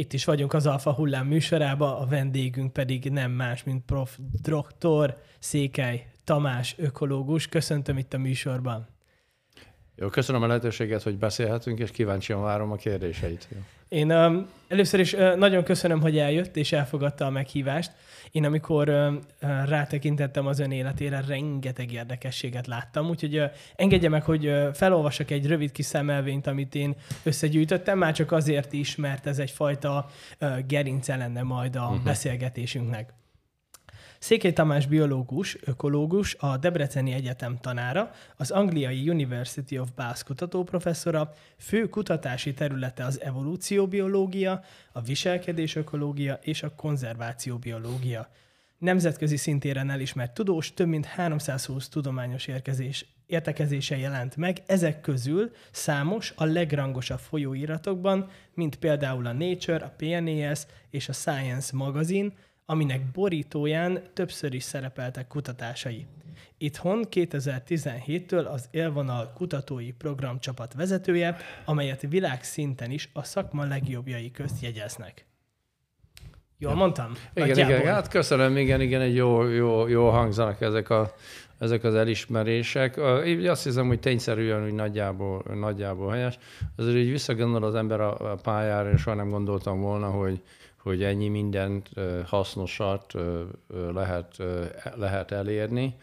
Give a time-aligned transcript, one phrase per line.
[0.00, 4.18] Itt is vagyunk az Alfa Hullám műsorába, a vendégünk pedig nem más, mint prof.
[4.42, 5.16] Dr.
[5.38, 7.48] Székely Tamás, ökológus.
[7.48, 8.88] Köszöntöm itt a műsorban.
[9.96, 13.48] Jó, köszönöm a lehetőséget, hogy beszélhetünk, és kíváncsian várom a kérdéseit.
[13.88, 17.92] Én um, először is uh, nagyon köszönöm, hogy eljött és elfogadta a meghívást.
[18.30, 19.14] Én amikor uh,
[19.64, 23.42] rátekintettem az ön életére, rengeteg érdekességet láttam, úgyhogy
[23.76, 28.96] engedje meg, hogy felolvasok egy rövid kis szemelvényt, amit én összegyűjtöttem, már csak azért is,
[28.96, 30.06] mert ez egyfajta
[30.40, 32.02] uh, gerince lenne majd a uh-huh.
[32.02, 33.19] beszélgetésünknek.
[34.22, 41.88] Székely Tamás biológus, ökológus, a Debreceni Egyetem tanára, az angliai University of Bath kutatóprofesszora, fő
[41.88, 44.62] kutatási területe az evolúcióbiológia,
[44.92, 48.28] a viselkedés ökológia és a konzervációbiológia.
[48.78, 56.32] Nemzetközi szintéren elismert tudós, több mint 320 tudományos érkezés, értekezése jelent meg, ezek közül számos
[56.36, 60.60] a legrangosabb folyóiratokban, mint például a Nature, a PNAS
[60.90, 62.32] és a Science magazin,
[62.70, 66.06] aminek borítóján többször is szerepeltek kutatásai.
[66.58, 75.26] Itthon 2017-től az Élvonal kutatói programcsapat vezetője, amelyet világszinten is a szakma legjobbjai közt jegyeznek.
[76.58, 77.12] Jól mondtam?
[77.34, 77.76] Igen, Nagyjából.
[77.76, 81.14] igen, hát köszönöm, igen, igen, egy jó, jó, jó hangzanak ezek, a,
[81.58, 83.00] ezek az elismerések.
[83.24, 86.38] Én azt hiszem, hogy tényszerűen hogy nagyjából, nagyjából helyes.
[86.76, 90.42] Azért így visszagondol az ember a pályára, és soha nem gondoltam volna, hogy,
[90.82, 91.90] hogy ennyi mindent
[92.26, 93.14] hasznosat
[93.92, 94.36] lehet,
[94.94, 95.96] lehet elérni.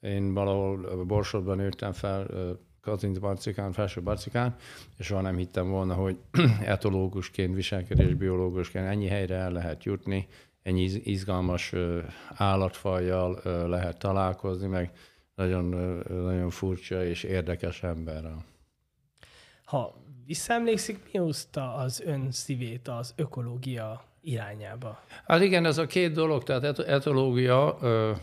[0.00, 2.26] Én valahol Borsodban nőttem fel,
[2.80, 4.56] Kazinc Barcikán, Felső Barcikán,
[4.96, 6.18] és soha nem hittem volna, hogy
[6.64, 10.28] etológusként, viselkedésbiológusként ennyi helyre el lehet jutni,
[10.62, 11.72] ennyi izgalmas
[12.34, 14.90] állatfajjal lehet találkozni, meg
[15.34, 15.64] nagyon,
[16.08, 18.44] nagyon furcsa és érdekes emberrel.
[19.64, 19.94] Ha
[20.26, 25.00] visszaemlékszik, mi hozta az ön szívét az ökológia irányába.
[25.26, 27.78] Hát igen, ez a két dolog, tehát etológia,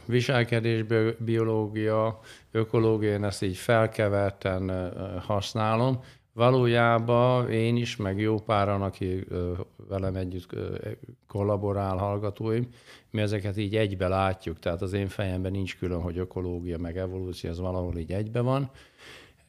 [0.05, 0.83] viselkedés,
[1.17, 2.19] biológia,
[2.51, 4.93] ökológia, én ezt így felkeverten
[5.25, 5.99] használom.
[6.33, 9.27] Valójában én is, meg jó páran, aki
[9.87, 10.55] velem együtt
[11.27, 12.67] kollaborál, hallgatóim,
[13.09, 17.49] mi ezeket így egybe látjuk, tehát az én fejemben nincs külön, hogy ökológia, meg evolúció,
[17.49, 18.71] ez valahol így egybe van.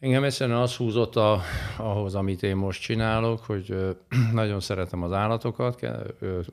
[0.03, 1.41] Engem egyszerűen az húzott a,
[1.77, 3.97] ahhoz, amit én most csinálok, hogy
[4.33, 5.83] nagyon szeretem az állatokat,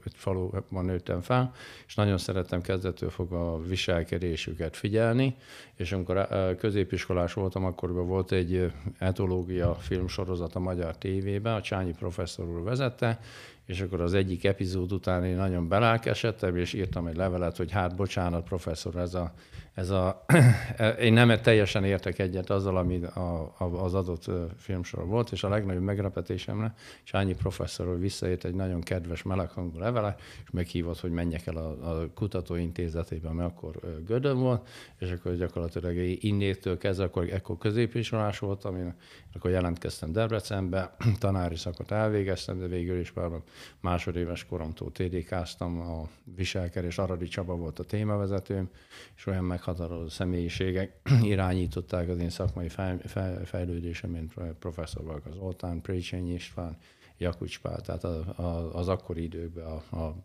[0.05, 1.51] egy faluban nőttem fel,
[1.87, 5.35] és nagyon szerettem kezdettől fog a viselkedésüket figyelni,
[5.75, 6.27] és amikor
[6.57, 13.19] középiskolás voltam, akkor volt egy etológia filmsorozat a Magyar Tévében, a Csányi professzor úr vezette,
[13.65, 17.95] és akkor az egyik epizód után én nagyon belelkesedtem, és írtam egy levelet, hogy hát
[17.95, 19.33] bocsánat, professzor, ez a,
[19.79, 20.25] ez a
[21.07, 23.19] én nem teljesen értek egyet azzal, ami a,
[23.57, 24.25] a, az adott
[24.57, 26.73] filmsor volt, és a legnagyobb meglepetésemre
[27.03, 32.07] Sányi professzor visszaért egy nagyon kedves, meleghangú levele, és meghívott, hogy menjek el a, a
[32.13, 34.67] kutatóintézetébe, mert akkor Gödön volt,
[34.97, 38.93] és akkor gyakorlatilag innétől kezdve, akkor ekkor középiskolás voltam, én
[39.33, 43.29] akkor jelentkeztem Debrecenbe, tanári szakot elvégeztem, de végül is már
[43.79, 48.69] másodéves koromtól TDK-ztam, a viselkedés, Aradi Csaba volt a témavezetőm,
[49.15, 50.91] és olyan meghatározó személyiségek
[51.21, 52.69] irányították az én szakmai
[53.43, 56.77] fejlődésem, mint professzor Varga Zoltán, Précsényi István,
[57.17, 58.03] Jakucs Pál, tehát
[58.73, 60.15] az akkori időkben a, a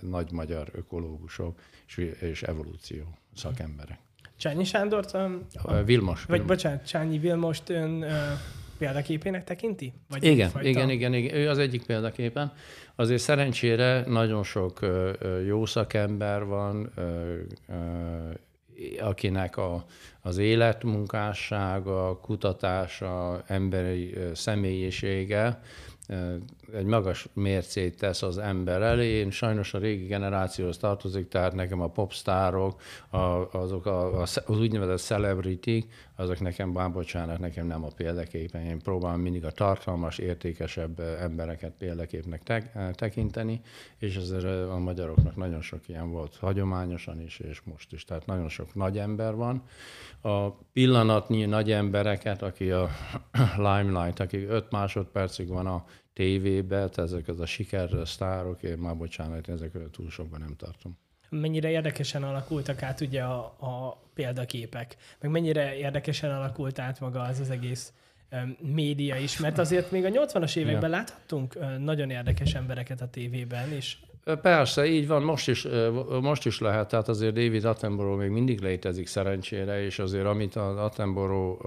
[0.00, 3.04] nagy magyar ökológusok és, és evolúció
[3.34, 3.98] szakemberek.
[4.36, 5.14] Csányi Sándort?
[5.14, 5.46] Um,
[5.84, 6.24] Vilmos.
[6.24, 6.46] Vagy Vilmos.
[6.46, 8.10] bocsánat, Csányi Vilmost ön uh,
[8.78, 9.92] példaképének tekinti?
[10.08, 12.52] Vagy igen, igen, igen, igen, ő az egyik példaképen.
[12.94, 17.04] Azért szerencsére nagyon sok uh, jó szakember van, uh,
[17.68, 18.34] uh,
[19.00, 19.84] akinek a,
[20.22, 25.60] az életmunkássága, kutatása, emberi személyisége
[26.74, 29.06] egy magas mércét tesz az ember elé.
[29.06, 32.80] Én sajnos a régi generációhoz tartozik, tehát nekem a popstárok,
[33.10, 33.18] a,
[33.52, 35.86] azok a, az úgynevezett celebrity,
[36.16, 36.90] azok nekem, bár
[37.38, 38.62] nekem nem a példaképen.
[38.62, 43.60] Én próbálom mindig a tartalmas, értékesebb embereket példaképnek te, tekinteni,
[43.98, 48.04] és ezért a magyaroknak nagyon sok ilyen volt, hagyományosan is, és most is.
[48.04, 49.62] Tehát nagyon sok nagy ember van.
[50.20, 52.88] A pillanatnyi nagy embereket, aki a
[53.56, 55.84] limelight, aki 5 másodpercig van a
[56.14, 60.98] tévébe, tehát ezek az a sikersztárok, én már bocsánat, ezekről túl sokban nem tartom.
[61.28, 67.40] Mennyire érdekesen alakultak át ugye a, a példaképek, meg mennyire érdekesen alakult át maga az
[67.40, 67.92] az egész
[68.58, 70.96] média is, mert azért még a 80-as években ja.
[70.96, 73.96] láthattunk nagyon érdekes embereket a tévében, és
[74.42, 75.66] Persze, így van, most is,
[76.20, 80.76] most is lehet, tehát azért David Attenborough még mindig létezik szerencsére, és azért amit az
[80.76, 81.66] Attenborough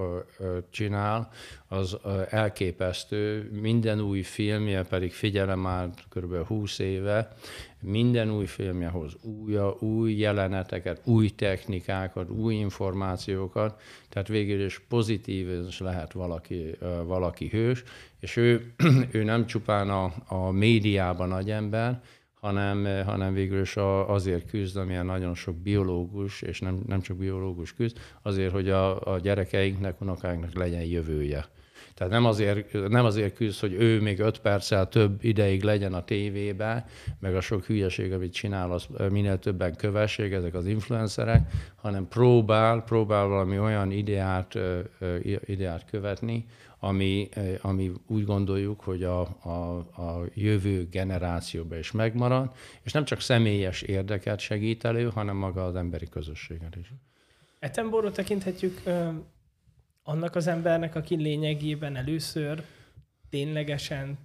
[0.70, 1.28] csinál,
[1.68, 3.50] az elképesztő.
[3.60, 6.46] Minden új filmje pedig figyelem már kb.
[6.46, 7.32] 20 éve,
[7.80, 15.66] minden új filmje hoz új, új jeleneteket, új technikákat, új információkat, tehát végül is pozitív
[15.68, 17.82] is lehet valaki, valaki hős,
[18.20, 18.74] és ő,
[19.12, 22.00] ő nem csupán a, a médiában nagy ember,
[22.40, 23.76] hanem, hanem végül is
[24.06, 29.12] azért küzd, amilyen nagyon sok biológus, és nem, nem csak biológus küzd, azért, hogy a,
[29.12, 31.46] a gyerekeinknek, unokáinknak legyen jövője.
[31.98, 36.04] Tehát nem azért, nem azért küzd, hogy ő még öt perccel több ideig legyen a
[36.04, 36.86] tévébe,
[37.20, 42.82] meg a sok hülyeség, amit csinál, az minél többen kövessék, ezek az influencerek, hanem próbál,
[42.82, 44.58] próbál valami olyan ideát,
[45.44, 46.46] ideát követni,
[46.78, 47.28] ami,
[47.60, 52.50] ami úgy gondoljuk, hogy a, a, a jövő generációba is megmarad,
[52.82, 56.92] és nem csak személyes érdeket segít elő, hanem maga az emberi közösséget is.
[57.58, 58.82] Etenborot tekinthetjük
[60.02, 62.62] annak az embernek, aki lényegében először
[63.30, 64.18] ténylegesen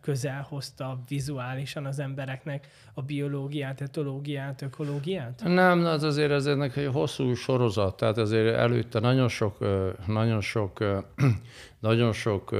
[0.00, 5.42] közel hozta vizuálisan az embereknek a biológiát, etológiát, ökológiát?
[5.44, 9.58] Nem, az azért ez ennek egy hosszú sorozat, tehát azért előtte nagyon sok,
[10.06, 10.84] nagyon sok,
[11.80, 12.54] nagyon sok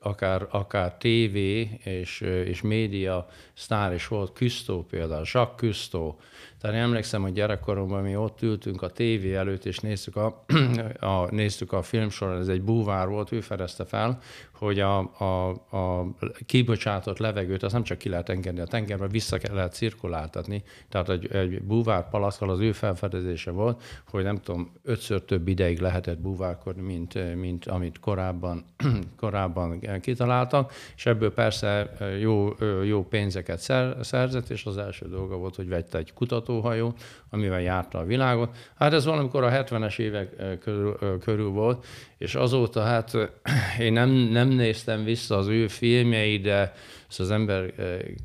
[0.00, 6.18] akár, akár tévé és, és média sztár is volt, Küsztó például, Jacques Küsztó,
[6.60, 10.44] tehát én emlékszem, hogy gyerekkoromban mi ott ültünk a tévé előtt, és néztük a,
[11.00, 14.20] a, néztük a filmsorán, ez egy búvár volt, ő fedezte fel,
[14.60, 16.12] hogy a, a, a
[16.46, 20.62] kibocsátott levegőt az nem csak ki lehet engedni a tengerbe, vissza lehet cirkuláltatni.
[20.88, 25.78] Tehát egy, egy búvár palaszkal az ő felfedezése volt, hogy nem tudom, ötször több ideig
[25.78, 28.64] lehetett búvárkodni, mint, mint amit korábban,
[29.20, 32.54] korábban kitaláltak, és ebből persze jó,
[32.84, 33.58] jó pénzeket
[34.00, 36.94] szerzett, és az első dolga volt, hogy vette egy kutatóhajó,
[37.30, 38.56] amivel járta a világot.
[38.78, 41.86] Hát ez valamikor a 70-es évek körül, körül volt,
[42.18, 43.12] és azóta hát
[43.78, 46.74] én nem, nem néztem vissza az ő filmjeit, de
[47.18, 47.72] az ember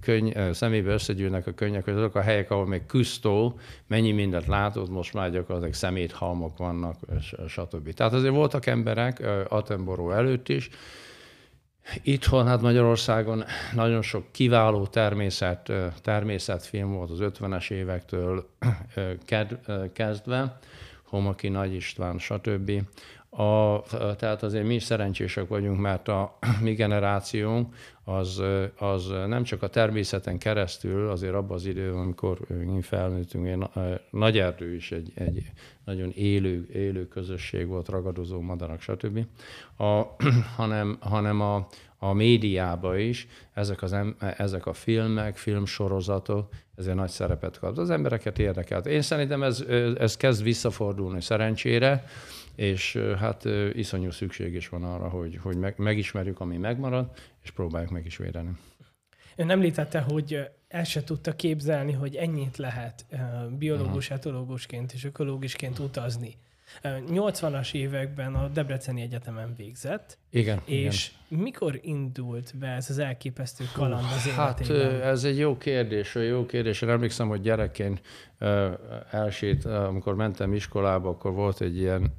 [0.02, 4.90] könyv, szemébe összegyűlnek a könnyek, hogy azok a helyek, ahol még küzdó, mennyi mindent látott,
[4.90, 6.96] most már gyakorlatilag szeméthalmok vannak,
[7.48, 7.94] stb.
[7.94, 10.70] Tehát azért voltak emberek Attenborough előtt is,
[12.02, 13.44] Itthon, hát Magyarországon
[13.74, 15.72] nagyon sok kiváló természet,
[16.02, 18.50] természetfilm volt az 50-es évektől
[19.94, 20.58] kezdve,
[21.04, 22.72] Homoki Nagy István, stb.
[23.38, 23.84] A,
[24.16, 28.42] tehát azért mi is szerencsések vagyunk, mert a mi generációnk az,
[28.78, 33.68] az nem csak a természeten keresztül, azért abban az időben, amikor mi felnőttünk, én,
[34.10, 35.52] nagy erdő is egy, egy
[35.86, 39.26] nagyon élő, élő közösség volt, ragadozó madarak, stb.,
[39.78, 40.02] a,
[40.58, 41.68] hanem, hanem a,
[41.98, 43.96] a médiába is ezek, az,
[44.38, 47.78] ezek a filmek, filmsorozatok, ezért nagy szerepet kap.
[47.78, 48.86] Az embereket érdekelt.
[48.86, 49.66] Én szerintem ez,
[49.98, 52.04] ez kezd visszafordulni szerencsére,
[52.56, 57.12] és hát iszonyú szükség is van arra, hogy, hogy meg, megismerjük, ami megmarad,
[57.44, 58.52] és próbáljuk meg is védeni.
[59.36, 63.06] Ön említette, hogy el se tudta képzelni, hogy ennyit lehet
[63.58, 66.36] biológus, etológusként és ökológusként utazni.
[66.84, 70.18] 80-as években a Debreceni Egyetemen végzett.
[70.30, 70.62] Igen.
[70.66, 71.44] És igen.
[71.44, 74.92] mikor indult be ez az elképesztő kaland az hát, életében?
[74.92, 76.82] Hát ez egy jó kérdés, jó kérdés.
[76.82, 78.02] Én emlékszem, hogy gyerekként
[79.12, 82.16] elsét, amikor mentem iskolába, akkor volt egy ilyen,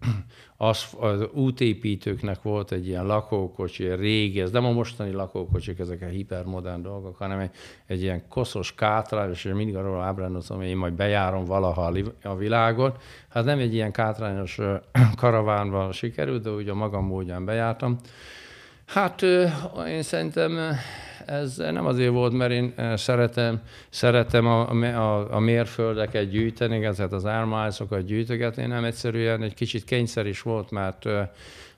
[0.56, 6.06] az, az útépítőknek volt egy ilyen lakókocsi, régi, ez nem a mostani lakókocsik, ezek a
[6.06, 7.50] hipermodern dolgok, hanem egy,
[7.86, 13.02] egy ilyen koszos kátrány, és mindig arról ábránozom, hogy én majd bejárom valaha a világot.
[13.28, 14.58] Hát nem egy ilyen kátrányos
[15.16, 17.98] karavánban sikerült, de úgy a magam módján bejártam.
[18.86, 19.22] Hát
[19.88, 20.58] én szerintem
[21.26, 27.26] ez nem azért volt, mert én szeretem, szeretem a, a, a mérföldeket gyűjteni, ezeket az
[27.26, 31.08] ármálszokat gyűjtögetni, nem egyszerűen egy kicsit kényszer is volt, mert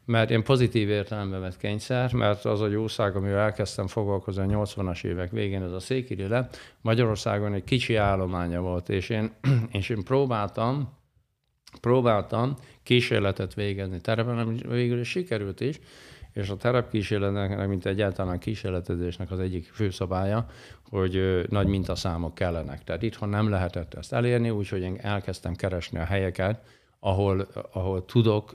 [0.08, 5.04] mert én pozitív értelemben vett kényszer, mert az a jószág, amivel elkezdtem foglalkozni a 80-as
[5.04, 6.48] évek végén, ez a székiri le,
[6.80, 9.30] Magyarországon egy kicsi állománya volt, és én,
[9.78, 10.92] és én próbáltam,
[11.80, 14.00] próbáltam kísérletet végezni.
[14.00, 15.80] Terepen, végül is sikerült is,
[16.38, 20.46] és a terepkísérletnek, mint egyáltalán kísérletezésnek az egyik főszabálya,
[20.90, 22.84] hogy nagy mintaszámok kellenek.
[22.84, 26.60] Tehát itthon nem lehetett ezt elérni, úgyhogy én elkezdtem keresni a helyeket,
[27.00, 28.54] ahol, ahol tudok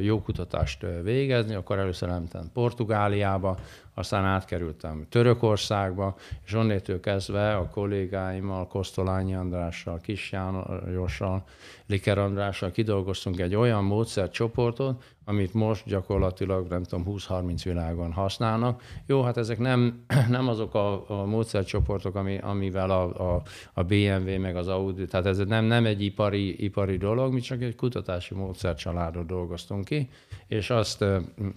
[0.00, 3.58] jó kutatást végezni, akkor először elmentem Portugáliába,
[3.98, 11.44] aztán átkerültem Törökországba, és onnétől kezdve a kollégáimmal, Kosztolányi Andrással, Kis Jánossal,
[11.86, 18.82] Liker Andrással kidolgoztunk egy olyan módszercsoportot, amit most gyakorlatilag, nem tudom, 20-30 világon használnak.
[19.06, 24.38] Jó, hát ezek nem, nem azok a, a módszercsoportok, ami, amivel a, a, a BMW
[24.38, 28.34] meg az Audi, tehát ez nem, nem egy ipari, ipari dolog, mi csak egy kutatási
[28.34, 30.08] módszercsaládot dolgoztunk ki,
[30.46, 31.04] és azt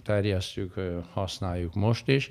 [0.04, 0.74] terjesztjük,
[1.12, 2.30] használjuk most is.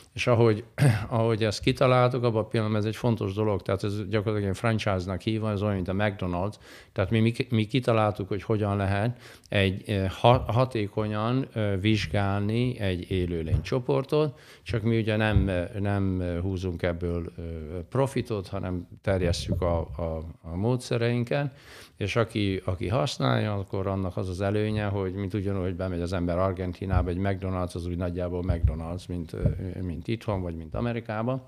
[0.13, 0.63] És ahogy,
[1.09, 5.21] ahogy ezt kitaláltuk, abban a pillanatban ez egy fontos dolog, tehát ez gyakorlatilag egy franchise-nak
[5.21, 6.55] hívva, ez olyan, mint a McDonald's.
[6.91, 10.09] Tehát mi, mi, mi kitaláltuk, hogy hogyan lehet egy eh,
[10.45, 17.43] hatékonyan eh, vizsgálni egy élőlény csoportot, csak mi ugye nem, nem húzunk ebből eh,
[17.89, 21.55] profitot, hanem terjesztjük a, a, a módszereinket,
[21.97, 26.13] és aki, aki használja, akkor annak az az előnye, hogy mint ugyanúgy, hogy bemegy az
[26.13, 29.35] ember Argentinába, egy McDonald's az úgy nagyjából McDonald's, mint,
[29.81, 31.43] mint itthon, vagy mint Amerikában.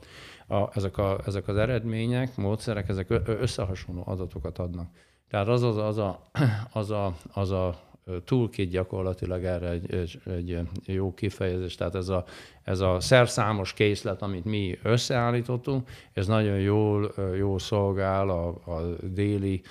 [0.47, 4.89] A, ezek, a, ezek az eredmények, módszerek, ezek összehasonló adatokat adnak.
[5.29, 6.21] Tehát az az, az, a,
[6.73, 7.79] az, a, az a
[8.25, 12.25] toolkit gyakorlatilag erre egy, egy, egy jó kifejezés, tehát ez a,
[12.63, 19.61] ez a szerszámos készlet, amit mi összeállítottunk, ez nagyon jól, jól szolgál a, a déli,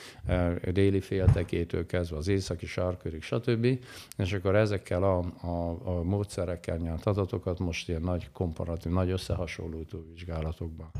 [0.66, 3.78] a déli féltekétől kezdve az északi sarkörig, stb.
[4.16, 10.04] És akkor ezekkel a, a, a módszerekkel nyert adatokat most ilyen nagy komparatív, nagy összehasonlító
[10.14, 10.90] vizsgálatokban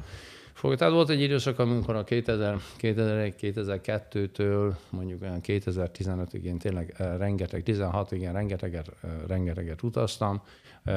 [0.62, 0.75] fog.
[0.75, 8.33] Tehát volt egy időszak, amikor a 2001-2002-től mondjuk olyan 2015-ig én tényleg rengeteg, 16-ig én
[8.33, 8.90] rengeteget,
[9.26, 10.42] rengeteget utaztam,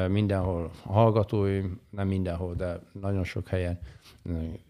[0.07, 3.79] mindenhol hallgatói, nem mindenhol, de nagyon sok helyen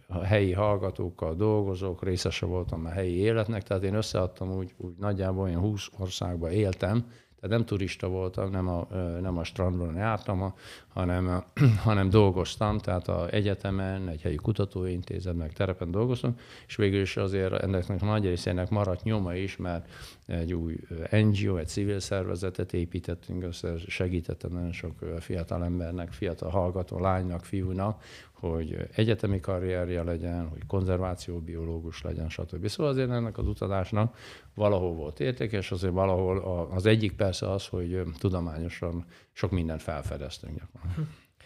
[0.08, 5.44] a helyi hallgatókkal dolgozók, részese voltam a helyi életnek, tehát én összeadtam úgy, úgy nagyjából
[5.44, 7.06] olyan 20 országban éltem,
[7.46, 8.88] tehát nem turista voltam, nem a,
[9.22, 10.54] nem a strandon jártam,
[10.88, 11.44] hanem,
[11.84, 16.36] hanem dolgoztam, tehát a egyetemen, egy helyi kutatóintézetben, terepen dolgoztam,
[16.68, 19.90] és végül is azért ennek a nagy részének maradt nyoma is, mert
[20.26, 20.76] egy új
[21.12, 28.04] NGO, egy civil szervezetet építettünk össze, segítettem nagyon sok fiatal embernek, fiatal hallgató lánynak, fiúnak,
[28.32, 32.68] hogy egyetemi karrierje legyen, hogy konzervációbiológus legyen, stb.
[32.68, 34.18] Szóval azért ennek az utazásnak
[34.54, 40.62] valahol volt értéke, és azért valahol az egyik persze az, hogy tudományosan sok mindent felfedeztünk.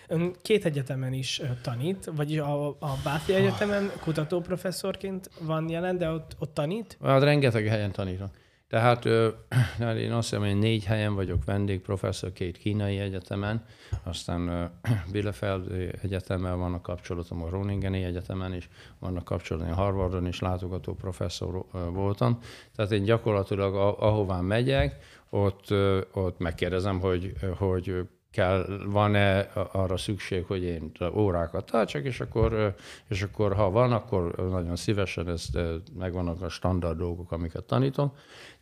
[0.08, 6.36] Ön két egyetemen is tanít, vagyis a, a Báthi Egyetemen kutatóprofesszorként van jelen, de ott,
[6.40, 6.98] ott tanít?
[7.04, 8.30] Hát rengeteg helyen tanítok.
[8.70, 9.04] Tehát
[9.80, 13.66] hát én azt hiszem, hogy négy helyen vagyok vendégprofesszor, két kínai egyetemen,
[14.04, 14.72] aztán
[15.12, 15.72] Bielefeld
[16.02, 22.40] Egyetemmel vannak kapcsolatom, a Groningeni Egyetemen is vannak kapcsolatom, Harvardon is látogató professzor voltam.
[22.76, 24.98] Tehát én gyakorlatilag ahová megyek,
[25.30, 25.74] ott,
[26.14, 29.40] ott megkérdezem, hogy, hogy kell, van-e
[29.72, 32.76] arra szükség, hogy én órákat tartsak, és akkor,
[33.08, 35.58] és akkor ha van, akkor nagyon szívesen ezt
[35.98, 38.14] megvannak a standard dolgok, amiket tanítom.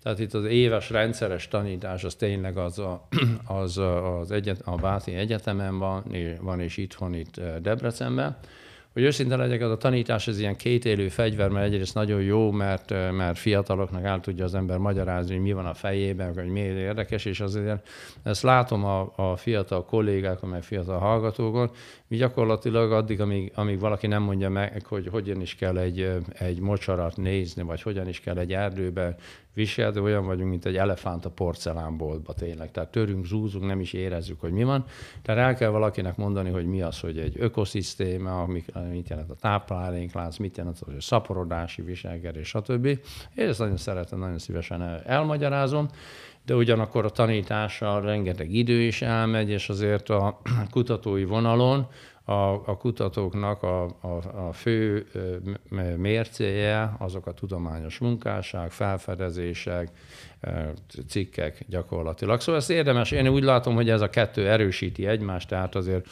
[0.04, 3.08] Tehát itt az éves rendszeres tanítás az tényleg az, a,
[3.46, 8.38] az, az egyet, a Báti Egyetemen van, van és itthon itt Debrecenben,
[8.98, 12.90] hogy őszinte legyek, az a tanítás ez ilyen kétélő fegyver, mert egyrészt nagyon jó, mert,
[13.12, 17.26] mert fiataloknak el tudja az ember magyarázni, hogy mi van a fejében, hogy miért érdekes,
[17.26, 17.88] és azért
[18.24, 21.72] ezt látom a, a fiatal kollégákon, meg fiatal hallgatókon,
[22.08, 26.60] mi gyakorlatilag addig, amíg, amíg valaki nem mondja meg, hogy hogyan is kell egy, egy
[26.60, 29.16] mocsarat nézni, vagy hogyan is kell egy erdőbe
[29.58, 32.72] viselni, olyan vagyunk, mint egy elefánt a porcelánboltba tényleg.
[32.72, 34.86] Tehát törünk, zúzunk, nem is érezzük, hogy mi van.
[35.22, 38.46] Tehát el kell valakinek mondani, hogy mi az, hogy egy ökoszisztéma,
[38.92, 42.86] mit jelent a tápláléklánc, mit jelent az, hogy szaporodási viselkedés, stb.
[43.36, 45.88] Én ezt nagyon szeretem, nagyon szívesen elmagyarázom
[46.46, 51.88] de ugyanakkor a tanítással rengeteg idő is elmegy, és azért a kutatói vonalon
[52.28, 55.06] a, a kutatóknak a, a, a fő
[55.98, 59.92] mércéje azok a tudományos munkásság, felfedezések,
[61.08, 62.40] cikkek gyakorlatilag.
[62.40, 66.08] Szóval ezt érdemes, én úgy látom, hogy ez a kettő erősíti egymást, tehát azért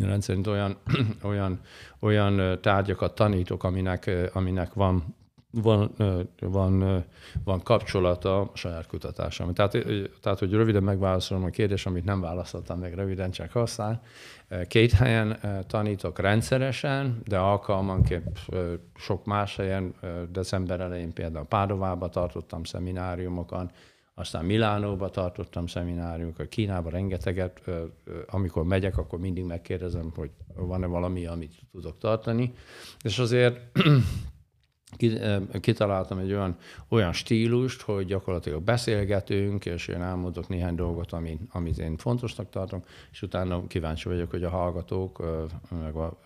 [0.00, 0.76] rendszerint olyan,
[1.30, 1.60] olyan,
[2.00, 5.16] olyan tárgyakat tanítok, aminek, aminek van
[5.62, 5.90] van,
[6.40, 7.04] van,
[7.44, 9.54] van kapcsolata a saját kutatásom.
[9.54, 9.78] Tehát,
[10.22, 14.02] tehát, hogy röviden megválaszolom a kérdést, amit nem válaszoltam meg röviden, csak használ.
[14.68, 18.40] Két helyen tanítok rendszeresen, de alkalmanként
[18.94, 19.94] sok más helyen,
[20.30, 23.72] december elején például Pádovába tartottam szemináriumokat,
[24.14, 27.60] aztán Milánóba tartottam szemináriumokat, Kínában rengeteget,
[28.26, 32.52] amikor megyek, akkor mindig megkérdezem, hogy van-e valami, amit tudok tartani.
[33.02, 33.60] És azért
[35.60, 36.56] kitaláltam egy olyan,
[36.88, 42.86] olyan stílust, hogy gyakorlatilag beszélgetünk, és én elmondok néhány dolgot, amit, amit én fontosnak tartok,
[43.10, 45.24] és utána kíváncsi vagyok, hogy a hallgatók,
[45.70, 46.18] meg a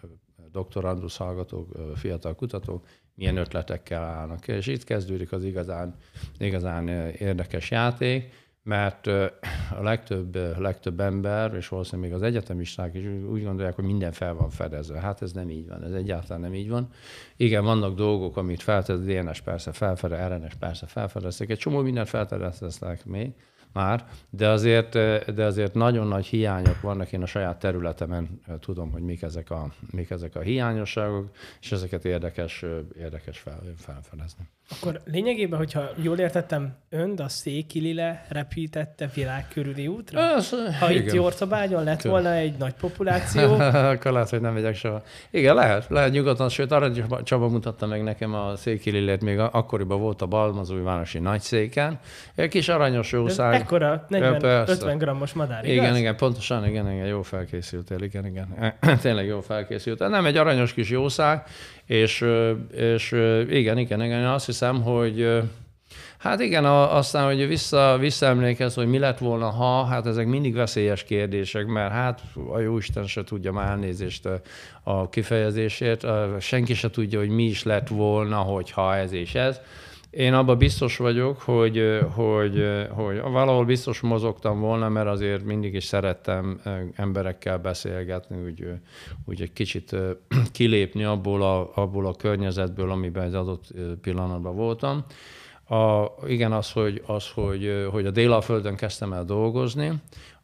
[0.52, 4.48] doktorandusz hallgatók, fiatal kutatók milyen ötletekkel állnak.
[4.48, 5.94] És itt kezdődik az igazán,
[6.38, 9.06] igazán érdekes játék, mert
[9.78, 14.34] a legtöbb, legtöbb ember, és valószínűleg még az egyetemisták is úgy gondolják, hogy minden fel
[14.34, 15.00] van fedezve.
[15.00, 16.88] Hát ez nem így van, ez egyáltalán nem így van.
[17.36, 23.04] Igen, vannak dolgok, amit felfedez, DNS persze felfedez, RNS persze felfedeztek, egy csomó mindent felfedeztek
[23.04, 23.32] még,
[23.72, 24.92] már, de azért,
[25.34, 29.72] de azért nagyon nagy hiányok vannak, én a saját területemen tudom, hogy mik ezek a,
[29.90, 32.64] mik ezek a hiányosságok, és ezeket érdekes,
[32.98, 34.48] érdekes fel, felfedezni.
[34.78, 40.20] Akkor lényegében, hogyha jól értettem, önd a Székilile repítette világ körüli útra?
[40.20, 40.50] Ez,
[40.80, 41.02] ha igen.
[41.02, 43.54] itt Jorcabágyon lett volna egy nagy populáció?
[43.94, 45.02] Akkor lehet, hogy nem megyek soha.
[45.30, 50.22] Igen, lehet, lehet nyugodtan, sőt, arra Csaba mutatta meg nekem a Székililét, még akkoriban volt
[50.22, 51.98] a Balmazújvárosi nagyszéken.
[52.34, 53.59] Egy kis aranyos jószág.
[53.60, 55.76] Ekkora, 40-50 grammos madár, igaz?
[55.76, 58.74] Igen, igen, pontosan, igen, igen, jó felkészültél, igen, igen.
[59.02, 60.08] Tényleg jó felkészültél.
[60.08, 61.42] Nem egy aranyos kis jószág,
[61.84, 62.24] és,
[62.72, 63.12] és
[63.48, 65.42] igen, igen, igen, azt hiszem, hogy
[66.20, 71.04] Hát igen, aztán, hogy vissza, visszaemlékez, hogy mi lett volna, ha, hát ezek mindig veszélyes
[71.04, 72.20] kérdések, mert hát
[72.52, 74.28] a Jóisten se tudja már elnézést
[74.82, 76.06] a kifejezésért,
[76.40, 79.60] senki se tudja, hogy mi is lett volna, hogyha ez és ez.
[80.10, 85.84] Én abban biztos vagyok, hogy, hogy, hogy valahol biztos mozogtam volna, mert azért mindig is
[85.84, 86.60] szerettem
[86.94, 88.66] emberekkel beszélgetni, úgy,
[89.24, 89.96] úgy egy kicsit
[90.52, 95.04] kilépni abból a, abból a környezetből, amiben egy adott pillanatban voltam.
[95.68, 99.92] A, igen, az, hogy, az hogy, hogy a Délaföldön kezdtem el dolgozni,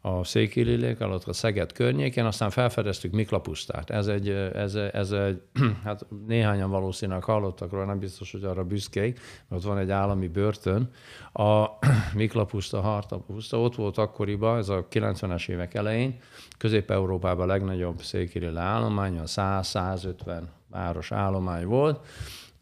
[0.06, 3.90] a Székililék alatt a Szeged környékén, aztán felfedeztük Miklapusztát.
[3.90, 5.42] Ez egy, ez, ez egy
[5.84, 10.28] hát néhányan valószínűleg hallottak róla, nem biztos, hogy arra büszkék, mert ott van egy állami
[10.28, 10.90] börtön.
[11.32, 11.66] A
[12.14, 16.18] Miklapuszta, Hartapuszta, ott volt akkoriban, ez a 90-es évek elején,
[16.58, 22.06] Közép-Európában a legnagyobb székirille állomány, a 100-150 város állomány volt,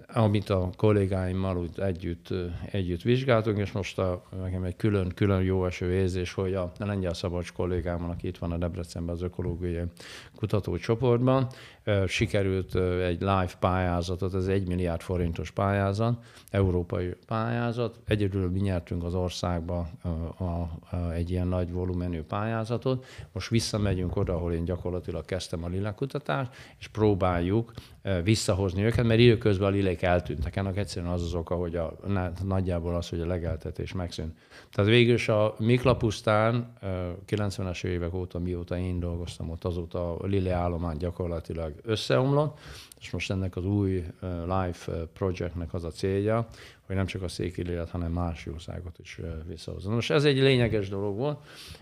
[0.06, 2.28] amit a kollégáimmal úgy együtt,
[2.70, 7.14] együtt vizsgáltunk, és most a, nekem egy külön, külön jó eső érzés, hogy a Lengyel
[7.14, 9.84] Szabads kollégámmal, aki itt van a Debrecenben az ökológiai
[10.36, 11.46] kutatócsoportban,
[12.06, 16.18] sikerült egy live pályázatot, ez egy milliárd forintos pályázat,
[16.50, 17.98] európai pályázat.
[18.04, 19.88] Egyedül mi nyertünk az országba
[20.36, 20.70] a, a,
[21.12, 23.06] egy ilyen nagy volumenű pályázatot.
[23.32, 27.72] Most visszamegyünk oda, ahol én gyakorlatilag kezdtem a lilekutatást, és próbáljuk
[28.22, 30.56] visszahozni őket, mert időközben a lilék eltűntek.
[30.56, 31.96] Ennek egyszerűen az az oka, hogy a,
[32.44, 34.38] nagyjából az, hogy a legeltetés megszűnt.
[34.72, 36.72] Tehát végül is a Miklapusztán
[37.26, 42.58] 90-es évek óta, mióta én dolgoztam ott, azóta Lili állomány gyakorlatilag összeomlott,
[43.00, 44.04] és most ennek az új
[44.46, 46.46] Life Projectnek az a célja,
[46.86, 49.90] hogy nem csak a székillélet, hanem más jószágot is visszahozza.
[49.90, 51.38] Most ez egy lényeges dolog volt.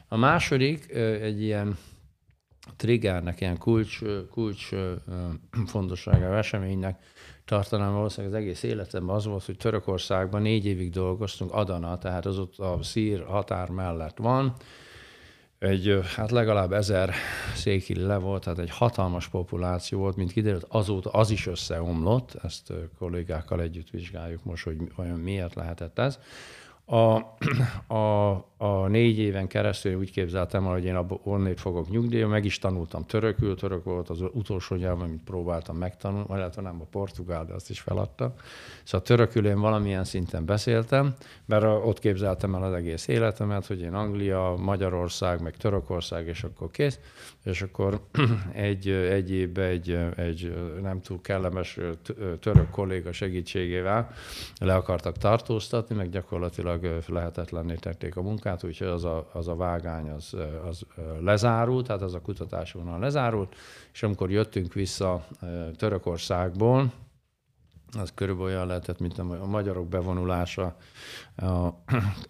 [0.09, 1.79] A második egy ilyen
[2.77, 4.01] triggernek, ilyen kulcs,
[4.31, 4.69] kulcs
[5.67, 7.03] fontosságú eseménynek
[7.45, 12.39] tartanám valószínűleg az egész életemben az volt, hogy Törökországban négy évig dolgoztunk, Adana, tehát az
[12.39, 14.53] ott a szír határ mellett van,
[15.63, 17.15] egy, hát legalább ezer
[17.55, 22.73] székil le volt, tehát egy hatalmas populáció volt, mint kiderült, azóta az is összeomlott, ezt
[22.99, 26.19] kollégákkal együtt vizsgáljuk most, hogy olyan miért lehetett ez.
[26.93, 27.37] A,
[27.95, 32.59] a, a négy éven keresztül úgy képzeltem hogy én abban onnét fogok nyugdíjra, meg is
[32.59, 37.45] tanultam törökül, török volt az utolsó nyelv, amit próbáltam megtanulni, vagy lehet, nem a portugál,
[37.45, 38.35] de azt is feladta.
[38.83, 41.15] Szóval törökül én valamilyen szinten beszéltem,
[41.47, 46.71] mert ott képzeltem el az egész életemet, hogy én Anglia, Magyarország, meg Törökország, és akkor
[46.71, 46.99] kész,
[47.45, 48.01] és akkor
[48.53, 51.79] egy, egy évben egy, egy nem túl kellemes
[52.41, 54.11] török kolléga segítségével
[54.61, 60.11] le akartak tartóztatni, meg gyakorlatilag lehetetlenné tették a munkát, úgyhogy az a, az a vágány
[60.11, 60.37] az,
[60.69, 60.87] az
[61.21, 63.55] lezárult, tehát az a kutatási vonal lezárult,
[63.93, 65.27] és amikor jöttünk vissza
[65.77, 66.93] Törökországból,
[67.99, 70.77] az körülbelül olyan lehetett, mint a magyarok bevonulása
[71.37, 71.67] a,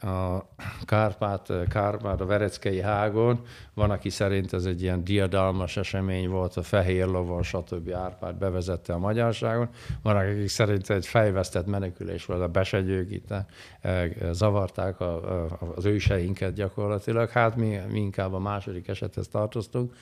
[0.06, 0.48] a
[0.84, 3.40] Kárpát, Kárpát, a Vereckei hágon.
[3.74, 7.92] Van, aki szerint ez egy ilyen diadalmas esemény volt, a fehér lovon, stb.
[7.92, 9.68] Árpád bevezette a magyarságon.
[10.02, 13.34] Van, akik szerint egy fejvesztett menekülés volt, a besegyők itt
[13.80, 17.28] eh, zavarták a, a, az őseinket gyakorlatilag.
[17.28, 19.94] Hát mi, mi inkább a második esethez tartoztunk,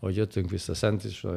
[0.00, 1.30] hogy jöttünk vissza Szent, eh,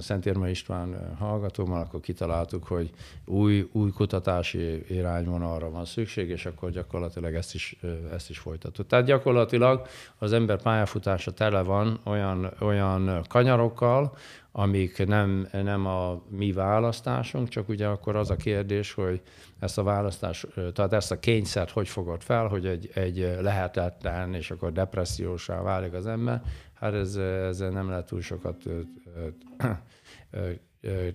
[0.00, 2.90] Szent Irma István hallgatómal, akkor kitaláltuk, hogy
[3.24, 7.76] új, új kutatási irányvonalra van szükség, és akkor gyakorlatilag ezt is,
[8.12, 8.86] ezt is folytattuk.
[8.86, 9.86] Tehát gyakorlatilag
[10.18, 14.16] az ember pályafutása tele van olyan, olyan kanyarokkal,
[14.52, 19.20] amik nem, nem a mi választásunk, csak ugye akkor az a kérdés, hogy
[19.58, 24.50] ezt a választás, tehát ezt a kényszert hogy fogod fel, hogy egy, egy lehetetlen, és
[24.50, 26.42] akkor depressziósá válik az ember,
[26.74, 28.56] hát ez, ezzel nem lehet túl sokat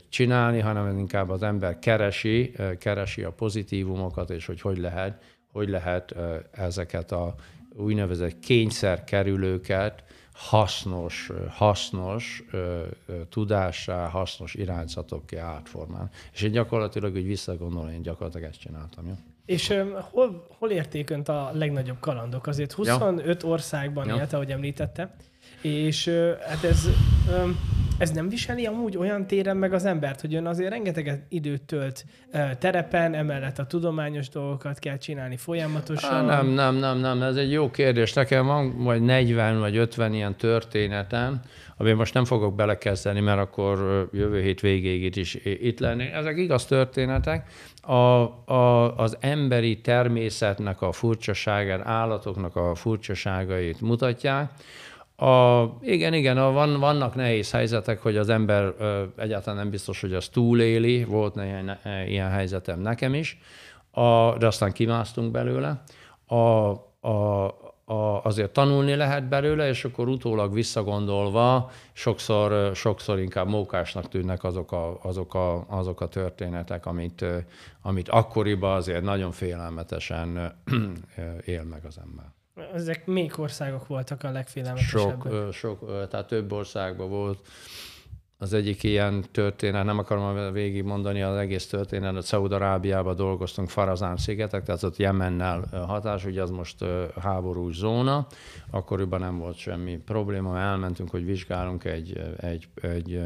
[0.10, 6.16] csinálni, hanem inkább az ember keresi, keresi a pozitívumokat, és hogy hogy lehet, hogy lehet
[6.52, 7.36] ezeket a
[7.76, 10.04] úgynevezett kényszerkerülőket
[10.34, 12.44] hasznos, hasznos
[13.30, 16.10] tudássá, hasznos irányzatokké átformálni.
[16.34, 19.08] És én gyakorlatilag úgy visszagondolom, én gyakorlatilag ezt csináltam.
[19.08, 19.14] Jó?
[19.46, 22.48] És um, hol, hol érték önt a legnagyobb kalandok?
[22.48, 23.50] Azért 25 ja.
[23.50, 24.16] országban ja.
[24.16, 25.16] élt, ahogy említette,
[25.62, 26.12] és
[26.48, 26.90] hát ez...
[28.00, 32.06] Ez nem viseli amúgy olyan téren meg az embert, hogy ön azért rengeteg időt tölt
[32.60, 36.26] terepen, emellett a tudományos dolgokat kell csinálni folyamatosan?
[36.26, 38.14] Nem, nem, nem, nem, ez egy jó kérdés.
[38.14, 41.40] Nekem van vagy 40 vagy 50 ilyen történetem,
[41.78, 46.04] ami most nem fogok belekezdeni, mert akkor jövő hét végéig itt is itt lenni.
[46.14, 47.48] Ezek igaz történetek.
[47.82, 47.94] A,
[48.54, 54.52] a, az emberi természetnek a furcsaságát, állatoknak a furcsaságait mutatják.
[55.20, 60.02] A, igen, igen, a, van, vannak nehéz helyzetek, hogy az ember ö, egyáltalán nem biztos,
[60.02, 61.78] hogy az túléli, volt néhány
[62.08, 63.40] ilyen helyzetem nekem is,
[63.92, 65.82] a, de aztán kimásztunk belőle.
[66.26, 67.46] A, a,
[67.86, 74.72] a, azért tanulni lehet belőle, és akkor utólag visszagondolva sokszor, sokszor inkább mókásnak tűnnek azok
[74.72, 77.26] a, azok a, azok a történetek, amit,
[77.82, 80.56] amit akkoriban azért nagyon félelmetesen
[81.46, 82.38] él meg az ember.
[82.74, 85.32] Ezek még országok voltak a legfélelmetesebbek?
[85.32, 87.40] Sok, sok, tehát több országban volt.
[88.42, 94.64] Az egyik ilyen történet, nem akarom végig mondani az egész történetet, Szaúd-Arábiában dolgoztunk, Farazán szigetek,
[94.64, 96.86] tehát ott Jemennel hatás, ugye az most
[97.22, 98.28] háborús zóna,
[98.70, 103.20] akkoriban nem volt semmi probléma, elmentünk, hogy vizsgálunk egy, egy, egy,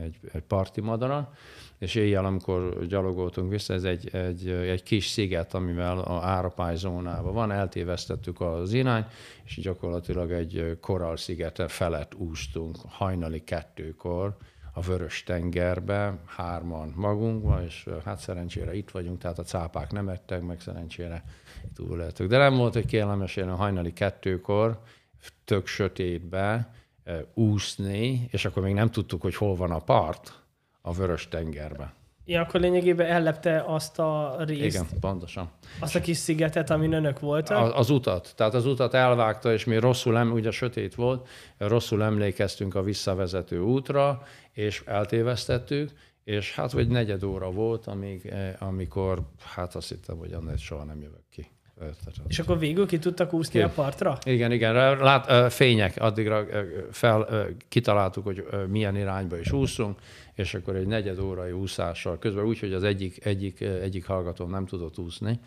[0.00, 1.36] egy, egy parti madarat,
[1.78, 7.34] és éjjel, amikor gyalogoltunk vissza, ez egy, egy, egy kis sziget, amivel a árapály zónában
[7.34, 9.04] van, eltévesztettük az irány,
[9.44, 14.36] és gyakorlatilag egy korall szigete felett úsztunk hajnali kettőkor
[14.72, 20.42] a Vörös tengerbe, hárman magunkban, és hát szerencsére itt vagyunk, tehát a cápák nem ettek,
[20.42, 21.24] meg szerencsére
[21.74, 22.30] túl lehetünk.
[22.30, 24.80] De nem volt, hogy kellemes a hajnali kettőkor,
[25.44, 26.74] tök sötétbe
[27.34, 30.42] úszni, és akkor még nem tudtuk, hogy hol van a part,
[30.82, 31.94] a Vörös tengerbe.
[32.30, 34.62] Ja, akkor lényegében ellepte azt a részt.
[34.62, 35.50] Igen, pontosan.
[35.80, 37.58] Azt a kis szigetet, amin önök voltak.
[37.58, 38.32] Az, az utat.
[38.36, 43.60] Tehát az utat elvágta, és mi rosszul, em, ugye sötét volt, rosszul emlékeztünk a visszavezető
[43.60, 45.90] útra, és eltévesztettük,
[46.24, 49.20] és hát vagy negyed óra volt, amíg, eh, amikor
[49.54, 51.50] hát azt hittem, hogy annál soha nem jövök ki.
[52.28, 53.64] És akkor végül ki tudtak úszni ki.
[53.64, 54.18] a partra?
[54.24, 54.98] Igen, igen.
[54.98, 56.46] Lát, fények, addigra
[56.90, 59.98] fel, kitaláltuk, hogy milyen irányba is úszunk,
[60.40, 64.66] és akkor egy negyed órai úszással, közben úgy, hogy az egyik, egyik, egyik hallgató nem
[64.66, 65.40] tudott úszni,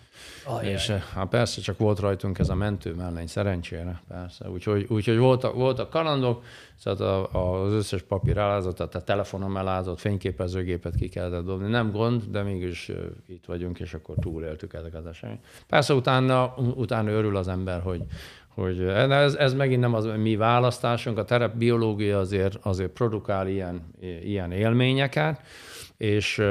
[0.46, 0.72] Ajaj.
[0.72, 4.50] és hát persze csak volt rajtunk ez a mentő mellény, szerencsére, persze.
[4.50, 6.44] Úgyhogy, úgyhogy voltak, voltak kalandok,
[6.76, 12.24] szóval az összes papír elázott, tehát a telefonom elázott, fényképezőgépet ki kellett dobni, nem gond,
[12.24, 12.92] de mégis
[13.28, 15.50] itt vagyunk, és akkor túléltük ezeket az eseményeket.
[15.68, 18.04] Persze utána, utána örül az ember, hogy,
[18.54, 24.52] hogy ez, ez megint nem az mi választásunk, a terepbiológia azért, azért produkál ilyen, ilyen
[24.52, 25.42] élményeket,
[25.98, 26.42] és,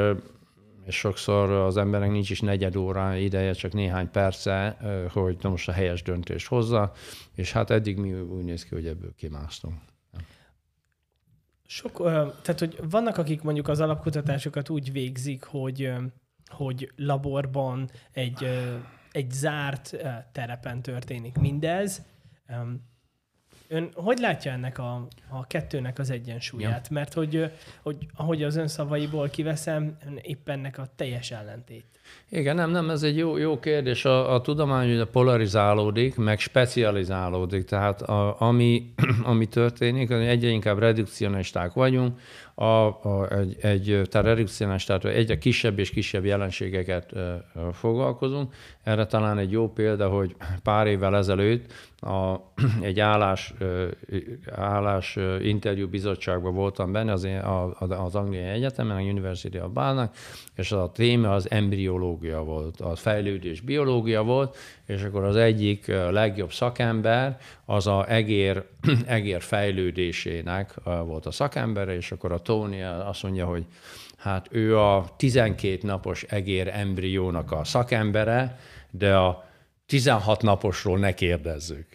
[0.85, 4.77] és sokszor az embernek nincs is negyed óra ideje, csak néhány perce,
[5.12, 6.93] hogy na most a helyes döntést hozza,
[7.35, 9.75] és hát eddig mi úgy néz ki, hogy ebből kimásztunk.
[11.67, 12.03] Sok,
[12.43, 15.93] tehát, hogy vannak, akik mondjuk az alapkutatásokat úgy végzik, hogy,
[16.47, 18.49] hogy laborban egy
[19.12, 19.96] egy zárt
[20.33, 22.03] terepen történik mindez.
[23.68, 26.87] Ön hogy látja ennek a, a kettőnek az egyensúlyát?
[26.88, 26.94] Ja.
[26.94, 27.51] Mert hogy,
[27.83, 31.85] hogy ahogy az ön szavaiból kiveszem, épp ennek a teljes ellentét.
[32.29, 34.05] Igen, nem, nem, ez egy jó, jó kérdés.
[34.05, 37.64] A, a tudomány ugye polarizálódik, meg specializálódik.
[37.64, 42.18] Tehát a, ami, ami történik, egyre inkább redukcionisták vagyunk,
[42.55, 47.12] a, a, egy, egy tehát redukcionális, tehát egyre kisebb és kisebb jelenségeket
[47.73, 48.55] foglalkozunk.
[48.83, 52.37] Erre talán egy jó példa, hogy pár évvel ezelőtt a,
[52.81, 53.55] egy állás,
[54.51, 57.29] állás interjú bizottságban voltam benne az,
[57.79, 60.15] az, Angliai Egyetemen, a University of Bának,
[60.57, 66.53] és a téma az embriológia volt, a fejlődés biológia volt, és akkor az egyik legjobb
[66.53, 68.64] szakember az a egér,
[69.07, 73.64] egér fejlődésének volt a szakembere, és akkor a Tony azt mondja, hogy
[74.16, 78.59] hát ő a 12 napos egér embriónak a szakembere,
[78.90, 79.45] de a
[79.87, 81.87] 16 naposról ne kérdezzük.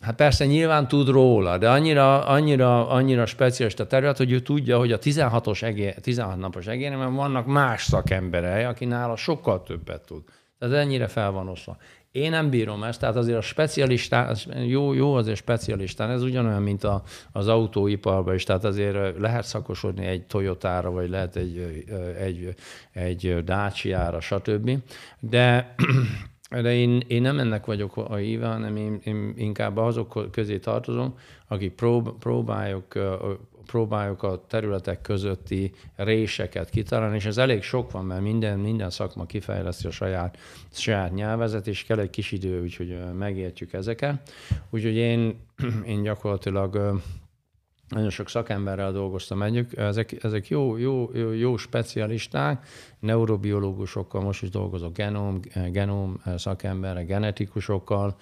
[0.00, 4.78] Hát persze nyilván tud róla, de annyira, annyira, annyira speciális a terület, hogy ő tudja,
[4.78, 10.22] hogy a 16-os egér, 16 napos egéremben vannak más szakemberei, aki nála sokkal többet tud.
[10.60, 11.76] Tehát ennyire fel van oszva.
[12.10, 16.84] Én nem bírom ezt, tehát azért a specialistán, jó, jó azért specialistán, ez ugyanolyan, mint
[16.84, 21.84] a, az autóiparban is, tehát azért lehet szakosodni egy Toyotára, vagy lehet egy,
[22.18, 22.54] egy,
[22.92, 24.70] egy Dacia-ra, stb.
[25.20, 25.74] De
[26.50, 31.14] de én, én nem ennek vagyok a híve, hanem én, én inkább azok közé tartozom,
[31.48, 32.94] akik prób, próbáljuk,
[33.70, 39.26] próbáljuk a területek közötti réseket kitalálni, és ez elég sok van, mert minden, minden szakma
[39.26, 40.38] kifejleszti a saját,
[40.70, 44.32] saját nyelvezet, és kell egy kis idő, úgyhogy megértjük ezeket.
[44.70, 45.40] Úgyhogy én,
[45.92, 47.00] én gyakorlatilag
[47.88, 52.66] nagyon sok szakemberrel dolgoztam együtt, ezek, ezek jó, jó, jó, jó specialisták,
[52.98, 58.16] neurobiológusokkal most is dolgozok, genom, genom szakemberrel, genetikusokkal,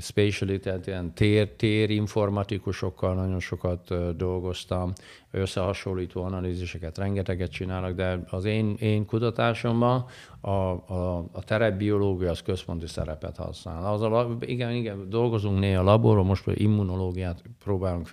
[0.00, 4.92] spatially, tehát ilyen tér, tér informatikusokkal nagyon sokat dolgoztam,
[5.30, 10.04] összehasonlító analíziseket rengeteget csinálok, de az én, én kutatásomban
[10.40, 13.92] a, a, a terepbiológia az központi szerepet használ.
[13.92, 18.10] Az a, igen, igen, dolgozunk néha laborban, most immunológiát próbálunk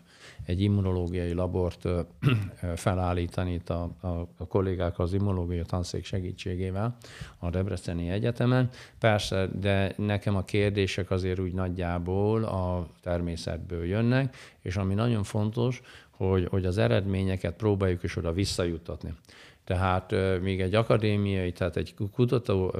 [0.48, 1.88] egy immunológiai labort
[2.76, 4.08] felállítani itt a, a,
[4.38, 6.98] a kollégák az immunológia tanszék segítségével
[7.38, 8.70] a Debreceni Egyetemen.
[9.00, 15.82] Persze, de nekem a kérdések azért úgy nagyjából a természetből jönnek, és ami nagyon fontos,
[16.10, 19.14] hogy, hogy az eredményeket próbáljuk is oda visszajutatni.
[19.64, 22.76] Tehát még egy akadémiai, tehát egy kutató,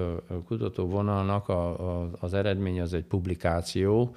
[0.46, 4.16] kutató vonalnak a, a, az eredmény az egy publikáció,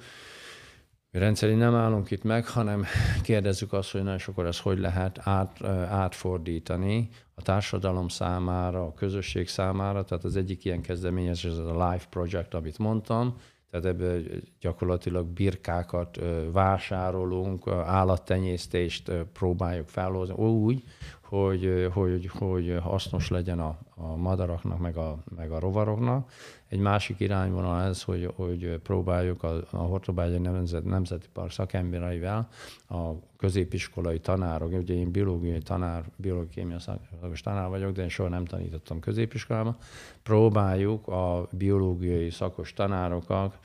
[1.11, 2.85] mi rendszerint nem állunk itt meg, hanem
[3.23, 9.47] kérdezzük azt, hogy nagyon sokszor ezt hogy lehet át, átfordítani a társadalom számára, a közösség
[9.47, 10.03] számára.
[10.03, 13.35] Tehát az egyik ilyen kezdeményezés ez a Life Project, amit mondtam,
[13.71, 14.21] tehát ebből
[14.59, 16.19] gyakorlatilag birkákat
[16.51, 20.83] vásárolunk, állattenyésztést próbáljuk felhozni úgy,
[21.31, 26.31] hogy, hogy, hogy hasznos legyen a, a madaraknak, meg a, meg a rovaroknak.
[26.67, 32.47] Egy másik irányvonal ez, hogy, hogy próbáljuk a, a Hortobágyi Nemzet, Nemzeti Park szakembereivel,
[32.89, 36.75] a középiskolai tanárok, ugye én biológiai tanár, biológiai
[37.21, 39.75] szakos tanár vagyok, de én soha nem tanítottam középiskolában,
[40.23, 43.57] próbáljuk a biológiai szakos tanárokat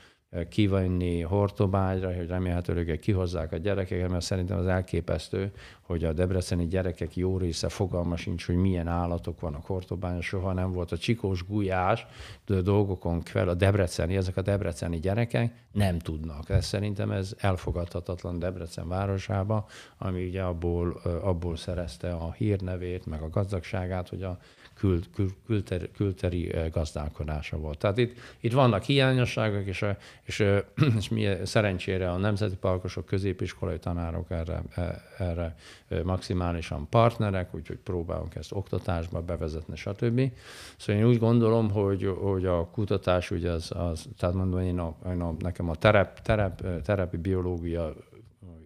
[0.49, 7.15] kivenni Hortobágyra, hogy remélhetőleg kihozzák a gyerekeket, mert szerintem az elképesztő, hogy a debreceni gyerekek
[7.15, 12.05] jó része fogalma sincs, hogy milyen állatok vannak Hortobányon, soha nem volt a csikós gulyás
[12.45, 16.49] de dolgokon kvel, a debreceni, ezek a debreceni gyerekek nem tudnak.
[16.49, 19.65] Ez szerintem ez elfogadhatatlan Debrecen városába,
[19.97, 24.37] ami ugye abból, abból szerezte a hírnevét, meg a gazdagságát, hogy a
[24.73, 27.77] kül, kül, külter, külteri gazdálkodása volt.
[27.77, 29.85] Tehát itt, itt vannak hiányosságok, és,
[30.27, 30.39] és,
[30.97, 35.55] és mi szerencsére a nemzeti parkosok, középiskolai tanárok erre, e, erre
[36.03, 40.31] maximálisan partnerek, úgyhogy próbálunk ezt oktatásba bevezetni, stb.
[40.77, 44.95] Szóval én úgy gondolom, hogy, hogy a kutatás, ugye az, az tehát mondom, én a,
[45.05, 47.93] én a, nekem a terep, terep, terepi biológia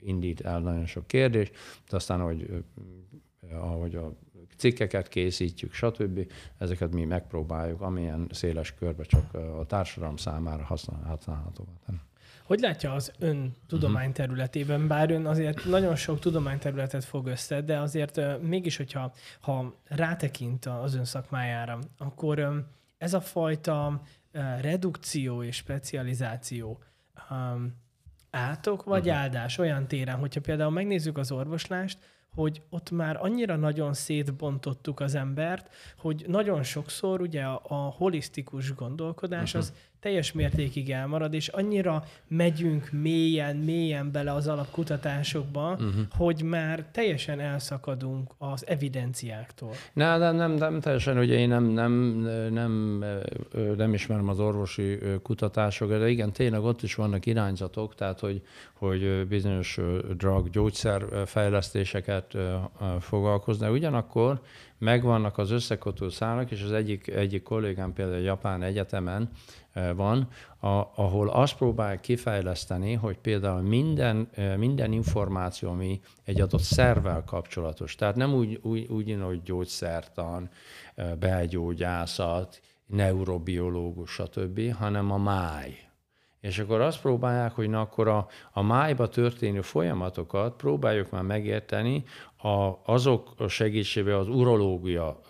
[0.03, 1.53] indít el nagyon sok kérdést,
[1.89, 2.63] de aztán, hogy
[3.53, 4.13] ahogy a
[4.61, 6.31] cikkeket készítjük, stb.
[6.57, 11.67] Ezeket mi megpróbáljuk, amilyen széles körbe csak a társadalom számára használható.
[12.43, 18.41] Hogy látja az ön tudományterületében, bár ön azért nagyon sok tudományterületet fog össze, de azért
[18.41, 22.65] mégis, hogyha ha rátekint az ön szakmájára, akkor
[22.97, 24.01] ez a fajta
[24.61, 26.79] redukció és specializáció
[28.29, 29.21] átok vagy uh-huh.
[29.21, 31.97] áldás olyan téren, hogyha például megnézzük az orvoslást,
[32.35, 38.73] hogy ott már annyira nagyon szétbontottuk az embert, hogy nagyon sokszor ugye a, a holisztikus
[38.73, 39.61] gondolkodás uh-huh.
[39.61, 45.91] az teljes mértékig elmarad, és annyira megyünk mélyen, mélyen bele az alapkutatásokba, uh-huh.
[46.17, 49.71] hogy már teljesen elszakadunk az evidenciáktól.
[49.93, 51.91] Ne, nem, nem, nem teljesen, ugye én nem, nem,
[52.51, 53.03] nem,
[53.77, 58.41] nem ismerem az orvosi kutatásokat, de igen, tényleg ott is vannak irányzatok, tehát hogy,
[58.73, 59.79] hogy bizonyos
[60.17, 62.37] drug, gyógyszer fejlesztéseket
[62.99, 63.71] foglalkoznak.
[63.71, 64.41] Ugyanakkor
[64.77, 69.29] megvannak az összekotó szálak, és az egyik, egyik kollégám például a Japán Egyetemen
[69.95, 70.27] van,
[70.59, 77.23] a, ahol azt próbál kifejleszteni, hogy például minden, eh, minden információ, ami egy adott szervvel
[77.23, 80.49] kapcsolatos, tehát nem úgy, úgy, úgy hogy gyógyszertan,
[80.95, 85.91] eh, belgyógyászat, neurobiológus, stb., hanem a máj,
[86.39, 92.03] és akkor azt próbálják, hogy na akkor a, a májba történő folyamatokat próbáljuk már megérteni
[92.37, 95.21] a, azok segítségével az urológia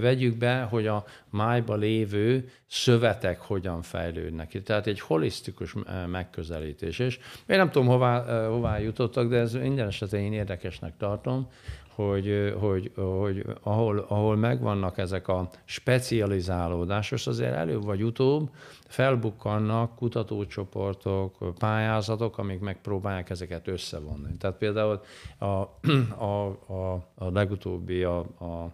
[0.00, 4.62] vegyük be, hogy a májba lévő szövetek hogyan fejlődnek.
[4.62, 5.74] Tehát egy holisztikus
[6.06, 6.98] megközelítés.
[6.98, 11.48] És én nem tudom, hová, hová jutottak, de ez minden esetben én érdekesnek tartom,
[11.94, 18.50] hogy, hogy, hogy ahol, ahol megvannak ezek a specializálódások, azért előbb vagy utóbb
[18.86, 24.36] felbukkannak kutatócsoportok, pályázatok, amik megpróbálják ezeket összevonni.
[24.38, 25.00] Tehát például
[25.38, 25.44] a,
[26.24, 28.72] a, a, a legutóbbi a, a,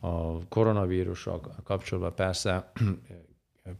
[0.00, 2.62] a koronavírussal kapcsolatban persze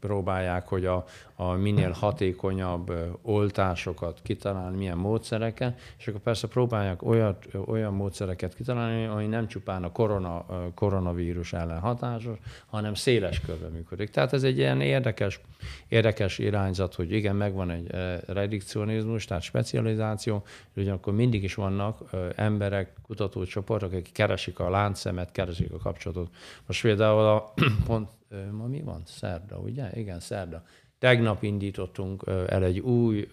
[0.00, 2.92] próbálják, hogy a, a minél hatékonyabb
[3.22, 9.84] oltásokat kitalálni, milyen módszerekkel, és akkor persze próbálják olyat, olyan módszereket kitalálni, ami nem csupán
[9.84, 14.10] a korona, koronavírus ellen hatásos, hanem széles körben működik.
[14.10, 15.40] Tehát ez egy ilyen érdekes,
[15.88, 17.90] érdekes irányzat, hogy igen, megvan egy
[18.26, 20.44] redikcionizmus, tehát specializáció,
[20.76, 21.98] ugyanakkor mindig is vannak
[22.36, 26.28] emberek, kutatócsoportok, akik keresik a láncszemet, keresik a kapcsolatot.
[26.66, 27.52] Most például a,
[27.86, 28.08] pont
[28.50, 29.02] ma mi van?
[29.06, 29.90] Szerda, ugye?
[29.94, 30.62] Igen, szerda.
[30.98, 33.28] Tegnap indítottunk el egy új,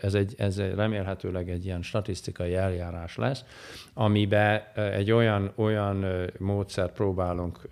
[0.00, 3.44] ez, egy, ez remélhetőleg egy ilyen statisztikai eljárás lesz,
[3.94, 6.04] amiben egy olyan, olyan
[6.38, 7.68] módszert próbálunk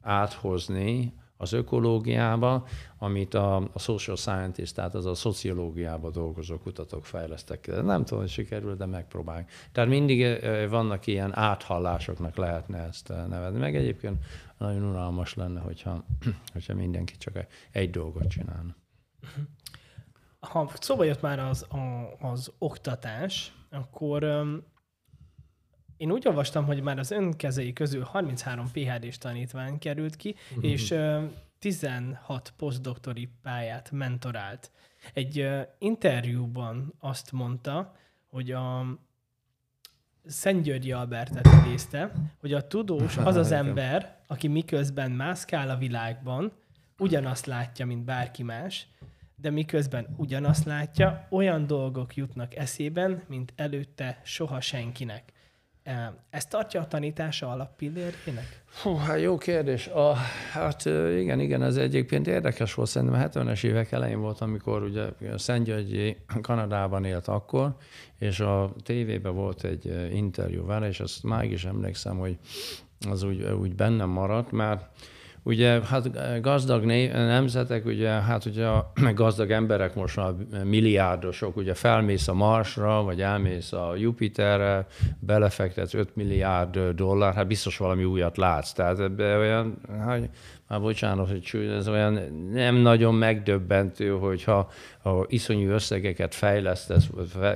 [0.00, 2.66] áthozni, az ökológiába,
[2.98, 7.82] amit a, a social scientist, tehát az a szociológiába dolgozó kutatók fejlesztek.
[7.82, 9.48] Nem tudom, hogy sikerül, de megpróbáljuk.
[9.72, 13.58] Tehát mindig vannak ilyen áthallásoknak lehetne ezt nevezni.
[13.58, 14.16] Meg egyébként
[14.58, 16.04] nagyon unalmas lenne, hogyha,
[16.52, 18.76] hogyha mindenki csak egy dolgot csinálna.
[20.40, 24.62] Ha szóba jött már az, a, az oktatás, akkor um,
[25.96, 30.70] én úgy olvastam, hogy már az önkezei közül 33 PHD-s tanítvány került ki, uh-huh.
[30.70, 31.22] és uh,
[31.58, 34.70] 16 posztdoktori pályát mentorált.
[35.12, 37.94] Egy uh, interjúban azt mondta,
[38.30, 38.98] hogy a
[40.26, 46.52] Szent Albertet idézte, hogy a tudós az az ember, aki miközben mászkál a világban,
[46.98, 48.88] ugyanazt látja, mint bárki más,
[49.36, 55.32] de miközben ugyanazt látja, olyan dolgok jutnak eszében, mint előtte soha senkinek.
[56.30, 58.62] Ez tartja a tanítása alappillérének?
[58.82, 59.86] Hú, hát jó kérdés.
[59.86, 60.14] A,
[60.52, 60.84] hát
[61.18, 62.88] igen, igen, ez egyébként érdekes volt.
[62.88, 67.76] Szerintem a 70-es évek elején volt, amikor ugye Szentgyörgyi Kanadában élt akkor,
[68.18, 72.38] és a tévében volt egy interjú vele, és azt máig is emlékszem, hogy
[73.10, 74.88] az úgy, úgy bennem maradt, mert
[75.48, 78.68] Ugye hát gazdag nemzetek, ugye hát ugye
[79.14, 80.32] gazdag emberek most már
[80.64, 84.86] milliárdosok, ugye felmész a Marsra, vagy elmész a Jupiterre,
[85.18, 88.72] belefektetsz 5 milliárd dollár, hát biztos valami újat látsz.
[88.72, 90.30] Tehát ebbe olyan, hát,
[90.68, 92.12] már bocsánat, hogy ez olyan
[92.52, 94.70] nem nagyon megdöbbentő, hogyha
[95.02, 97.08] ha iszonyú összegeket fejlesztesz,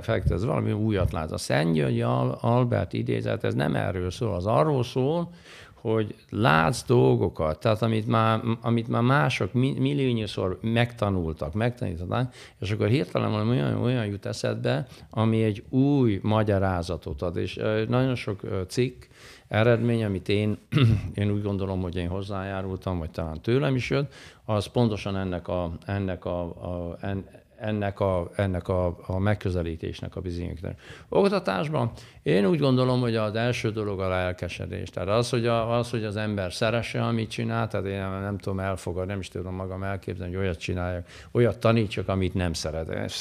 [0.02, 1.32] fektetsz, valami újat látsz.
[1.32, 2.02] A Szent
[2.40, 5.30] Albert idézet, ez nem erről szól, az arról szól,
[5.74, 13.30] hogy látsz dolgokat, tehát amit már, amit már mások milliónyszor megtanultak, megtanították, és akkor hirtelen
[13.30, 19.02] valami olyan, olyan jut eszedbe, ami egy új magyarázatot ad, és nagyon sok cikk,
[19.52, 20.58] eredmény, amit én,
[21.14, 25.72] én úgy gondolom, hogy én hozzájárultam, vagy talán tőlem is jött, az pontosan ennek a,
[25.86, 27.24] ennek a, a en,
[27.62, 30.76] ennek a, ennek a, a megközelítésnek a bizonyítása.
[31.08, 31.90] Oktatásban
[32.22, 34.90] én úgy gondolom, hogy az első dolog a lelkesedés.
[34.90, 38.60] Tehát az, hogy, a, az, hogy az ember szeresse, amit csinál, tehát én nem tudom
[38.60, 42.88] elfogadni, nem is tudom magam elképzelni, hogy olyat csináljak, olyat tanítsak, amit nem szeret.
[42.88, 43.14] Ez,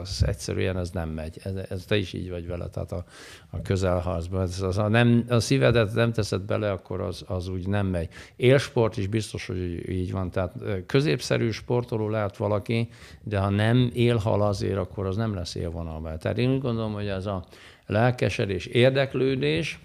[0.00, 1.38] az egyszerűen ez nem megy.
[1.42, 3.04] Ez, ez te is így vagy vele, tehát a,
[3.56, 4.42] a közelharcban.
[4.42, 8.08] Ez, az, a, nem, a szívedet nem teszed bele, akkor az, az úgy nem megy.
[8.36, 10.30] Élsport is biztos, hogy így van.
[10.30, 10.52] Tehát
[10.86, 12.88] középszerű sportoló lehet valaki,
[13.22, 16.18] de ha nem élhal azért, akkor az nem lesz élvonalban.
[16.18, 17.44] Tehát én úgy gondolom, hogy ez a
[17.86, 19.78] lelkesedés, érdeklődés,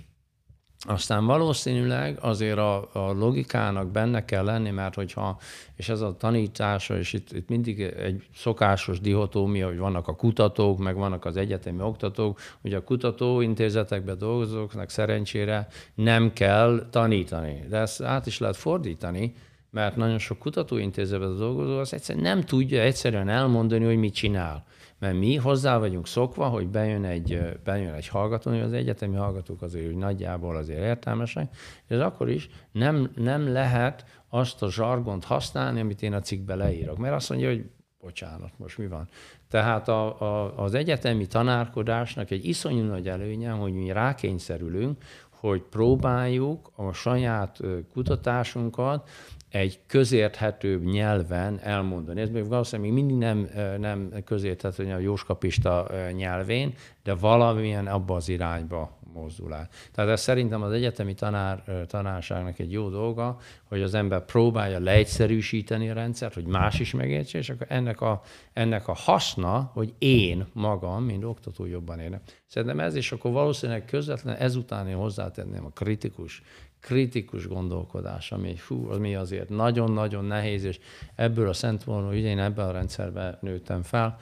[0.87, 5.39] aztán valószínűleg azért a, a logikának benne kell lenni, mert hogyha,
[5.75, 10.79] és ez a tanítása, és itt, itt mindig egy szokásos dihotómia, hogy vannak a kutatók,
[10.79, 17.65] meg vannak az egyetemi oktatók, hogy a kutatóintézetekben dolgozóknak szerencsére nem kell tanítani.
[17.69, 19.33] De ezt át is lehet fordítani,
[19.69, 24.65] mert nagyon sok kutatóintézetben dolgozó az egyszerűen nem tudja egyszerűen elmondani, hogy mit csinál.
[25.01, 29.85] Mert mi hozzá vagyunk szokva, hogy bejön egy, bejön egy hallgató, az egyetemi hallgatók azért
[29.85, 31.55] hogy nagyjából azért értelmesek,
[31.87, 36.97] ez akkor is nem, nem lehet azt a zsargont használni, amit én a cikkbe leírok.
[36.97, 37.69] Mert azt mondja, hogy
[38.01, 39.09] bocsánat, most mi van?
[39.49, 46.71] Tehát a, a, az egyetemi tanárkodásnak egy iszonyú nagy előnye, hogy mi rákényszerülünk, hogy próbáljuk
[46.75, 47.59] a saját
[47.93, 49.09] kutatásunkat
[49.51, 52.21] egy közérthetőbb nyelven elmondani.
[52.21, 58.29] Ez még valószínűleg még mindig nem, nem közérthető a jóskapista nyelvén, de valamilyen abba az
[58.29, 59.73] irányba mozdul át.
[59.91, 65.89] Tehát ez szerintem az egyetemi tanár, tanárságnak egy jó dolga, hogy az ember próbálja leegyszerűsíteni
[65.89, 68.21] a rendszert, hogy más is megértse, és akkor ennek a,
[68.53, 72.21] ennek a haszna, hogy én magam, mint oktató jobban érem.
[72.45, 76.41] Szerintem ez, és akkor valószínűleg közvetlen ezután én hozzátenném a kritikus
[76.81, 80.79] kritikus gondolkodás, ami, fú, ami azért nagyon-nagyon nehéz, és
[81.15, 84.17] ebből a Szent Volna én ebben a rendszerben nőttem fel.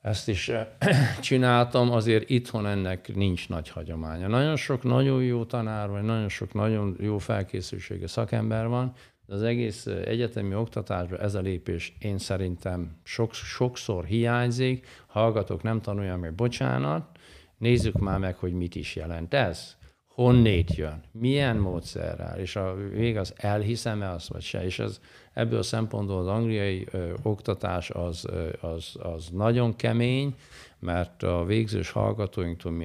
[0.00, 0.66] Ezt is eh,
[1.20, 4.28] csináltam, azért itthon ennek nincs nagy hagyománya.
[4.28, 8.92] Nagyon sok nagyon jó tanár, vagy nagyon sok nagyon jó felkészültsége szakember van,
[9.26, 14.86] de az egész eh, egyetemi oktatásban ez a lépés én szerintem sok, sokszor hiányzik.
[15.06, 17.18] Hallgatók, nem tanulják meg, bocsánat,
[17.58, 19.76] nézzük már meg, hogy mit is jelent ez
[20.14, 24.64] honnét jön, milyen módszerrel, és a vég az elhiszem-e azt, vagy se.
[24.64, 25.00] És ez,
[25.32, 30.34] ebből a szempontból az angliai ö, oktatás az, ö, az, az nagyon kemény,
[30.78, 32.82] mert a végzős hallgatóinktól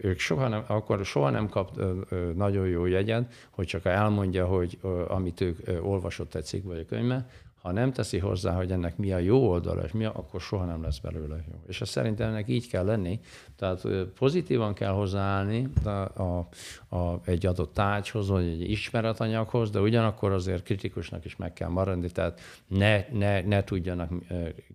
[0.00, 4.46] ők soha nem, akkor soha nem kap ö, ö, nagyon jó jegyet, hogy csak elmondja,
[4.46, 7.26] hogy ö, amit ők ö, olvasott egy cikk vagy a könyvben,
[7.64, 10.64] ha nem teszi hozzá, hogy ennek mi a jó oldala, és mi, a, akkor soha
[10.64, 11.62] nem lesz belőle jó.
[11.66, 13.20] És ez szerintem ennek így kell lenni.
[13.56, 13.86] Tehát
[14.18, 16.48] pozitívan kell hozzáállni a, a,
[16.96, 22.10] a, egy adott tárgyhoz, vagy egy ismeretanyaghoz, de ugyanakkor azért kritikusnak is meg kell maradni,
[22.10, 24.10] tehát ne, ne, ne tudjanak,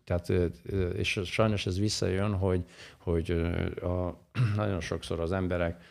[0.04, 0.30] tehát,
[0.96, 2.64] és sajnos ez visszajön, hogy,
[2.98, 3.32] hogy
[3.82, 4.18] a,
[4.56, 5.82] nagyon sokszor az emberek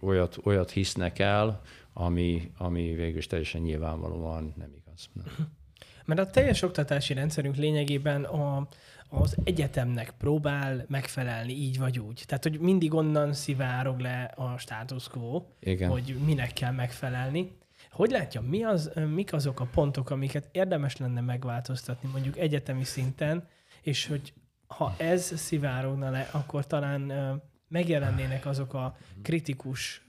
[0.00, 1.60] olyat, olyat hisznek el,
[1.92, 5.08] ami, ami végül is teljesen nyilvánvalóan nem igaz.
[5.12, 5.60] Nem.
[6.04, 8.68] Mert a teljes oktatási rendszerünk lényegében a,
[9.08, 12.24] az egyetemnek próbál megfelelni így vagy úgy.
[12.26, 15.90] Tehát, hogy mindig onnan szivárog le a status quo, Igen.
[15.90, 17.52] hogy minek kell megfelelni.
[17.90, 23.48] Hogy látja, mi az, mik azok a pontok, amiket érdemes lenne megváltoztatni mondjuk egyetemi szinten,
[23.82, 24.32] és hogy
[24.66, 27.12] ha ez szivárogna le, akkor talán
[27.68, 30.04] megjelennének azok a kritikus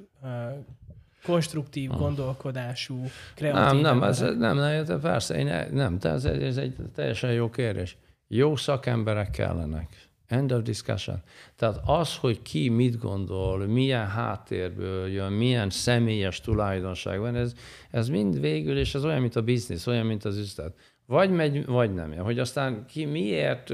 [1.23, 1.97] konstruktív ah.
[1.97, 3.03] gondolkodású,
[3.35, 7.97] kreatív Nem, nem, ez, nem, nem, persze, én, nem, ez, ez egy teljesen jó kérdés.
[8.27, 10.11] Jó szakemberek kellenek.
[10.27, 11.21] End of discussion.
[11.55, 17.53] Tehát az, hogy ki mit gondol, milyen háttérből jön, milyen személyes tulajdonság van, ez,
[17.91, 20.73] ez mind végül, és ez olyan, mint a biznisz, olyan, mint az üzlet.
[21.05, 22.17] Vagy megy, vagy nem.
[22.17, 23.73] Hogy aztán ki miért,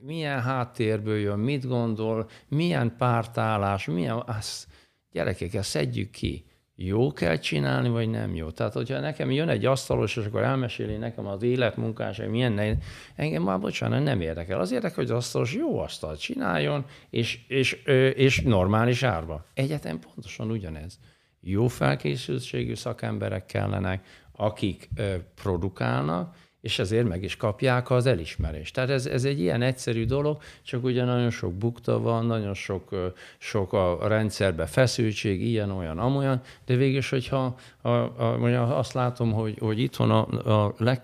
[0.00, 4.66] milyen háttérből jön, mit gondol, milyen pártállás, milyen, azt,
[5.10, 6.44] gyerekek, ezt szedjük ki
[6.86, 8.50] jó kell csinálni, vagy nem jó.
[8.50, 12.76] Tehát, hogyha nekem jön egy asztalos, és akkor elmeséli nekem az életmunkás, hogy milyen nehéz,
[13.16, 14.60] engem már bocsánat, nem érdekel.
[14.60, 17.72] Az érdekel, hogy az asztalos jó asztalt csináljon, és, és,
[18.14, 19.46] és normális árba.
[19.54, 20.98] Egyetem pontosan ugyanez.
[21.40, 24.88] Jó felkészültségű szakemberek kellenek, akik
[25.34, 28.74] produkálnak, és ezért meg is kapják az elismerést.
[28.74, 33.12] Tehát ez, ez egy ilyen egyszerű dolog, csak ugye nagyon sok bukta van, nagyon sok,
[33.38, 39.58] sok a rendszerbe feszültség, ilyen, olyan, amolyan, de végül hogyha a, a, azt látom, hogy,
[39.58, 41.02] hogy itthon a, a leg,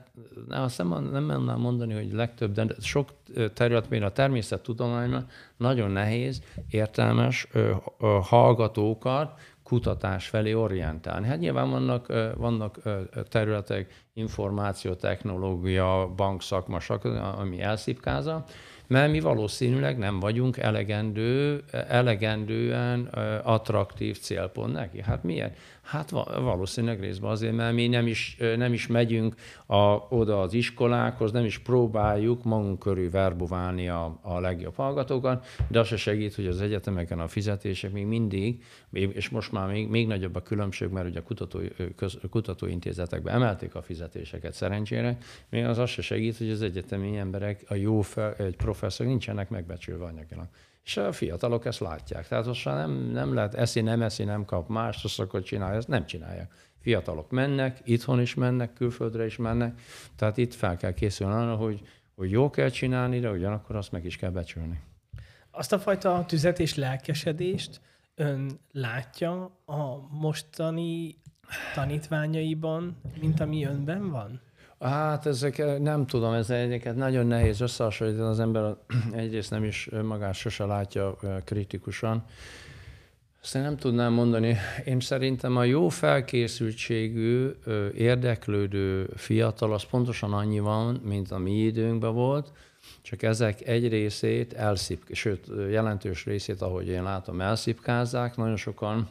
[0.48, 3.08] azt nem, nem mernám mondani, hogy legtöbb, de sok
[3.54, 7.48] terület, még a természettudományban nagyon nehéz, értelmes
[8.22, 11.26] hallgatókat kutatás felé orientálni.
[11.26, 12.78] Hát nyilván vannak, vannak
[13.28, 16.78] területek, információ, technológia, bankszakma,
[17.36, 18.44] ami elszipkázza,
[18.86, 23.04] mert mi valószínűleg nem vagyunk elegendő, elegendően
[23.42, 25.02] attraktív célpont neki.
[25.02, 25.56] Hát miért?
[25.88, 26.10] Hát
[26.40, 29.34] valószínűleg részben azért, mert mi nem is, nem is megyünk
[29.66, 29.76] a,
[30.08, 35.86] oda az iskolákhoz, nem is próbáljuk magunk körül verbuválni a, a legjobb hallgatókat, de az
[35.86, 40.34] se segít, hogy az egyetemeken a fizetések még mindig, és most már még, még nagyobb
[40.34, 41.60] a különbség, mert ugye a kutató,
[41.96, 45.18] köz, kutatóintézetekben emelték a fizetéseket szerencsére,
[45.48, 49.48] még az az se segít, hogy az egyetemi emberek, a jó fel, egy professzor nincsenek
[49.48, 50.46] megbecsülve anyagilag.
[50.88, 52.28] És a fiatalok ezt látják.
[52.28, 55.88] Tehát most nem, nem lehet eszi, nem eszi, nem kap mást, azt akkor csinálja, ezt
[55.88, 56.52] nem csinálják.
[56.80, 59.80] Fiatalok mennek, itthon is mennek, külföldre is mennek,
[60.16, 61.80] tehát itt fel kell készülni arra, hogy,
[62.14, 64.80] hogy jó kell csinálni, de ugyanakkor azt meg is kell becsülni.
[65.50, 67.80] Azt a fajta tüzet és lelkesedést
[68.14, 71.16] ön látja a mostani
[71.74, 74.40] tanítványaiban, mint ami önben van?
[74.80, 78.76] Hát ezek eh, nem tudom, ez egyeket nagyon nehéz összehasonlítani, az ember
[79.12, 82.24] egyrészt nem is magát sose látja eh, kritikusan.
[83.54, 84.56] Én nem tudnám mondani.
[84.84, 87.50] Én szerintem a jó felkészültségű,
[87.94, 92.52] érdeklődő fiatal az pontosan annyi van, mint a mi időnkben volt,
[93.02, 98.36] csak ezek egy részét elszip, sőt, jelentős részét, ahogy én látom, elszipkázzák.
[98.36, 99.08] Nagyon sokan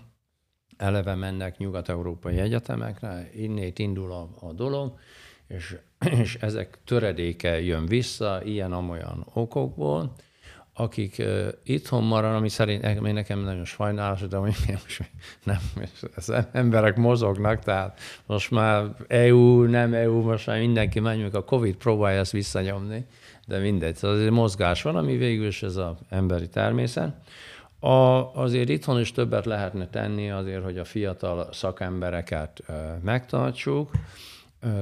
[0.78, 5.00] eleve mennek nyugat-európai egyetemekre, innét indul a, a dolog,
[5.48, 5.78] és,
[6.22, 10.14] és ezek töredéke jön vissza, ilyen-amolyan okokból.
[10.80, 15.12] akik uh, itthon maradnak, ami szerint ami nekem nagyon sajnálatos, de most
[15.44, 15.60] nem,
[16.16, 21.76] az emberek mozognak, tehát most már EU, nem EU, most már mindenki megy, a Covid
[21.76, 23.06] próbálja ezt visszanyomni,
[23.46, 27.16] de mindegy, szóval azért mozgás van, ami végül is ez az emberi természet.
[27.80, 27.90] A,
[28.36, 33.92] azért itthon is többet lehetne tenni azért, hogy a fiatal szakembereket uh, megtartsuk.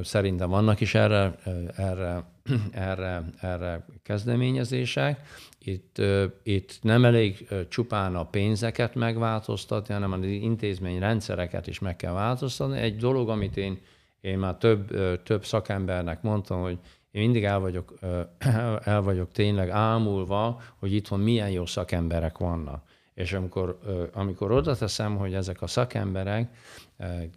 [0.04, 1.36] Szerintem vannak is erre,
[1.76, 2.24] erre,
[2.72, 5.20] erre, erre kezdeményezések.
[5.60, 6.02] Itt,
[6.44, 12.78] itt nem elég csupán a pénzeket megváltoztatni, hanem az intézmény rendszereket is meg kell változtatni.
[12.80, 13.80] Egy dolog, amit én,
[14.22, 14.92] én már több,
[15.24, 16.78] több szakembernek mondtam, hogy
[17.12, 17.94] én mindig el vagyok,
[18.84, 22.84] el vagyok tényleg ámulva, hogy itthon milyen jó szakemberek vannak.
[23.14, 23.80] És amikor,
[24.14, 26.50] amikor oda teszem, hogy ezek a szakemberek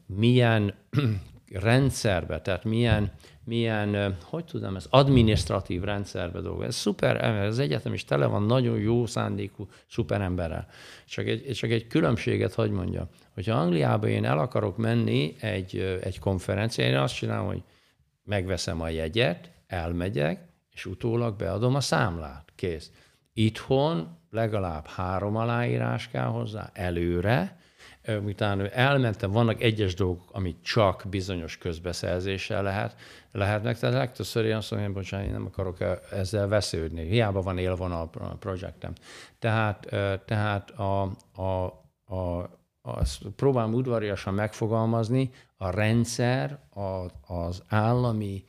[0.06, 0.74] milyen
[1.52, 3.12] rendszerbe, tehát milyen,
[3.44, 6.68] milyen, hogy tudom, ez administratív rendszerbe dolgozik.
[6.68, 10.66] Ez szuper, az egyetem is tele van nagyon jó szándékú szuperemberrel.
[11.06, 16.18] Csak egy, csak egy különbséget, hogy mondja, hogyha Angliába én el akarok menni egy, egy
[16.18, 17.62] konferenciára, én azt csinálom, hogy
[18.24, 22.52] megveszem a jegyet, elmegyek, és utólag beadom a számlát.
[22.54, 22.90] Kész.
[23.32, 27.58] Itthon legalább három aláírás kell hozzá előre,
[28.22, 32.96] miután elmentem, vannak egyes dolgok, amit csak bizonyos közbeszerzéssel lehet,
[33.32, 35.76] lehetnek, tehát legtöbbször én azt mondom, bocsánat, én nem akarok
[36.10, 37.08] ezzel vesződni.
[37.08, 38.92] Hiába van élvonal a projektem.
[39.38, 39.86] Tehát,
[40.24, 41.02] tehát a,
[41.34, 41.64] a,
[42.14, 42.50] a,
[42.82, 48.44] azt próbálom udvariasan megfogalmazni, a rendszer, a, az állami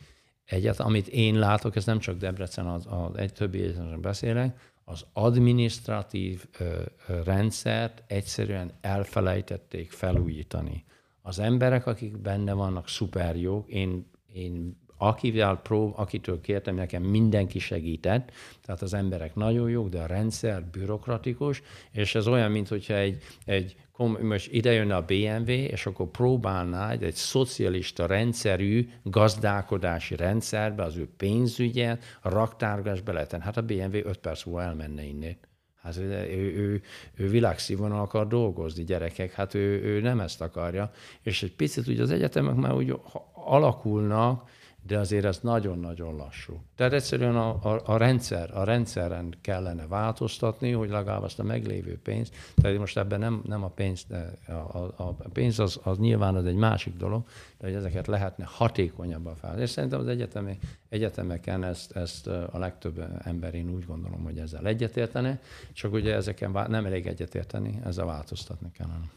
[0.46, 4.58] egyet, amit én látok, ez nem csak Debrecen, az, az egy többi egyetemben beszélek,
[4.90, 6.82] az administratív ö,
[7.24, 10.86] rendszert egyszerűen elfelejtették felújítani.
[11.22, 13.70] Az emberek, akik benne vannak, szuper jók.
[13.70, 18.32] Én, én akivel prób, akitől kértem, nekem mindenki segített,
[18.62, 21.62] tehát az emberek nagyon jók, de a rendszer bürokratikus,
[21.92, 26.92] és ez olyan, mint hogyha egy, egy most ide jönne a BMW, és akkor próbálná
[26.92, 33.42] egy, szocialista rendszerű gazdálkodási rendszerbe az ő pénzügyet, a raktárgásba leheten.
[33.42, 35.48] Hát a BMW 5 perc múlva elmenne innét.
[35.82, 36.12] Hát ő,
[36.56, 36.82] ő,
[37.16, 40.92] ő világszínvonal akar dolgozni, gyerekek, hát ő, ő nem ezt akarja.
[41.22, 43.00] És egy picit ugye az egyetemek már úgy
[43.34, 44.50] alakulnak,
[44.82, 46.62] de azért ez nagyon-nagyon lassú.
[46.76, 52.00] Tehát egyszerűen a, a, a, rendszer, a rendszeren kellene változtatni, hogy legalább azt a meglévő
[52.04, 54.06] pénzt, tehát most ebben nem, nem a pénz,
[54.48, 57.24] a, a, a pénz az, az nyilván az egy másik dolog,
[57.58, 59.60] de hogy ezeket lehetne hatékonyabban fel.
[59.60, 60.60] És szerintem az egyetemi,
[60.90, 65.40] egyetemeken ezt, ezt a legtöbb ember, én úgy gondolom, hogy ezzel egyetértene,
[65.74, 69.10] csak ugye ezeken nem elég egyetérteni, ezzel változtatni kellene.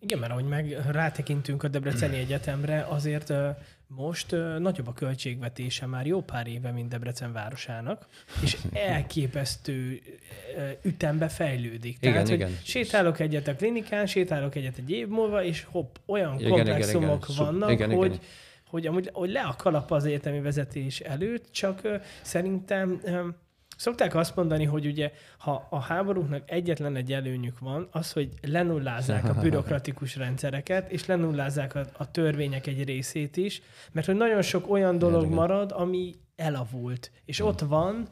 [0.00, 3.32] Igen, mert ahogy meg rátekintünk a Debreceni Egyetemre, azért
[3.88, 8.06] most nagyobb a költségvetése már jó pár éve, mint Debrecen városának,
[8.42, 10.00] és elképesztő
[10.82, 11.96] ütembe fejlődik.
[12.00, 12.48] Igen, Tehát, igen.
[12.48, 17.24] hogy sétálok egyet a klinikán, sétálok egyet egy év múlva, és hopp, olyan igen, komplexumok
[17.28, 17.44] igen, igen.
[17.44, 18.26] vannak, igen, hogy, igen.
[18.66, 21.88] hogy amúgy hogy le a kalap az egyetemi vezetés előtt, csak
[22.22, 23.26] szerintem uh,
[23.78, 29.24] Szokták azt mondani, hogy ugye, ha a háborúknak egyetlen egy előnyük van, az, hogy lenullázzák
[29.24, 33.62] a bürokratikus rendszereket, és lenullázzák a, a törvények egy részét is,
[33.92, 38.08] mert hogy nagyon sok olyan dolog igen, marad, ami elavult, és ott van,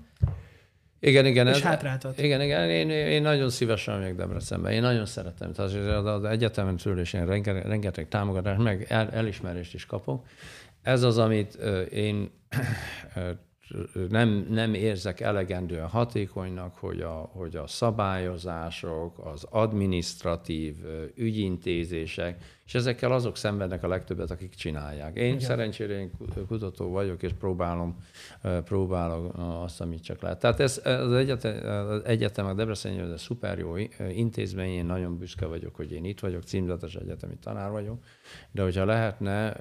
[1.00, 1.46] igen, igen.
[1.46, 2.18] És hátráltat.
[2.18, 2.70] Igen, igen.
[2.70, 4.72] Én, én nagyon szívesen megyek Debrecenbe.
[4.72, 5.52] Én nagyon szeretem.
[5.52, 10.26] Tehát az, az egyetemen tőle is én rengeteg, rengeteg támogatást, meg el, elismerést is kapok.
[10.82, 11.54] Ez az, amit
[11.90, 12.30] én
[14.08, 20.76] nem, nem érzek elegendően hatékonynak, hogy a, hogy a szabályozások, az administratív
[21.14, 25.16] ügyintézések, és ezekkel azok szenvednek a legtöbbet, akik csinálják.
[25.16, 25.38] Én Igen.
[25.38, 26.10] szerencsére én
[26.46, 27.96] kutató vagyok, és próbálom,
[28.64, 29.30] próbálom
[29.62, 30.38] azt, amit csak lehet.
[30.38, 33.76] Tehát ez, az, egyetem, az egyetem, a ez egy szuper jó
[34.10, 38.04] intézmény, én nagyon büszke vagyok, hogy én itt vagyok, címzetes egyetemi tanár vagyok,
[38.50, 39.56] de hogyha lehetne,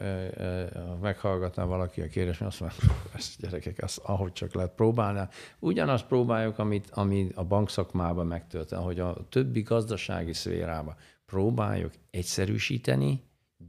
[1.01, 2.79] meghallgatná valaki a kérdést, azt mondja,
[3.13, 5.27] ezt gyerekek, azt, ahogy csak lehet próbálni.
[5.59, 10.95] Ugyanazt próbáljuk, amit, amit a bankszakmában megtörtént, hogy a többi gazdasági szférában
[11.25, 13.21] próbáljuk egyszerűsíteni,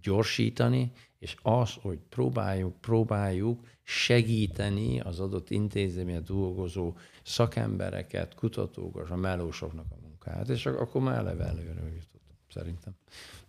[0.02, 9.86] gyorsítani, és az, hogy próbáljuk, próbáljuk segíteni az adott intézményen dolgozó szakembereket, kutatókat, a melósoknak
[9.90, 12.92] a munkáját, és akkor már eleve előre jutottunk, szerintem.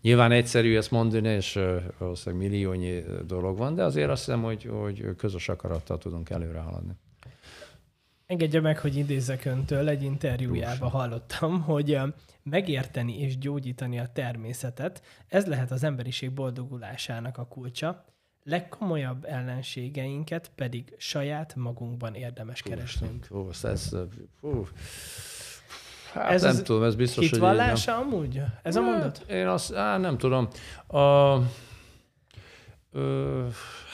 [0.02, 1.60] Nyilván egyszerű ezt mondani, és
[1.98, 6.94] valószínűleg milliónyi dolog van, de azért azt hiszem, hogy, hogy közös akarattal tudunk előre haladni.
[8.28, 12.00] Engedje meg, hogy idézzek öntől, egy interjújában hallottam, hogy
[12.44, 18.06] megérteni és gyógyítani a természetet, ez lehet az emberiség boldogulásának a kulcsa,
[18.44, 23.26] legkomolyabb ellenségeinket pedig saját magunkban érdemes keresnünk.
[23.26, 23.96] Fú, ez,
[24.40, 24.68] fú.
[26.14, 28.42] Hát ez nem tudom, ez biztos, hogy vallása amúgy?
[28.64, 29.26] Ez a mondat?
[29.30, 30.48] Én azt á, nem tudom.
[30.88, 31.38] A,
[32.92, 33.48] ö,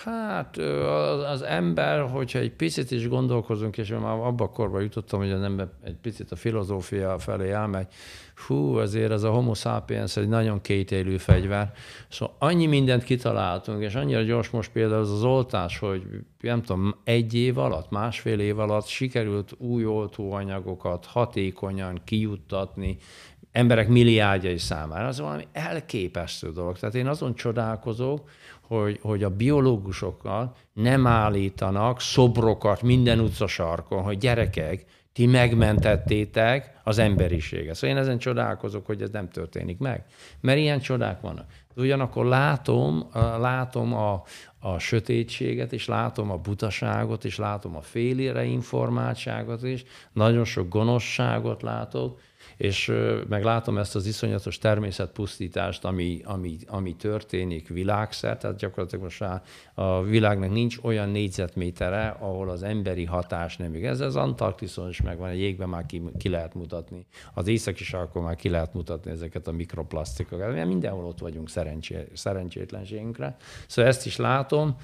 [0.04, 5.32] Hát az, ember, hogyha egy picit is gondolkozunk, és már abban a korban jutottam, hogy
[5.32, 7.88] az ember egy picit a filozófia felé elmegy,
[8.48, 11.72] hú, azért ez a homo sapiens egy nagyon kétélű fegyver.
[12.10, 16.04] Szóval annyi mindent kitaláltunk, és annyira gyors most például az az oltás, hogy
[16.40, 22.98] nem tudom, egy év alatt, másfél év alatt sikerült új oltóanyagokat hatékonyan kijuttatni,
[23.54, 25.08] emberek milliárdjai számára.
[25.08, 26.78] Az valami elképesztő dolog.
[26.78, 28.30] Tehát én azon csodálkozok,
[28.68, 37.76] hogy, hogy a biológusokkal nem állítanak szobrokat minden utcasarkon, hogy gyerekek, ti megmentettétek az emberiséget.
[37.76, 40.06] Szóval én ezen csodálkozok, hogy ez nem történik meg.
[40.42, 41.46] Mert ilyen csodák vannak.
[41.76, 43.10] Ugyanakkor látom,
[43.40, 44.24] látom a,
[44.60, 49.84] a sötétséget, és látom a butaságot, és látom a félére informáltságot is,
[50.14, 52.20] nagyon sok gonoszságot látok,
[52.58, 52.92] és
[53.30, 59.24] meg látom ezt az iszonyatos természetpusztítást, ami, ami, ami történik világszerte, tehát gyakorlatilag most
[59.74, 64.02] a világnak nincs olyan négyzetmétere, ahol az emberi hatás nem igaz.
[64.02, 67.06] Ez az Antarktiszon is megvan, a jégben már ki, ki lehet mutatni.
[67.34, 70.66] Az északi sarkon már ki lehet mutatni ezeket a mikroplasztikokat.
[70.66, 73.36] Mindenhol ott vagyunk szerencsé, szerencsétlenségünkre.
[73.68, 74.78] Szóval ezt is látom,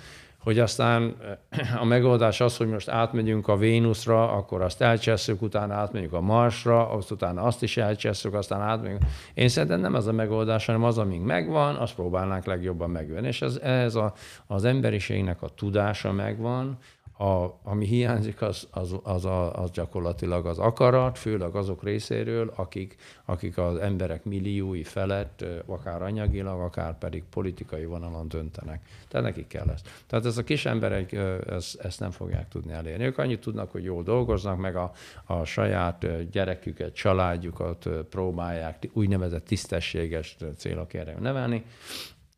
[0.44, 1.16] hogy aztán
[1.82, 6.90] a megoldás az, hogy most átmegyünk a Vénuszra, akkor azt elcsesszük, utána átmegyünk a Marsra,
[6.90, 9.02] azt utána azt is elcsesszük, aztán átmegyünk.
[9.34, 13.28] Én szerintem nem ez a megoldás, hanem az, amíg megvan, azt próbálnánk legjobban megvenni.
[13.28, 14.14] És ez, ez a,
[14.48, 16.78] az emberiségnek a tudása megvan,
[17.22, 22.95] a, ami hiányzik, az, az, az, a, az gyakorlatilag az akarat, főleg azok részéről, akik,
[23.26, 28.82] akik az emberek milliói felett, akár anyagilag, akár pedig politikai vonalon döntenek.
[29.07, 29.89] Tehát nekik kell ezt.
[30.07, 31.11] Tehát ez a kis emberek
[31.47, 33.03] ezt, ezt nem fogják tudni elérni.
[33.03, 34.91] Ők annyit tudnak, hogy jól dolgoznak, meg a,
[35.26, 41.63] a saját gyereküket, családjukat próbálják úgynevezett tisztességes célok nevelni.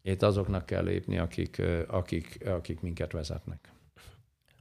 [0.01, 3.71] Itt azoknak kell lépni, akik, akik, akik minket vezetnek.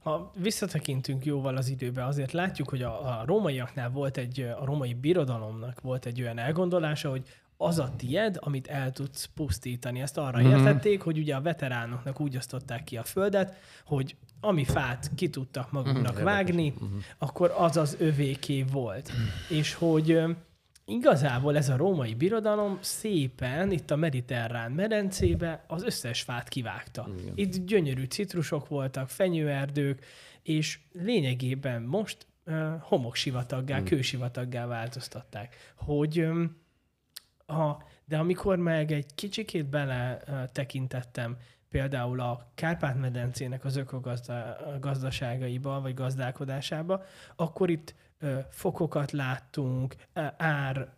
[0.03, 4.93] Ha visszatekintünk jóval az időbe, azért látjuk, hogy a, a rómaiaknál volt egy, a római
[4.93, 7.23] birodalomnak volt egy olyan elgondolása, hogy
[7.57, 10.01] az a tied, amit el tudsz pusztítani.
[10.01, 10.49] Ezt arra mm-hmm.
[10.49, 15.71] értették, hogy ugye a veteránoknak úgy osztották ki a földet, hogy ami fát ki tudtak
[15.71, 16.23] maguknak mm-hmm.
[16.23, 16.97] vágni, mm-hmm.
[17.17, 19.11] akkor az az övéké volt.
[19.13, 19.55] Mm.
[19.57, 20.21] És hogy
[20.85, 27.07] igazából ez a római birodalom szépen itt a mediterrán medencébe az összes fát kivágta.
[27.19, 27.33] Igen.
[27.35, 30.05] Itt gyönyörű citrusok voltak, fenyőerdők,
[30.43, 33.83] és lényegében most uh, homoksivataggá, mm.
[33.83, 35.73] kősivataggá változtatták.
[35.75, 36.59] Hogy um,
[37.45, 41.37] ha, de amikor meg egy kicsikét bele uh, tekintettem
[41.69, 47.03] például a Kárpát-medencének az ökogazdaságaiba, vagy gazdálkodásába,
[47.35, 47.95] akkor itt
[48.49, 49.95] fokokat láttunk,
[50.37, 50.93] ár,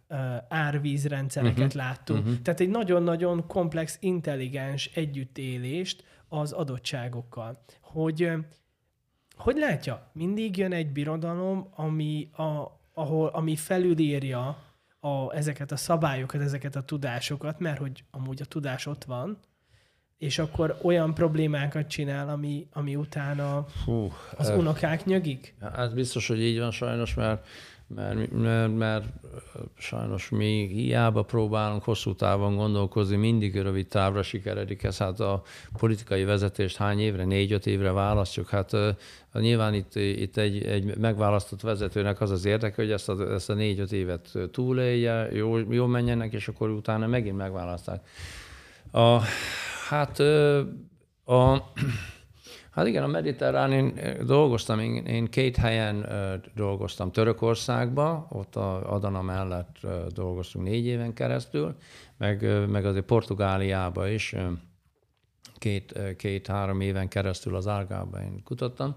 [0.49, 1.81] árvízrendszereket uh-huh.
[1.81, 2.19] láttunk.
[2.19, 2.41] Uh-huh.
[2.41, 7.63] Tehát egy nagyon-nagyon komplex, intelligens együttélést az adottságokkal.
[7.81, 8.31] Hogy
[9.35, 14.57] hogy látja, mindig jön egy birodalom, ami, a, ahol, ami felülírja
[14.99, 19.37] a, ezeket a szabályokat, ezeket a tudásokat, mert hogy amúgy a tudás ott van,
[20.23, 25.55] és akkor olyan problémákat csinál, ami, ami utána Hú, az uh, unokák nyögik?
[25.73, 27.47] Hát biztos, hogy így van sajnos, mert,
[27.87, 29.05] mert, mert, mert
[29.77, 34.97] sajnos mi hiába próbálunk hosszú távon gondolkozni, mindig rövid távra sikeredik ez.
[34.97, 35.41] Hát a
[35.77, 38.49] politikai vezetést hány évre, négy-öt évre választjuk.
[38.49, 38.71] Hát
[39.33, 43.53] nyilván itt, itt egy, egy megválasztott vezetőnek az az érdeke, hogy ezt a, ezt a
[43.53, 48.01] négy-öt évet túlélje, jól, jól menjenek, és akkor utána megint megválaszták.
[48.91, 49.19] A,
[49.89, 50.19] Hát
[51.23, 51.55] a,
[52.71, 53.93] Hát igen, a mediterrán,
[54.25, 56.05] dolgoztam, én, én két helyen
[56.55, 59.75] dolgoztam Törökországba, ott a Adana mellett
[60.13, 61.75] dolgoztunk négy éven keresztül,
[62.17, 64.35] meg, meg azért Portugáliába is
[65.63, 68.95] két, két-három éven keresztül az Árgában én kutattam,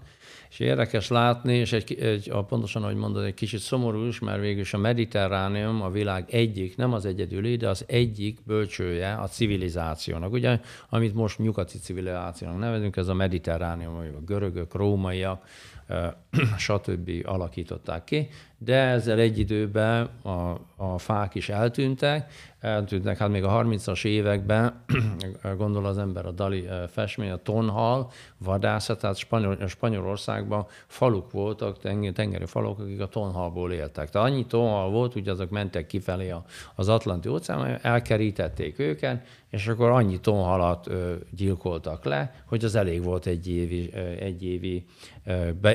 [0.49, 4.39] és érdekes látni, és egy, egy, a, pontosan, ahogy mondod, egy kicsit szomorú is, mert
[4.39, 10.31] végülis a mediterránium a világ egyik, nem az egyedüli, de az egyik bölcsője a civilizációnak.
[10.31, 10.59] Ugye,
[10.89, 15.43] amit most nyugati civilizációnak nevezünk, ez a mediterránium, a görögök, rómaiak,
[16.57, 17.11] stb.
[17.23, 23.63] alakították ki, de ezzel egy időben a, a fák is eltűntek, eltűntek, hát még a
[23.63, 24.83] 30-as években,
[25.57, 32.13] gondol az ember a Dali festmény, a tonhal, vadászat, tehát Spanyol, Spanyolországban faluk voltak, tenger,
[32.13, 34.09] tengeri faluk, akik a tonhalból éltek.
[34.09, 36.33] Tehát annyi tonhal volt, hogy azok mentek kifelé
[36.75, 40.89] az Atlanti óceánban, elkerítették őket, és akkor annyi tonhalat
[41.35, 44.85] gyilkoltak le, hogy az elég volt egy évi, egy évi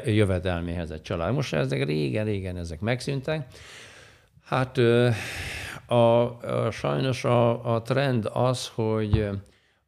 [0.04, 1.34] jövedelméhez egy család.
[1.34, 3.46] Most ezek régen-régen ezek megszűntek.
[4.52, 4.78] Hát
[5.86, 9.28] a, a, sajnos a, a trend az, hogy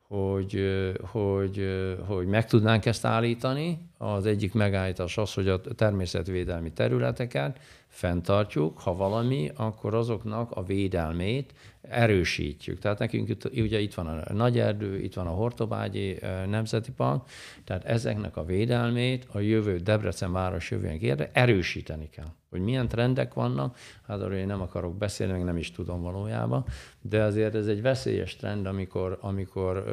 [0.08, 0.60] hogy,
[1.02, 1.66] hogy,
[2.06, 3.90] hogy meg tudnánk ezt állítani.
[3.98, 7.58] Az egyik megállítás az, hogy a természetvédelmi területeket
[7.94, 12.78] fenntartjuk, ha valami, akkor azoknak a védelmét erősítjük.
[12.78, 17.28] Tehát nekünk ugye itt van a Nagy Erdő, itt van a Hortobágyi Nemzeti Park,
[17.64, 22.32] tehát ezeknek a védelmét a jövő Debrecen város jövőjének érde erősíteni kell.
[22.50, 26.64] Hogy milyen trendek vannak, hát arról én nem akarok beszélni, meg nem is tudom valójában,
[27.00, 29.84] de azért ez egy veszélyes trend, amikor, amikor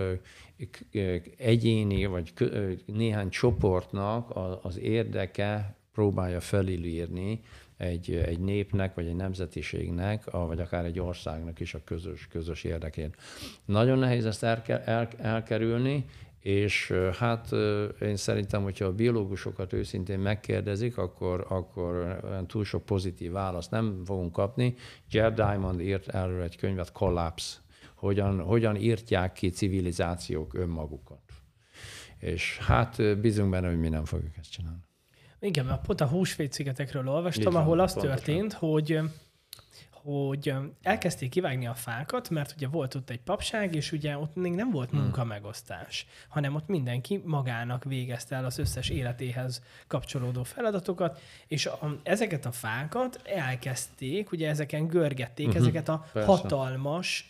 [1.37, 2.33] egyéni vagy
[2.85, 4.31] néhány csoportnak
[4.61, 7.41] az érdeke próbálja felülírni
[7.81, 13.15] egy, egy népnek, vagy egy nemzetiségnek, vagy akár egy országnak is a közös, közös érdekét.
[13.65, 16.05] Nagyon nehéz ezt el, el, elkerülni,
[16.39, 17.51] és hát
[18.01, 24.31] én szerintem, hogyha a biológusokat őszintén megkérdezik, akkor, akkor túl sok pozitív választ nem fogunk
[24.31, 24.75] kapni.
[25.09, 27.57] Jared Diamond írt erről egy könyvet, Collapse,
[27.95, 31.21] hogyan, hogyan írtják ki civilizációk önmagukat.
[32.17, 34.89] És hát bízunk benne, hogy mi nem fogjuk ezt csinálni.
[35.41, 38.15] Igen, mert pont a húsvét-szigetekről olvastam, van, ahol az pontosan.
[38.17, 38.99] történt, hogy
[40.03, 44.53] hogy elkezdték kivágni a fákat, mert ugye volt ott egy papság, és ugye ott még
[44.53, 44.99] nem volt hmm.
[44.99, 52.45] munkamegosztás, hanem ott mindenki magának végezte el az összes életéhez kapcsolódó feladatokat, és a, ezeket
[52.45, 55.61] a fákat elkezdték, ugye ezeken görgették uh-huh.
[55.61, 56.27] ezeket a Persze.
[56.31, 57.27] hatalmas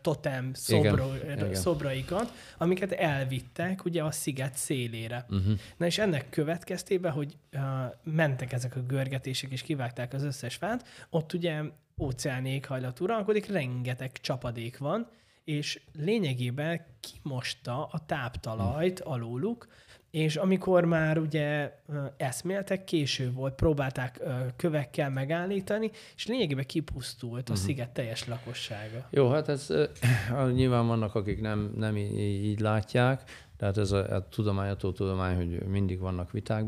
[0.00, 5.26] totem szobra, igen, szobraikat, amiket elvittek ugye a sziget szélére.
[5.30, 5.58] Uh-huh.
[5.76, 7.60] Na és ennek következtében, hogy uh,
[8.02, 11.62] mentek ezek a görgetések és kivágták az összes fát, ott ugye
[11.98, 15.08] óceáni éghajlat uralkodik, rengeteg csapadék van,
[15.44, 19.68] és lényegében kimosta a táptalajt alóluk,
[20.10, 21.72] és amikor már ugye
[22.16, 24.20] eszméltek, késő volt, próbálták
[24.56, 27.66] kövekkel megállítani, és lényegében kipusztult a uh-huh.
[27.66, 29.08] sziget teljes lakossága.
[29.10, 29.68] Jó, hát ez
[30.52, 33.22] nyilván vannak, akik nem, nem így, így látják,
[33.58, 36.64] tehát ez a, a tudományatól tudomány, hogy mindig vannak viták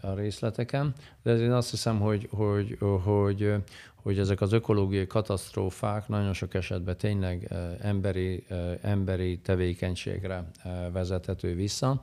[0.00, 3.54] a részleteken, de én azt hiszem, hogy, hogy, hogy,
[3.94, 8.46] hogy ezek az ökológiai katasztrófák nagyon sok esetben tényleg emberi,
[8.80, 10.50] emberi tevékenységre
[10.92, 12.00] vezethető vissza.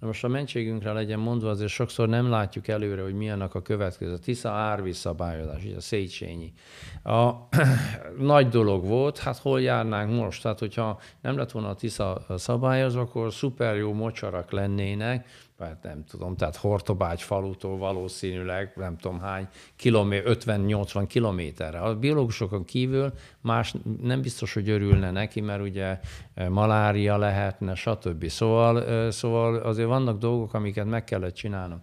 [0.00, 4.12] Na most a mentségünkre legyen mondva, azért sokszor nem látjuk előre, hogy milyennek a következő.
[4.12, 6.52] A Tisza árvíz szabályozás, így a Széchenyi.
[7.02, 7.30] A,
[8.18, 10.42] nagy dolog volt, hát hol járnánk most?
[10.42, 15.26] Tehát, hogyha nem lett volna a Tisza szabályozva, akkor szuper jó mocsarak lennének,
[15.58, 21.78] hát nem tudom, tehát Hortobágy falutól valószínűleg nem tudom hány kilométer, 50-80 kilométerre.
[21.78, 26.00] A biológusokon kívül más nem biztos, hogy örülne neki, mert ugye
[26.34, 28.28] e, malária lehetne, stb.
[28.28, 31.82] Szóval, e, szóval azért vannak dolgok, amiket meg kellett csinálnunk.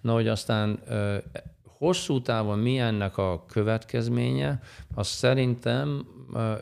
[0.00, 1.22] Na, hogy aztán e,
[1.78, 4.60] hosszú távon mi ennek a következménye,
[4.94, 6.06] az szerintem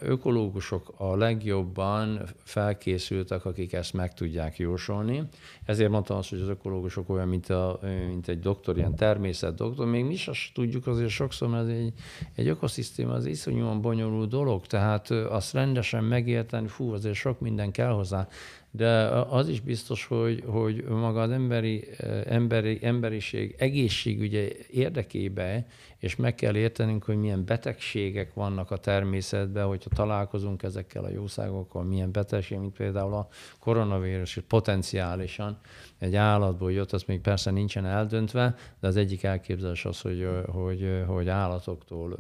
[0.01, 5.23] ökológusok a legjobban felkészültek, akik ezt meg tudják jósolni.
[5.65, 9.87] Ezért mondtam azt, hogy az ökológusok olyan, mint, a, mint egy doktor, ilyen természet doktor.
[9.87, 11.93] Még mi is tudjuk azért sokszor, mert egy,
[12.35, 17.93] egy ökoszisztéma az iszonyúan bonyolult dolog, tehát azt rendesen megérteni, fú, azért sok minden kell
[17.93, 18.29] hozzá
[18.77, 21.89] de az is biztos, hogy, hogy maga az emberi,
[22.25, 25.67] emberi, emberiség egészségügye érdekébe,
[25.99, 31.83] és meg kell értenünk, hogy milyen betegségek vannak a természetben, hogyha találkozunk ezekkel a jószágokkal,
[31.83, 35.59] milyen betegség, mint például a koronavírus, potenciálisan
[36.05, 41.03] egy állatból jött, az még persze nincsen eldöntve, de az egyik elképzelés az, hogy, hogy,
[41.07, 42.17] hogy állatoktól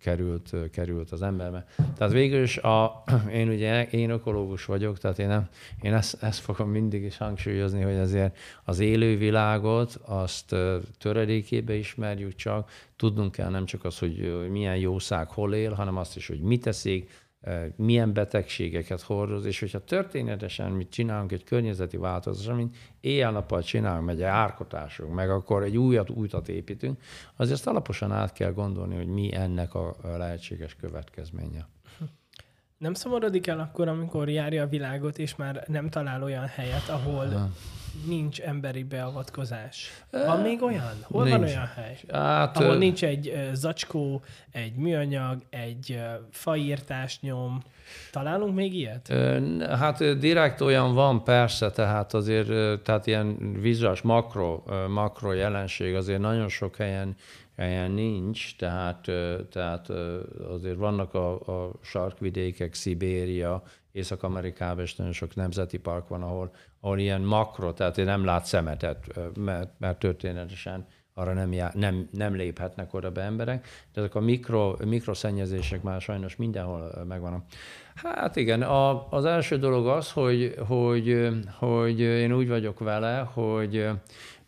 [0.00, 1.66] került, került az emberbe.
[1.96, 5.48] Tehát végül is a, én ugye én ökológus vagyok, tehát én, nem,
[5.80, 10.54] én ezt, ezt fogom mindig is hangsúlyozni, hogy azért az élővilágot azt
[10.98, 16.16] töredékébe ismerjük csak, tudnunk kell nem csak az, hogy milyen jószág hol él, hanem azt
[16.16, 17.10] is, hogy mit teszik,
[17.76, 24.22] milyen betegségeket hordoz, és hogyha történetesen mit csinálunk egy környezeti változás, mint éjjel-nappal csinálunk, egy
[24.22, 27.00] árkotásunk, meg akkor egy újat, újat építünk,
[27.36, 31.66] azért alaposan át kell gondolni, hogy mi ennek a lehetséges következménye.
[32.78, 37.50] Nem szomorodik el akkor, amikor járja a világot, és már nem talál olyan helyet, ahol
[38.06, 40.04] nincs emberi beavatkozás.
[40.10, 40.92] Van még olyan?
[41.02, 41.36] Hol nincs.
[41.36, 41.98] van olyan hely?
[42.12, 42.78] Hát, ahol ö...
[42.78, 46.00] nincs egy zacskó, egy műanyag, egy
[46.30, 47.62] faírtás nyom.
[48.12, 49.12] Találunk még ilyet?
[49.78, 56.48] Hát direkt olyan van persze, tehát azért tehát ilyen vizsgás makro, makro jelenség azért nagyon
[56.48, 57.16] sok helyen
[57.58, 59.10] helyen nincs, tehát,
[59.50, 59.88] tehát
[60.48, 66.50] azért vannak a, a sarkvidékek, Szibéria, Észak-Amerikában is nagyon sok nemzeti park van, ahol,
[66.80, 69.06] ahol ilyen makro, tehát én nem lát szemetet,
[69.36, 74.20] mert, mert történetesen arra nem, já, nem, nem léphetnek oda be emberek, de ezek a
[74.20, 77.44] mikro, mikroszennyezések már sajnos mindenhol megvannak.
[77.94, 81.28] Hát igen, a, az első dolog az, hogy, hogy,
[81.58, 83.88] hogy én úgy vagyok vele, hogy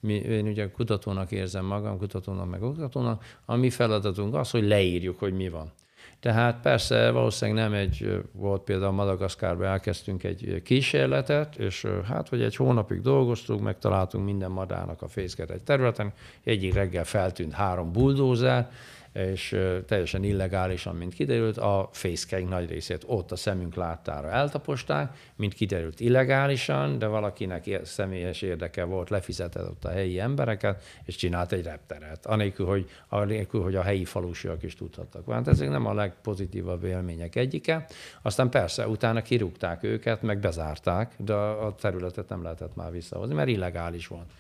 [0.01, 5.19] mi, én ugye kutatónak érzem magam, kutatónak meg oktatónak, a mi feladatunk az, hogy leírjuk,
[5.19, 5.73] hogy mi van.
[6.21, 12.57] Tehát persze valószínűleg nem egy, volt például Madagaszkárban elkezdtünk egy kísérletet, és hát, hogy egy
[12.57, 16.13] hónapig dolgoztunk, megtaláltunk minden madárnak a fészket egy területen,
[16.45, 18.71] egyik reggel feltűnt három buldózer,
[19.13, 19.57] és
[19.87, 26.01] teljesen illegálisan, mint kiderült, a fészkeink nagy részét ott a szemünk láttára eltaposták, mint kiderült
[26.01, 32.27] illegálisan, de valakinek személyes érdeke volt, lefizetett ott a helyi embereket, és csinált egy repteret,
[32.27, 35.33] anélkül, hogy, anélkül, hogy a helyi falusiak is tudhattak.
[35.33, 37.87] Hát ezek nem a legpozitívabb élmények egyike.
[38.23, 43.49] Aztán persze, utána kirúgták őket, meg bezárták, de a területet nem lehetett már visszahozni, mert
[43.49, 44.31] illegális volt.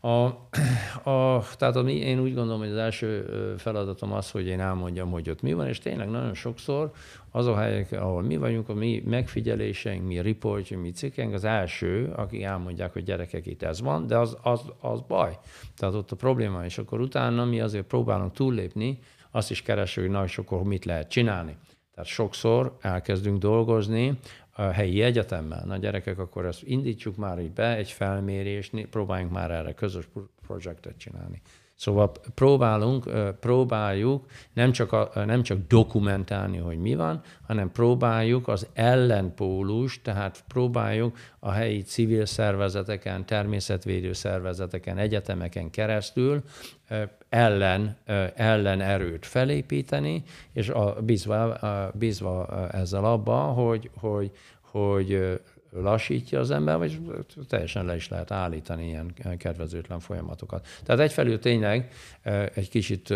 [0.00, 0.24] A,
[1.10, 3.24] a, tehát a, én úgy gondolom, hogy az első
[3.58, 6.90] feladatom az, hogy én elmondjam, hogy ott mi van, és tényleg nagyon sokszor
[7.30, 12.12] az a helyek, ahol mi vagyunk, a mi megfigyeléseink, mi riportjunk, mi cikkeink, az első,
[12.16, 15.38] akik elmondják, hogy gyerekek, itt ez van, de az, az, az baj.
[15.76, 18.98] Tehát ott a probléma, és akkor utána mi azért próbálunk túllépni,
[19.30, 21.56] azt is keresünk, hogy nagyon sokkor mit lehet csinálni.
[21.94, 24.18] Tehát sokszor elkezdünk dolgozni
[24.58, 25.64] a helyi egyetemmel.
[25.64, 30.08] Na gyerekek, akkor ezt indítsuk már így be, egy felmérést, próbáljunk már erre közös
[30.46, 31.42] projektet csinálni.
[31.78, 33.10] Szóval próbálunk,
[33.40, 40.44] próbáljuk nem csak, a, nem csak dokumentálni, hogy mi van, hanem próbáljuk az ellenpólus, tehát
[40.48, 46.42] próbáljuk a helyi civil szervezeteken, természetvédő szervezeteken, egyetemeken keresztül
[47.28, 47.96] ellen,
[48.34, 50.22] ellen erőt felépíteni,
[50.52, 51.58] és a, bízva,
[51.94, 55.40] bízva ezzel abba, hogy, hogy, hogy
[55.70, 57.00] lassítja az ember, vagy
[57.48, 60.66] teljesen le is lehet állítani ilyen kedvezőtlen folyamatokat.
[60.84, 61.92] Tehát egyfelől tényleg
[62.54, 63.14] egy kicsit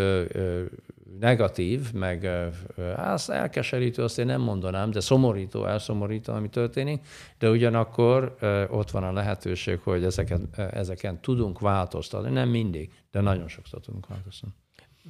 [1.19, 2.29] negatív, meg
[2.95, 7.05] az elkeserítő, azt én nem mondanám, de szomorító, elszomorító, ami történik,
[7.37, 8.35] de ugyanakkor
[8.69, 12.29] ott van a lehetőség, hogy ezeken, ezeken tudunk változtatni.
[12.29, 14.55] Nem mindig, de nagyon sokszor tudunk változtatni.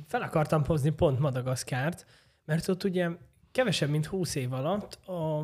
[0.08, 2.06] Fel akartam hozni pont Madagaszkárt,
[2.46, 3.10] mert ott ugye
[3.52, 5.42] kevesebb, mint 20 év alatt a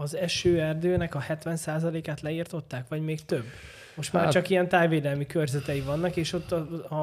[0.00, 3.44] az esőerdőnek a 70%-át leírtották, vagy még több?
[3.94, 6.56] Most már hát, csak ilyen tájvédelmi körzetei vannak, és ott a,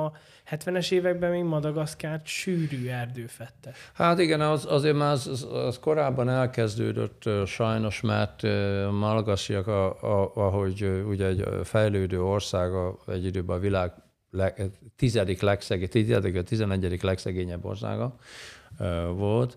[0.06, 0.12] a
[0.52, 3.72] 70-es években még Madagaszkárt sűrű erdő fette.
[3.94, 8.42] Hát igen, az, azért már az, az, az korábban elkezdődött sajnos, mert
[8.92, 13.92] Malagasiak, a, a, ahogy ugye egy fejlődő ország, a, egy időben a világ
[14.32, 14.54] le,
[14.96, 18.16] tizedik legszegény, tizedik, tizenegyedik legszegényebb országa,
[19.16, 19.56] volt.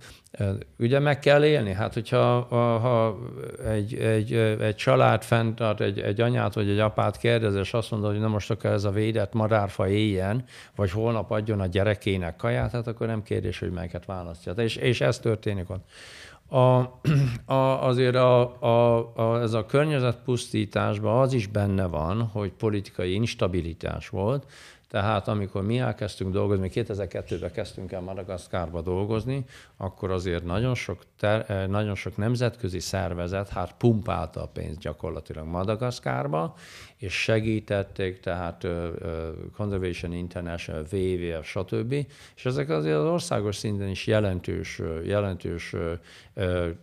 [0.78, 2.40] Ugye meg kell élni, hát hogyha
[2.78, 3.18] ha
[3.64, 8.08] egy, egy, egy család fenntart, egy, egy anyát vagy egy apát kérdez, és azt mondja,
[8.10, 10.44] hogy na most akkor ez a védett madárfa éljen,
[10.76, 14.52] vagy holnap adjon a gyerekének kaját, hát akkor nem kérdés, hogy melyiket választja.
[14.52, 15.84] És, és ez történik ott.
[16.50, 17.00] A,
[17.52, 24.08] a, azért a, a, a, ez a környezetpusztításban az is benne van, hogy politikai instabilitás
[24.08, 24.46] volt,
[24.90, 29.44] tehát amikor mi elkezdtünk dolgozni, 2002-ben kezdtünk el Madagaszkárba dolgozni,
[29.76, 35.46] akkor azért nagyon sok, ter, eh, nagyon sok nemzetközi szervezet hát pumpálta a pénzt gyakorlatilag
[35.46, 36.54] Madagaszkárba,
[36.96, 38.66] és segítették, tehát
[39.56, 41.92] Conservation International, WWF, stb.
[42.36, 45.74] És ezek azért az országos szinten is jelentős, jelentős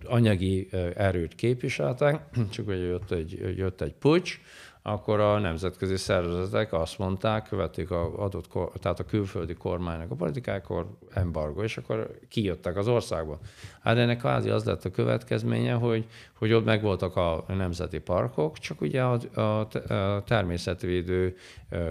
[0.05, 2.21] anyagi erőt képviseltek,
[2.53, 4.39] csak hogy jött egy, jött egy pucs,
[4.87, 10.87] akkor a nemzetközi szervezetek azt mondták, követték a adott, tehát a külföldi kormánynak a politikákor
[11.13, 13.39] embargo, és akkor kijöttek az országba.
[13.81, 18.81] Hát ennek kvázi az lett a következménye, hogy, hogy ott megvoltak a nemzeti parkok, csak
[18.81, 19.59] ugye a, a,
[19.93, 21.37] a természetvédő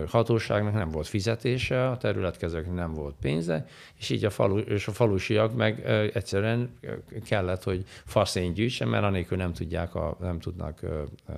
[0.06, 3.66] hatóságnak nem volt fizetése, a területkezőknek nem volt pénze,
[3.98, 6.78] és így a, falu, és a falusiak meg egyszerűen
[7.24, 10.80] kellett, hogy faszény gyűjtsen, mert anélkül nem, tudják a, nem tudnak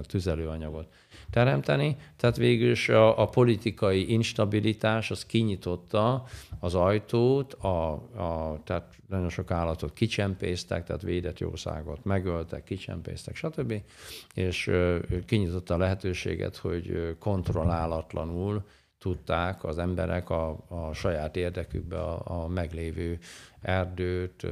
[0.07, 0.87] tüzelőanyagot
[1.31, 1.97] teremteni.
[2.17, 6.25] Tehát végül is a, a politikai instabilitás az kinyitotta
[6.61, 13.83] az ajtót, a, a, tehát nagyon sok állatot kicsempésztek, tehát védett jószágot megöltek, kicsempésztek, stb.
[14.35, 14.71] És
[15.27, 18.65] kinyitotta a lehetőséget, hogy kontrollálatlanul
[18.99, 23.19] tudták az emberek a, a saját érdekükbe a, a meglévő
[23.61, 24.47] erdőt,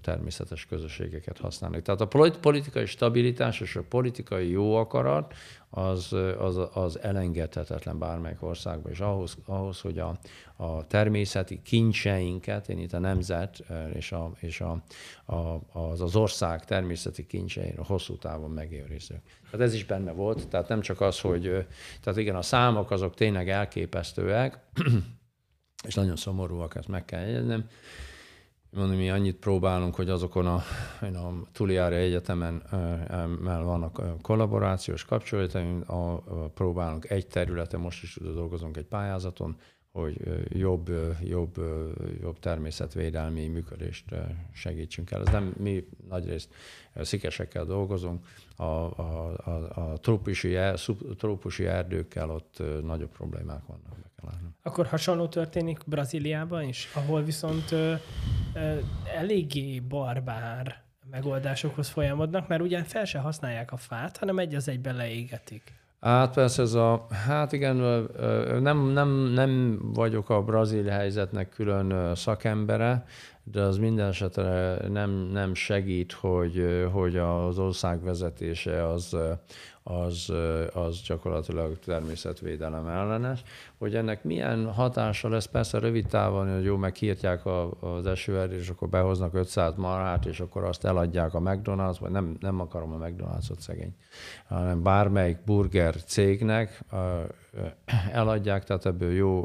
[0.00, 1.82] természetes közösségeket használni.
[1.82, 5.34] Tehát a politikai stabilitás és a politikai jó akarat
[5.70, 10.18] az, az, az elengedhetetlen bármelyik országban, és ahhoz, ahhoz hogy a,
[10.56, 14.82] a természeti kincseinket, én itt a nemzet és, a, és a,
[15.24, 19.20] a, az, az ország természeti kincsein a hosszú távon megőrizzük.
[19.50, 21.66] Tehát ez is benne volt, tehát nem csak az, hogy,
[22.00, 24.58] tehát igen, a számok azok tényleg elképesztőek,
[25.86, 27.68] és nagyon szomorúak, ezt meg kell jegyeznem.
[28.72, 30.62] Mondom, mi annyit próbálunk, hogy azokon a,
[31.00, 32.62] a Tuliári Egyetemen
[33.40, 39.56] mert vannak kollaborációs kapcsolataink, a, a, próbálunk egy területen, most is dolgozunk egy pályázaton,
[39.92, 40.90] hogy jobb,
[41.22, 41.56] jobb,
[42.20, 44.14] jobb természetvédelmi működést
[44.52, 45.20] segítsünk el.
[45.20, 46.54] Ez nem mi nagyrészt
[46.94, 50.56] szikesekkel dolgozunk, a, a, a, a trópusi,
[51.16, 54.09] trópusi erdőkkel ott nagyobb problémák vannak.
[54.62, 57.94] Akkor hasonló történik Brazíliában is, ahol viszont ö,
[58.54, 58.78] ö,
[59.16, 64.96] eléggé barbár megoldásokhoz folyamodnak, mert ugye fel se használják a fát, hanem egy az egyben
[64.96, 65.78] leégetik.
[66.00, 67.76] Hát persze ez a, hát igen,
[68.62, 73.04] nem, nem, nem vagyok a brazil helyzetnek külön szakembere,
[73.44, 79.16] de az minden esetre nem, nem segít, hogy, hogy az ország vezetése az,
[79.82, 80.32] az,
[80.72, 83.42] az gyakorlatilag természetvédelem ellenes.
[83.80, 87.46] Hogy ennek milyen hatása lesz, persze rövid távon, hogy jó, megkírtják
[87.80, 92.36] az esőerdőt, és akkor behoznak 500 marhát, és akkor azt eladják a McDonald's, vagy nem,
[92.40, 93.94] nem akarom a McDonald's-ot szegény,
[94.48, 96.84] hanem bármelyik burger cégnek
[98.12, 99.44] eladják, tehát ebből jó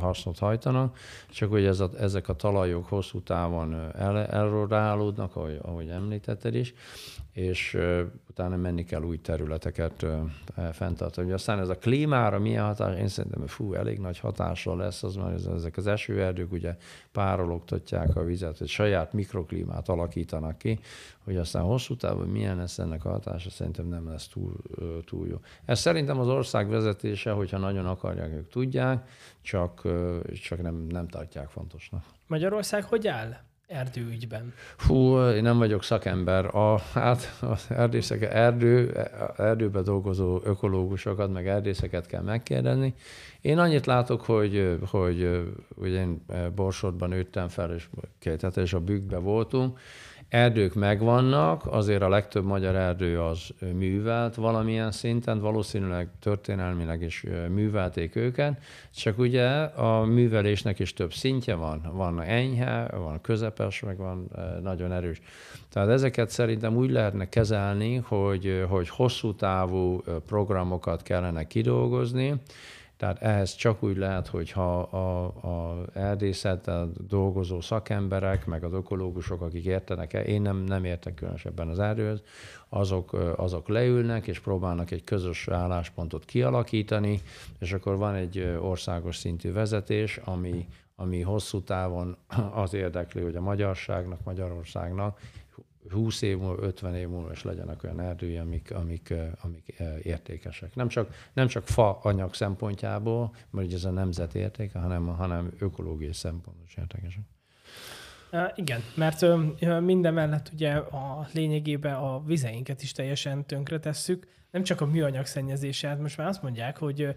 [0.00, 0.96] hasznot hajtanak,
[1.30, 6.74] csak hogy ez a, ezek a talajok hosszú távon el, elrodálódnak, ahogy, ahogy említetted is,
[7.32, 7.78] és
[8.30, 10.06] utána menni kell új területeket
[10.72, 11.32] fenntartani.
[11.32, 15.32] Aztán ez a klímára milyen hatás, én szerintem, fú, elég nagy hatással lesz, az már
[15.32, 16.76] ezek az esőerdők ugye
[17.12, 20.78] párologtatják a vizet, hogy saját mikroklímát alakítanak ki,
[21.24, 24.52] hogy aztán hosszú távon milyen lesz ennek a hatása, szerintem nem lesz túl,
[25.04, 25.36] túl jó.
[25.64, 29.08] Ez szerintem az ország vezetése, hogyha nagyon akarják, ők tudják,
[29.40, 29.82] csak,
[30.42, 32.04] csak nem, nem tartják fontosnak.
[32.26, 33.47] Magyarország hogy áll?
[33.68, 34.54] Erdőügyben?
[34.86, 36.54] Hú, én nem vagyok szakember.
[36.54, 39.06] A, hát az erdészek, erdő,
[39.36, 42.94] erdőben dolgozó ökológusokat, meg erdészeket kell megkérdezni.
[43.40, 45.44] Én annyit látok, hogy, hogy,
[45.76, 47.88] hogy én Borsodban nőttem fel, és
[48.18, 49.78] két és a bükkbe voltunk,
[50.28, 58.16] Erdők megvannak, azért a legtöbb magyar erdő az művelt valamilyen szinten, valószínűleg történelmileg is művelték
[58.16, 58.62] őket,
[58.94, 61.90] csak ugye a művelésnek is több szintje van.
[61.92, 64.30] Van enyhe, van közepes, meg van
[64.62, 65.20] nagyon erős.
[65.72, 72.34] Tehát ezeket szerintem úgy lehetne kezelni, hogy, hogy hosszú távú programokat kellene kidolgozni,
[72.98, 79.64] tehát ehhez csak úgy lehet, hogyha a, a erdészettel dolgozó szakemberek, meg az ökológusok, akik
[79.64, 82.22] értenek el, én nem, nem értek különösebben az erdőhöz,
[82.68, 87.20] azok, azok leülnek és próbálnak egy közös álláspontot kialakítani,
[87.58, 92.16] és akkor van egy országos szintű vezetés, ami, ami hosszú távon
[92.62, 95.18] az érdekli, hogy a magyarságnak, Magyarországnak
[95.90, 100.74] 20 év múlva, 50 év múlva is legyenek olyan erdői, amik, amik, amik értékesek.
[100.74, 106.12] Nem csak, nem csak fa anyag szempontjából, mert ez a nemzet értéke, hanem, hanem ökológiai
[106.12, 107.22] szempontból is értékesek.
[108.54, 109.24] Igen, mert
[109.80, 115.26] minden mellett ugye a lényegében a vizeinket is teljesen tönkre tesszük, nem csak a műanyag
[115.26, 117.16] szennyezése, hát most már azt mondják, hogy,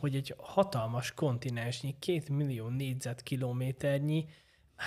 [0.00, 4.26] hogy egy hatalmas kontinensnyi, két millió négyzetkilométernyi,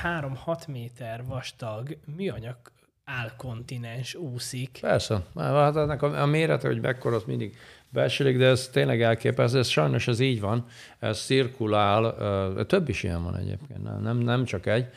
[0.03, 2.57] 3-6 méter vastag műanyag
[3.05, 4.77] álkontinens úszik.
[4.81, 5.21] Persze.
[5.35, 7.57] Hát ennek a, a mérete, hogy mekkora, az mindig
[7.89, 9.59] beesik, de ez tényleg elképesztő.
[9.59, 10.65] Ez sajnos ez így van.
[10.99, 12.65] Ez cirkulál.
[12.65, 14.87] Több is ilyen van egyébként, nem, nem csak egy.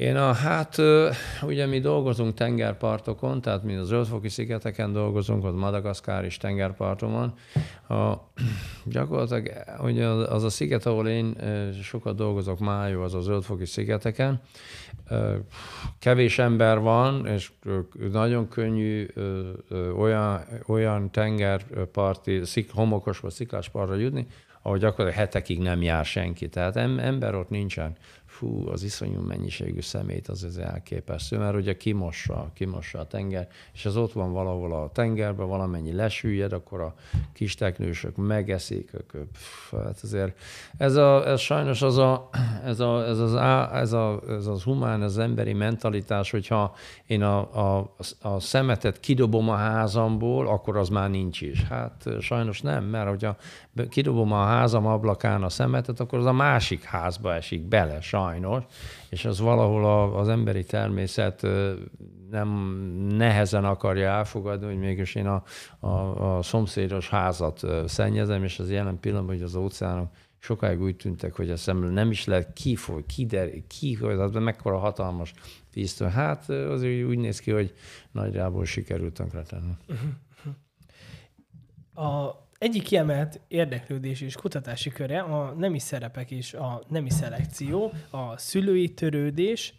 [0.00, 0.76] Én a, hát
[1.42, 7.34] ugye mi dolgozunk tengerpartokon, tehát mi az Zöldfoki szigeteken dolgozunk, ott Madagaszkár is tengerparton van.
[7.98, 8.16] A,
[8.84, 9.50] gyakorlatilag
[9.82, 11.36] ugye az a sziget, ahol én
[11.82, 14.40] sokat dolgozok, Májó, az a Zöldfoki szigeteken.
[15.98, 17.52] Kevés ember van, és
[18.12, 19.06] nagyon könnyű
[19.96, 24.26] olyan, olyan tengerparti, homokos vagy sziklás partra jutni,
[24.62, 26.48] ahol gyakorlatilag hetekig nem jár senki.
[26.48, 27.96] Tehát ember ott nincsen
[28.30, 33.86] fú, az iszonyú mennyiségű szemét az ez elképesztő, mert ugye kimossa, kimossa a tenger, és
[33.86, 36.94] az ott van valahol a tengerben, valamennyi lesüllyed, akkor a
[37.32, 38.90] kis teknősök megeszik,
[39.32, 40.38] pff, hát azért
[40.76, 42.28] ez, a, ez sajnos az a,
[42.64, 43.34] ez, a, ez, az,
[43.72, 46.74] ez, a, ez az humán, az emberi mentalitás, hogyha
[47.06, 47.38] én a,
[47.78, 51.62] a, a szemetet kidobom a házamból, akkor az már nincs is.
[51.62, 53.36] Hát sajnos nem, mert hogyha
[53.88, 58.64] kidobom a házam ablakán a szemetet, akkor az a másik házba esik bele, sajnos,
[59.08, 61.46] és az valahol az emberi természet
[62.30, 62.48] nem
[63.16, 65.42] nehezen akarja elfogadni, hogy mégis én a,
[65.78, 71.34] a, a szomszédos házat szennyezem, és az jelen pillanatban, hogy az óceánok sokáig úgy tűntek,
[71.34, 75.32] hogy ezt nem is lehet kifoly, kider, ki, hogy mekkora hatalmas
[75.72, 76.08] víztől.
[76.08, 77.74] Hát azért úgy néz ki, hogy
[78.12, 79.72] nagyjából sikerült tönkretenni.
[81.94, 82.30] A
[82.60, 88.88] egyik kiemelt érdeklődés és kutatási köre a nemi szerepek és a nemi szelekció, a szülői
[88.88, 89.74] törődés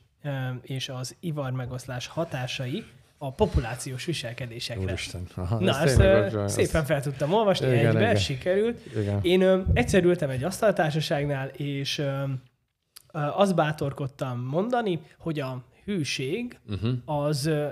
[0.61, 2.83] és az ivar megoszlás hatásai
[3.17, 4.83] a populációs viselkedésekre.
[4.83, 5.27] Úristen.
[5.35, 8.15] Aha, Na, ezt, ezt szépen fel tudtam olvasni, igen, egybe, igen.
[8.15, 8.95] sikerült.
[8.95, 9.19] Igen.
[9.21, 16.59] Én ö, egyszer ültem egy asztaltársaságnál, és ö, ö, azt bátorkodtam mondani, hogy a hűség
[16.69, 16.91] uh-huh.
[17.05, 17.67] az ö,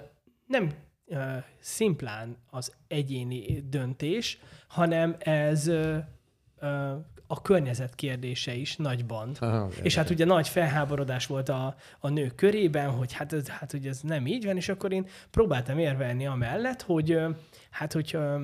[0.48, 0.72] nem
[1.10, 5.98] ö, szimplán az egyéni döntés, hanem ez ö,
[6.60, 6.96] ö,
[7.32, 9.32] a környezet kérdése is nagyban.
[9.40, 13.74] Aha, és hát ugye nagy felháborodás volt a, a nők körében, hogy hát, ez, hát
[13.74, 17.20] ugye ez nem így van, és akkor én próbáltam érvelni amellett, hogy
[17.70, 18.40] hát hogyha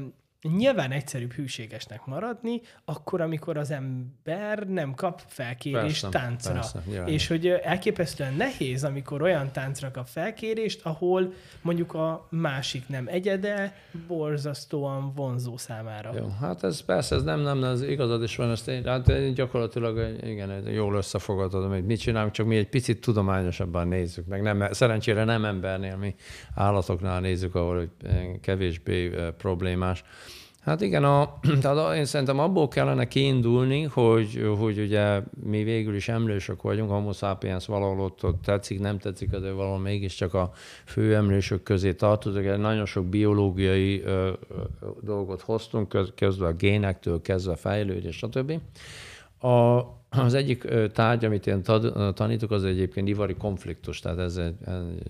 [0.57, 6.53] nyilván egyszerűbb hűségesnek maradni, akkor, amikor az ember nem kap felkérést persze, táncra.
[6.53, 13.07] Persze, és hogy elképesztően nehéz, amikor olyan táncra kap felkérést, ahol mondjuk a másik nem
[13.07, 13.75] egyede,
[14.07, 16.11] borzasztóan vonzó számára.
[16.15, 19.33] Jó, hát ez persze, ez nem, nem, ez igazad is van, ezt én, hát én
[19.33, 24.41] gyakorlatilag igen, jól összefogadod, hogy mit csinálunk, csak mi egy picit tudományosabban nézzük meg.
[24.41, 26.15] Nem, szerencsére nem embernél, mi
[26.55, 27.87] állatoknál nézzük, ahol
[28.41, 30.03] kevésbé problémás.
[30.66, 36.07] Hát igen, a, tehát én szerintem abból kellene kiindulni, hogy, hogy ugye mi végül is
[36.07, 40.51] emlősök vagyunk, homo sapiens valahol ott, ott tetszik, nem tetszik, de valahol mégiscsak a
[40.86, 42.57] fő emlősök közé tartozunk.
[42.57, 44.55] Nagyon sok biológiai ö, ö,
[45.01, 48.59] dolgot hoztunk, kezdve a génektől, kezdve a fejlődés, stb.
[49.39, 51.61] A, az egyik tárgy, amit én
[52.13, 54.55] tanítok, az egyébként ivari konfliktus, tehát ez egy,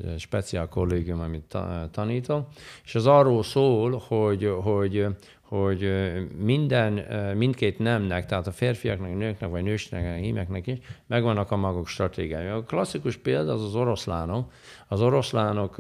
[0.08, 1.58] egy speciál kollégium, amit
[1.91, 2.47] tanítom,
[2.84, 5.08] és az arról szól, hogy, hogy
[5.48, 5.91] hogy
[6.38, 6.93] minden,
[7.38, 10.78] mindkét nemnek, tehát a férfiaknak, a nőknek, vagy nősnek, a hímeknek is
[11.08, 12.56] megvannak a maguk stratégiája.
[12.56, 14.52] A klasszikus példa az az oroszlánok.
[14.88, 15.75] Az oroszlánok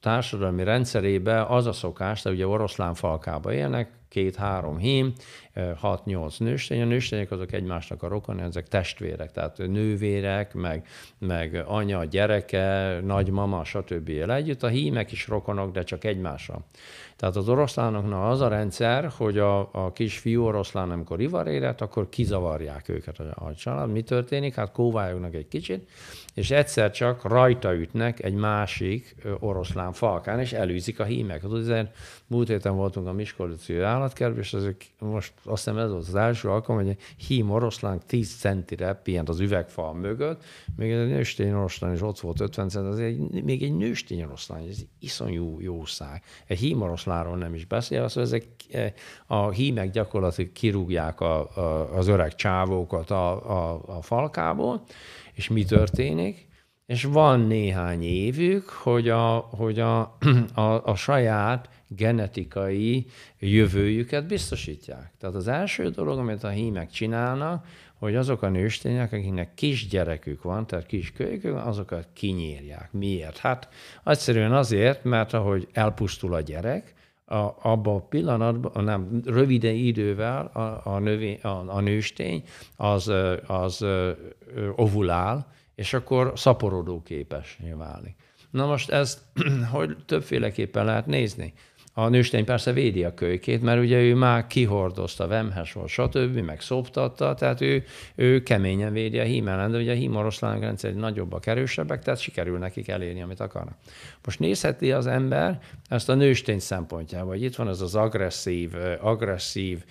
[0.00, 5.12] társadalmi rendszerébe az a szokás, tehát ugye oroszlán falkába élnek, két-három hím,
[5.76, 6.82] hat-nyolc nőstény.
[6.82, 10.86] A nőstények azok egymásnak a rokon, ezek testvérek, tehát nővérek, meg,
[11.18, 14.08] meg anya, gyereke, nagymama, stb.
[14.08, 14.62] él együtt.
[14.62, 16.60] A hímek is rokonok, de csak egymásra.
[17.16, 21.80] Tehát az oroszlánoknak az a rendszer, hogy a, a kis fiú oroszlán, amikor ivar érett,
[21.80, 23.90] akkor kizavarják őket a, a család.
[23.90, 24.54] Mi történik?
[24.54, 25.88] Hát kóvályognak egy kicsit,
[26.34, 31.50] és egyszer csak rajta ütnek egy másik oroszlán falkán, és elűzik a hímeket.
[31.50, 36.14] Azért múlt héten voltunk a Miskolci állatkertben, és ezek, most azt hiszem ez volt az
[36.14, 40.44] első alkalom, hogy egy hím oroszlán 10 centire pihent az üvegfal mögött,
[40.76, 44.62] még egy nőstény oroszlán is ott volt 50 cent, az egy, még egy nőstény oroszlán,
[44.68, 46.22] ez iszonyú jószág.
[46.46, 48.92] Egy hím oroszlánról nem is beszél, az, ezek e,
[49.26, 54.82] a hímek gyakorlatilag kirúgják a, a, az öreg csávókat a, a, a falkából,
[55.34, 56.47] és mi történik?
[56.88, 60.16] És van néhány évük, hogy a, hogy a,
[60.54, 63.06] a, a saját genetikai
[63.38, 65.12] jövőjüket biztosítják.
[65.18, 70.66] Tehát az első dolog, amit a hímek csinálnak, hogy azok a nőstények, akiknek kisgyerekük van,
[70.66, 72.92] tehát kiskölykük, azokat kinyírják.
[72.92, 73.36] Miért?
[73.36, 73.68] Hát
[74.04, 80.80] egyszerűen azért, mert ahogy elpusztul a gyerek, a, abban a pillanatban, nem, rövide idővel a,
[80.94, 82.42] a, növé, a, a nőstény
[82.76, 83.12] az,
[83.46, 83.84] az
[84.76, 88.16] ovulál, és akkor szaporodó képes válik.
[88.50, 89.20] Na most ezt
[89.72, 91.52] hogy többféleképpen lehet nézni.
[91.98, 96.60] A nőstény persze védi a kölykét, mert ugye ő már kihordozta, vemhes volt, stb., meg
[96.60, 97.84] szoptatta, tehát ő,
[98.14, 102.88] ő keményen védi a hímelen, de ugye a hímoroszlánok rendszer nagyobbak, erősebbek, tehát sikerül nekik
[102.88, 103.76] elérni, amit akarnak.
[104.24, 109.84] Most nézheti az ember ezt a nőstény szempontjából, hogy itt van ez az agresszív, agresszív,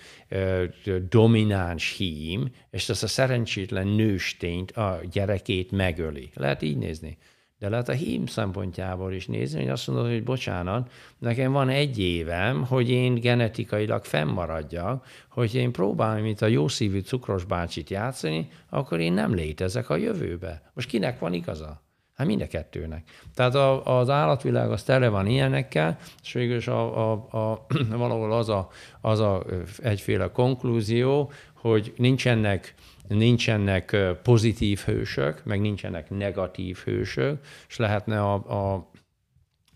[1.08, 6.30] domináns hím, és ezt a szerencsétlen nőstényt, a gyerekét megöli.
[6.34, 7.18] Lehet így nézni.
[7.58, 11.98] De lehet a hím szempontjából is nézni, hogy azt mondod, hogy bocsánat, nekem van egy
[11.98, 19.00] évem, hogy én genetikailag fennmaradjak, hogy én próbálom, mint a jószívű cukros bácsit játszani, akkor
[19.00, 20.70] én nem létezek a jövőbe.
[20.74, 21.82] Most kinek van igaza?
[22.14, 23.08] Hát mind a kettőnek.
[23.34, 28.48] Tehát a, az állatvilág az tele van ilyenekkel, és végül a, a, a, valahol az
[28.48, 28.68] a,
[29.00, 29.44] az a
[29.78, 32.74] egyféle konklúzió, hogy nincsenek
[33.08, 38.90] nincsenek pozitív hősök, meg nincsenek negatív hősök, és lehetne a, a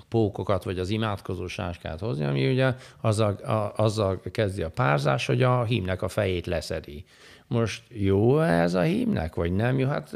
[0.08, 5.42] pókokat, vagy az imádkozó sáskát hozni, ami ugye azzal, a, azzal kezdi a párzás, hogy
[5.42, 7.04] a hímnek a fejét leszedi.
[7.52, 9.88] Most jó ez a hímnek, vagy nem jó?
[9.88, 10.10] Hát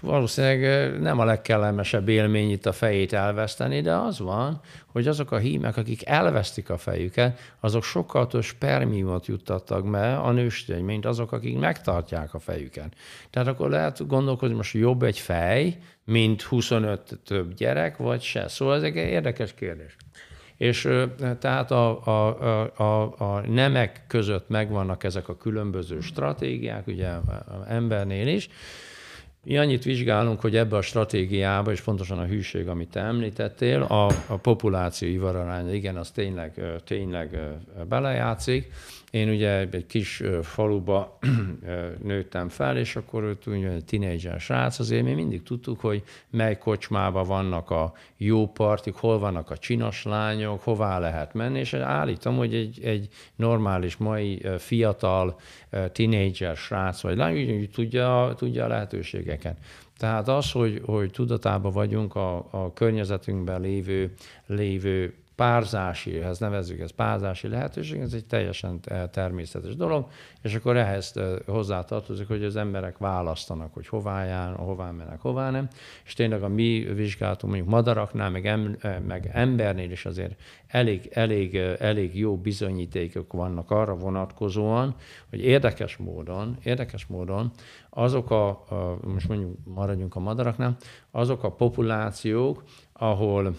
[0.00, 5.38] valószínűleg nem a legkellemesebb élmény itt a fejét elveszteni, de az van, hogy azok a
[5.38, 11.32] hímek, akik elvesztik a fejüket, azok sokkal több spermiumot juttattak be a nőstény, mint azok,
[11.32, 12.94] akik megtartják a fejüket.
[13.30, 18.48] Tehát akkor lehet gondolkozni, most jobb egy fej, mint 25 több gyerek, vagy se.
[18.48, 19.96] Szóval ezek egy érdekes kérdés.
[20.60, 20.88] És
[21.38, 27.10] tehát a, a, a, a, nemek között megvannak ezek a különböző stratégiák, ugye
[27.68, 28.48] embernél is,
[29.42, 34.06] mi annyit vizsgálunk, hogy ebbe a stratégiába, és pontosan a hűség, amit te említettél, a,
[34.26, 37.38] a populáció ivararánya, igen, az tényleg, tényleg
[37.88, 38.72] belejátszik.
[39.10, 41.18] Én ugye egy kis faluba
[42.02, 47.26] nőttem fel, és akkor ugye egy tinédzser srác, azért mi mindig tudtuk, hogy mely kocsmában
[47.26, 52.54] vannak a jó partik, hol vannak a csinos lányok, hová lehet menni, és állítom, hogy
[52.54, 55.40] egy, egy normális mai fiatal
[55.92, 59.56] tinédzser srác vagy lány, úgy tudja, tudja a lehetőségeket.
[59.98, 64.14] Tehát az, hogy, hogy tudatában vagyunk a, a környezetünkben lévő,
[64.46, 68.80] lévő párzási, ehhez nevezzük ez párzási lehetőség, ez egy teljesen
[69.10, 70.08] természetes dolog,
[70.42, 71.14] és akkor ehhez
[71.46, 75.68] hozzátartozik, hogy az emberek választanak, hogy hová jár, hová mennek, hová nem,
[76.04, 78.76] és tényleg a mi vizsgálatunk mondjuk madaraknál, meg, em,
[79.06, 84.94] meg embernél is azért elég, elég, elég jó bizonyítékok vannak arra vonatkozóan,
[85.30, 87.50] hogy érdekes módon, érdekes módon
[87.90, 90.76] azok a, a most mondjuk maradjunk a madaraknál,
[91.10, 93.54] azok a populációk, ahol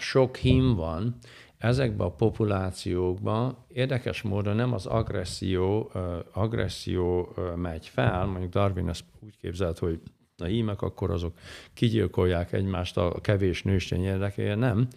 [0.00, 1.16] sok hím van,
[1.58, 5.90] ezekben a populációkban érdekes módon nem az agresszió,
[6.32, 10.00] agresszió megy fel, mondjuk Darwin ezt úgy képzelt, hogy
[10.36, 11.38] a hímek akkor azok
[11.74, 14.88] kigyilkolják egymást a kevés nőstény érdekében, nem.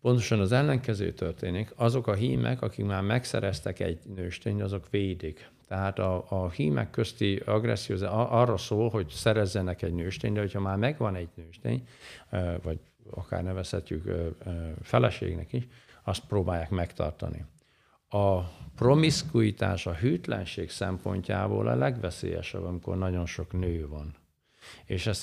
[0.00, 1.72] Pontosan az ellenkező történik.
[1.76, 5.50] Azok a hímek, akik már megszereztek egy nőstényt, azok védik.
[5.68, 10.76] Tehát a, a hímek közti agresszió arra szól, hogy szerezzenek egy nőstényt, de hogyha már
[10.76, 11.86] megvan egy nőstény,
[12.62, 12.78] vagy
[13.10, 14.34] akár nevezhetjük
[14.82, 15.66] feleségnek is,
[16.02, 17.44] azt próbálják megtartani.
[18.08, 18.40] A
[18.76, 24.14] promiszkuitás, a hűtlenség szempontjából a legveszélyesebb, amikor nagyon sok nő van.
[24.84, 25.22] És ezt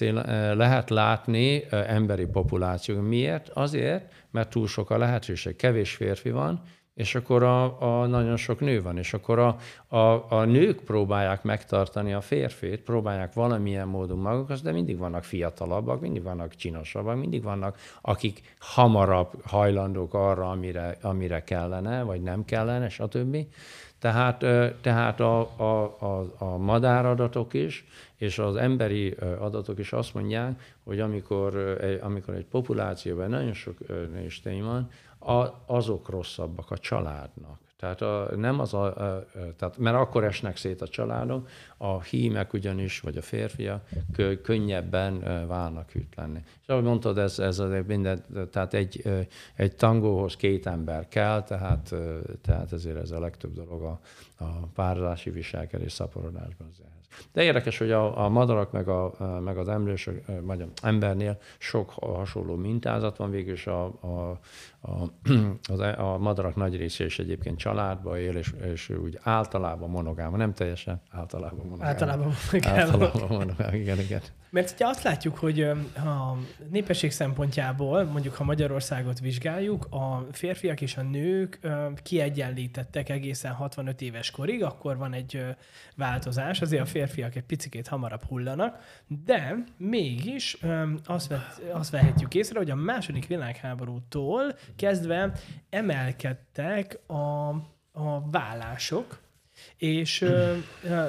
[0.53, 2.99] lehet látni emberi populáció.
[3.01, 3.49] Miért?
[3.49, 5.55] Azért, mert túl sok a lehetőség.
[5.55, 6.61] Kevés férfi van,
[6.99, 9.55] és akkor a, a nagyon sok nő van, és akkor a,
[9.97, 16.01] a, a nők próbálják megtartani a férfét, próbálják valamilyen módon magukat, de mindig vannak fiatalabbak,
[16.01, 22.89] mindig vannak csinosabbak, mindig vannak, akik hamarabb hajlandók arra, amire, amire kellene, vagy nem kellene,
[22.89, 23.37] stb.
[23.99, 24.45] Tehát,
[24.81, 27.85] tehát a, a, a, a madáradatok is,
[28.15, 34.63] és az emberi adatok is azt mondják, hogy amikor, amikor egy populációban nagyon sok nőstény
[34.63, 34.89] van,
[35.65, 37.59] azok rosszabbak a családnak.
[37.79, 39.25] Tehát a, nem az a, a,
[39.57, 45.47] tehát, mert akkor esnek szét a családok, a hímek ugyanis, vagy a férfiak kö, könnyebben
[45.47, 46.43] válnak hűtlenni.
[46.61, 49.03] És ahogy mondtad, ez, ez az minden, tehát egy,
[49.55, 51.95] egy tangóhoz két ember kell, tehát,
[52.41, 53.99] tehát ezért ez a legtöbb dolog a,
[54.37, 56.67] a párzási viselkedés szaporodásban.
[56.71, 56.99] Azért.
[57.33, 59.13] De érdekes, hogy a, a madarak meg, a,
[59.43, 64.39] meg az emlősök, vagy az embernél sok hasonló mintázat van, végül is a, a,
[64.81, 65.03] a,
[65.73, 70.37] az, e, a madarak nagy része is egyébként családba él, és, és úgy általában monogáma,
[70.37, 71.89] nem teljesen, általában monogáma.
[71.89, 72.79] Általában monogáma.
[72.79, 74.21] Általában monogáma, igen, igen.
[74.51, 76.37] Mert ugye azt látjuk, hogy a
[76.69, 81.59] népesség szempontjából, mondjuk ha Magyarországot vizsgáljuk, a férfiak és a nők
[82.03, 85.45] kiegyenlítettek egészen 65 éves korig, akkor van egy
[85.95, 88.79] változás, azért a férfiak egy picit hamarabb hullanak,
[89.25, 90.57] de mégis
[91.05, 95.31] azt, vett, azt vehetjük észre, hogy a második világháborútól kezdve
[95.69, 97.49] emelkedtek a,
[97.91, 99.19] a vállások,
[99.77, 100.25] és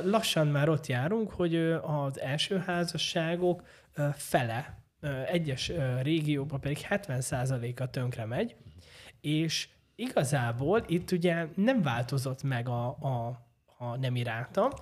[0.04, 3.62] lassan már ott járunk, hogy az első házasságok
[4.14, 4.78] fele,
[5.26, 5.72] egyes
[6.02, 8.56] régiókban pedig 70%-a tönkre megy,
[9.20, 13.40] és igazából itt ugye nem változott meg a, a,
[13.78, 14.72] a nem iráta,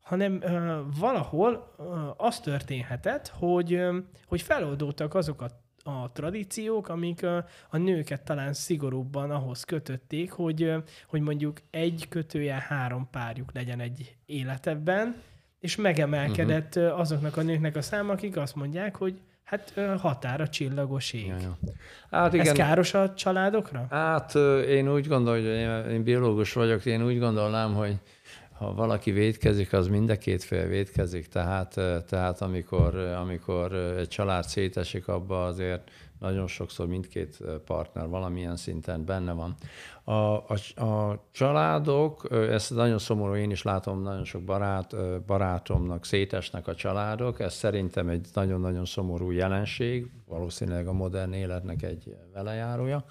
[0.00, 1.86] hanem uh, valahol uh,
[2.16, 3.96] az történhetett, hogy, uh,
[4.26, 5.48] hogy feloldódtak azok a
[5.86, 10.72] a tradíciók, amik a, a nőket talán szigorúbban ahhoz kötötték, hogy,
[11.06, 15.14] hogy mondjuk egy kötője három párjuk legyen egy életebben,
[15.60, 16.98] és megemelkedett uh-huh.
[16.98, 21.26] azoknak a nőknek a száma, akik azt mondják, hogy hát határa csillagos ég.
[21.26, 21.58] Ja, ja.
[22.10, 22.46] Hát igen.
[22.46, 23.86] Ez káros a családokra?
[23.90, 24.34] Hát
[24.68, 27.96] én úgy gondolom, hogy én, én biológus vagyok, én úgy gondolnám, hogy
[28.58, 34.44] ha valaki védkezik, az mind a két fél védkezik, tehát, tehát amikor, amikor egy család
[34.44, 39.54] szétesik, abba azért nagyon sokszor mindkét partner valamilyen szinten benne van.
[40.04, 44.96] A, a, a családok, ezt nagyon szomorú, én is látom, nagyon sok barát,
[45.26, 52.16] barátomnak szétesnek a családok, ez szerintem egy nagyon-nagyon szomorú jelenség, valószínűleg a modern életnek egy
[52.32, 53.04] velejárója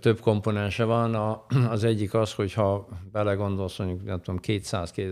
[0.00, 1.14] több komponense van.
[1.14, 5.10] A, az egyik az, hogy ha belegondolsz, mondjuk nem tudom, 200, két,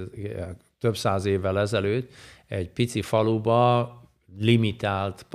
[0.78, 2.12] több száz évvel ezelőtt
[2.46, 3.90] egy pici faluba
[4.38, 5.26] limitált,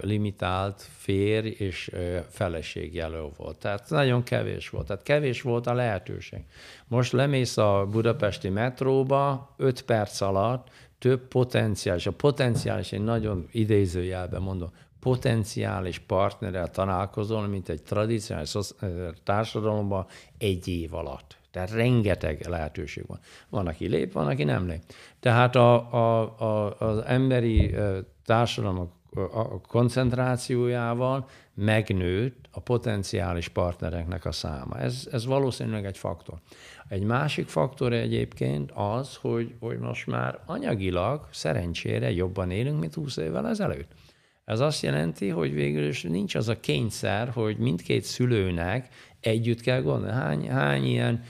[0.00, 1.90] limitált férj és
[2.28, 3.58] feleségjelöl volt.
[3.58, 4.86] Tehát nagyon kevés volt.
[4.86, 6.44] Tehát kevés volt a lehetőség.
[6.86, 10.68] Most lemész a budapesti metróba, 5 perc alatt
[10.98, 18.54] több potenciális, a potenciális, én nagyon idézőjelben mondom, potenciális partnerrel találkozol, mint egy tradicionális
[19.24, 20.06] társadalomban
[20.38, 21.38] egy év alatt.
[21.50, 23.18] Tehát rengeteg lehetőség van.
[23.48, 24.82] Van, aki lép, van, aki nem lép.
[25.20, 27.74] Tehát a, a, a, az emberi
[28.24, 28.90] társadalom
[29.32, 34.78] a koncentrációjával megnőtt a potenciális partnereknek a száma.
[34.78, 36.38] Ez, ez valószínűleg egy faktor.
[36.88, 43.16] Egy másik faktor egyébként az, hogy, hogy most már anyagilag szerencsére jobban élünk, mint 20
[43.16, 43.92] évvel ezelőtt.
[44.50, 48.88] Ez azt jelenti, hogy végül is nincs az a kényszer, hogy mindkét szülőnek
[49.20, 50.16] együtt kell gondolni.
[50.16, 51.22] Hány, hány ilyen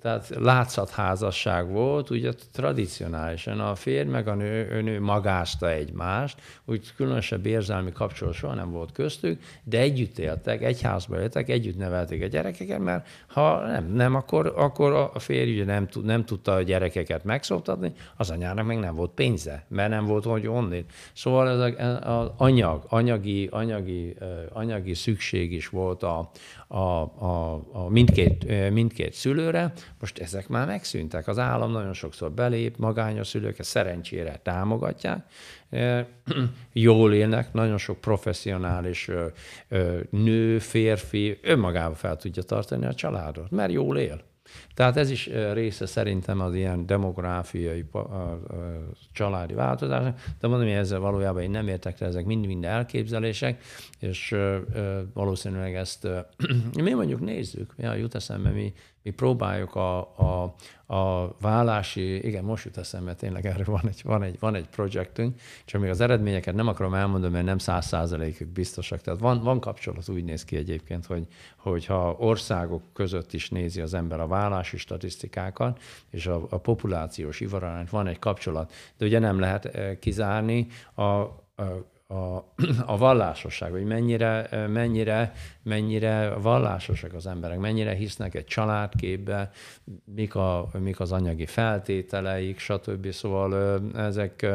[0.00, 6.92] tehát látszatházasság volt, ugye tradicionálisan a férj meg a nő, a nő magázta egymást, úgy
[6.96, 12.22] különösebb érzelmi kapcsolat soha nem volt köztük, de együtt éltek, egy házba éltek, együtt nevelték
[12.22, 16.62] a gyerekeket, mert ha nem, nem akkor, akkor a férj ugye nem, nem tudta a
[16.62, 20.92] gyerekeket megszoktatni, az anyának meg nem volt pénze, mert nem volt hogy onnét.
[21.12, 21.74] Szóval ez
[22.04, 24.16] az anyag, anyagi, anyagi,
[24.52, 26.30] anyagi szükség is volt a,
[26.68, 29.72] a, a, a mindkét, mindkét szülőre.
[30.00, 31.28] Most ezek már megszűntek.
[31.28, 35.26] Az állam nagyon sokszor belép, magányos szülőket szerencsére támogatják,
[36.72, 39.10] jól élnek, nagyon sok professzionális
[40.10, 44.20] nő, férfi önmagában fel tudja tartani a családot, mert jól él.
[44.74, 47.84] Tehát ez is része szerintem az ilyen demográfiai
[49.12, 53.62] családi változásnak, de mondom, hogy ezzel valójában én nem értek ezek mind-mind elképzelések,
[53.98, 54.36] és
[55.12, 56.08] valószínűleg ezt
[56.82, 58.72] mi mondjuk nézzük, ja, jut eszembe, mi
[59.06, 60.54] mi próbáljuk a, a,
[60.94, 65.40] a vállási, igen, most jut eszembe, tényleg erről van egy, van egy, van egy projektünk,
[65.64, 69.00] csak még az eredményeket nem akarom elmondani, mert nem száz százalékig biztosak.
[69.00, 71.26] Tehát van, van kapcsolat, úgy néz ki egyébként, hogy,
[71.56, 75.80] hogyha országok között is nézi az ember a vállási statisztikákat,
[76.10, 81.02] és a, a populációs ivarányt, van egy kapcsolat, de ugye nem lehet eh, kizárni a,
[81.02, 81.34] a
[82.06, 82.14] a,
[82.92, 89.50] a vallásosság, hogy mennyire, mennyire, mennyire vallásosak az emberek, mennyire hisznek egy családképbe,
[90.04, 93.10] mik, a, mik az anyagi feltételeik, stb.
[93.10, 94.46] Szóval ezek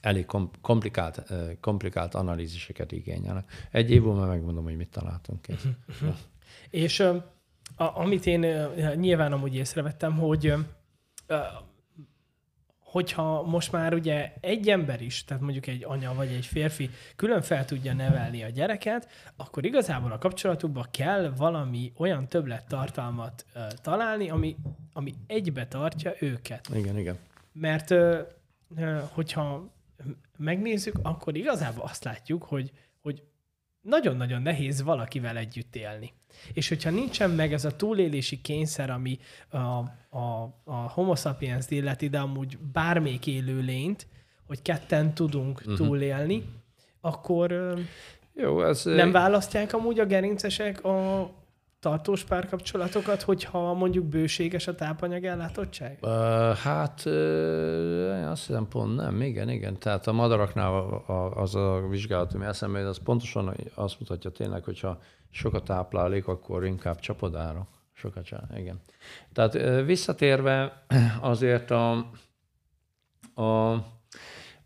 [0.00, 0.26] elég
[0.60, 1.22] komplikált,
[1.60, 3.68] komplikált analíziseket igényelnek.
[3.70, 5.52] Egy év múlva megmondom, hogy mit találtunk ki.
[6.70, 7.24] És a,
[7.76, 8.40] amit én
[8.94, 10.54] nyilván amúgy észrevettem, hogy
[12.90, 17.42] hogyha most már ugye egy ember is, tehát mondjuk egy anya vagy egy férfi külön
[17.42, 24.30] fel tudja nevelni a gyereket, akkor igazából a kapcsolatukban kell valami olyan többlettartalmat uh, találni,
[24.30, 24.56] ami,
[24.92, 26.68] ami egybe tartja őket.
[26.74, 27.18] Igen, igen.
[27.52, 28.18] Mert uh,
[29.12, 29.70] hogyha
[30.36, 32.72] megnézzük, akkor igazából azt látjuk, hogy
[33.88, 36.12] nagyon-nagyon nehéz valakivel együtt élni.
[36.52, 42.08] És hogyha nincsen meg ez a túlélési kényszer, ami a, a, a homo sapiens illeti,
[42.08, 44.06] de amúgy bármelyik élő lényt,
[44.46, 45.76] hogy ketten tudunk uh-huh.
[45.76, 46.44] túlélni,
[47.00, 47.74] akkor
[48.34, 51.30] Jó, ez nem választják amúgy a gerincesek a
[51.80, 55.98] tartós párkapcsolatokat, hogyha mondjuk bőséges a tápanyag ellátottság?
[56.00, 56.10] Uh,
[56.56, 59.78] hát uh, azt hiszem pont nem, igen, igen.
[59.78, 61.02] Tehát a madaraknál
[61.34, 65.00] az a vizsgálat, ami eszembe az pontosan azt mutatja tényleg, hogyha
[65.30, 67.68] sokat táplálék, akkor inkább csapodára.
[67.92, 68.80] Sokat csinál, igen.
[69.32, 70.84] Tehát uh, visszatérve
[71.20, 72.10] azért a,
[73.34, 73.72] a,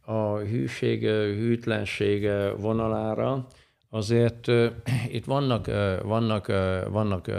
[0.00, 3.46] a hűség, hűtlenség vonalára,
[3.94, 4.46] azért
[5.16, 5.66] itt vannak,
[6.02, 6.46] vannak,
[6.90, 7.30] vannak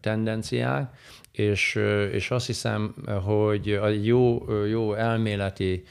[0.00, 0.96] tendenciák,
[1.32, 1.74] és,
[2.12, 2.94] és azt hiszem,
[3.24, 5.84] hogy a jó, jó elméleti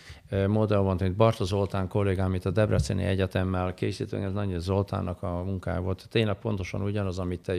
[0.47, 5.43] modell van, mint Barta Zoltán kollégám, itt a Debreceni Egyetemmel készítünk, ez nagyon Zoltánnak a
[5.43, 6.07] munkája volt.
[6.09, 7.55] Tényleg pontosan ugyanaz, amit te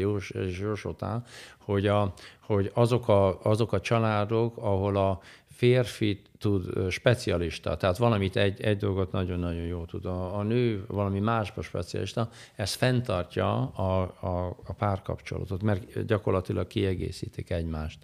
[0.60, 1.24] jósoltál,
[1.58, 5.20] hogy, a, hogy azok, a, azok a családok, ahol a
[5.62, 10.04] férfi tud specialista, tehát valamit egy, egy dolgot nagyon-nagyon jól tud.
[10.04, 17.50] A, a nő valami másba specialista, ez fenntartja a, a, a párkapcsolatot, mert gyakorlatilag kiegészítik
[17.50, 17.98] egymást.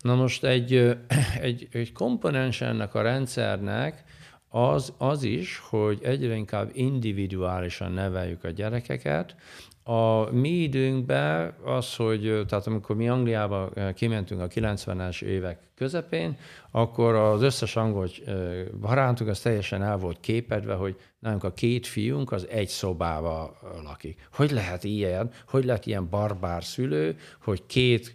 [0.00, 0.96] Na most egy,
[1.48, 4.04] egy, egy komponens ennek a rendszernek
[4.48, 9.36] az, az is, hogy egyre inkább individuálisan neveljük a gyerekeket,
[9.84, 16.36] a mi időnkben az, hogy tehát amikor mi Angliába kimentünk a 90-es évek közepén,
[16.70, 18.08] akkor az összes angol
[18.80, 24.28] barátunk az teljesen el volt képedve, hogy nálunk a két fiunk az egy szobába lakik.
[24.32, 28.14] Hogy lehet ilyen, hogy lehet ilyen barbár szülő, hogy két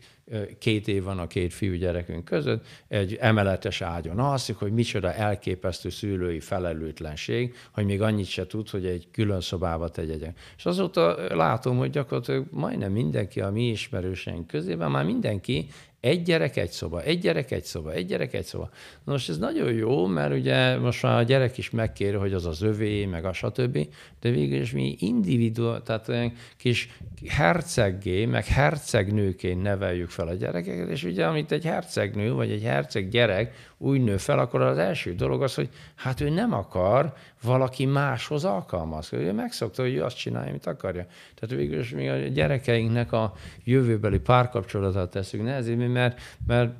[0.59, 5.89] két év van a két fiú gyerekünk között, egy emeletes ágyon alszik, hogy micsoda elképesztő
[5.89, 10.33] szülői felelőtlenség, hogy még annyit se tud, hogy egy külön szobába tegye.
[10.57, 15.67] És azóta látom, hogy gyakorlatilag majdnem mindenki a mi ismerőseink közében, már mindenki
[15.99, 18.69] egy gyerek, egy szoba, egy gyerek, egy szoba, egy gyerek, egy szoba.
[19.03, 22.61] Nos, ez nagyon jó, mert ugye most már a gyerek is megkér, hogy az az
[22.61, 23.87] övé, meg a stb.,
[24.21, 26.89] de végül is mi individuál, tehát olyan kis
[27.27, 33.09] herceggé, meg hercegnőként neveljük fel a gyerekeket, és ugye amit egy hercegnő, vagy egy herceg
[33.09, 37.85] gyerek úgy nő fel, akkor az első dolog az, hogy hát ő nem akar valaki
[37.85, 39.25] máshoz alkalmazkodni.
[39.25, 41.05] Ő megszokta, hogy ő azt csinálja, amit akarja.
[41.35, 43.33] Tehát végül is mi a gyerekeinknek a
[43.63, 45.43] jövőbeli párkapcsolatát teszünk
[45.91, 46.75] nehezé, mert, mert,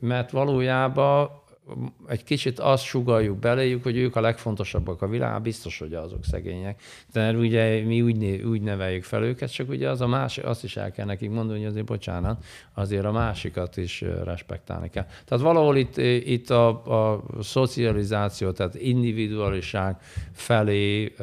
[0.00, 1.30] mert valójában
[2.08, 6.82] egy kicsit azt sugaljuk beléjük, hogy ők a legfontosabbak a világ, biztos, hogy azok szegények.
[7.12, 10.76] De ugye mi úgy, úgy neveljük fel őket, csak ugye az a másik, azt is
[10.76, 12.44] el kell nekik mondani, hogy azért bocsánat,
[12.74, 15.06] azért a másikat is respektálni kell.
[15.24, 15.96] Tehát valahol itt,
[16.26, 16.68] itt a,
[17.12, 19.96] a szocializáció, tehát individualiság
[20.32, 21.14] felé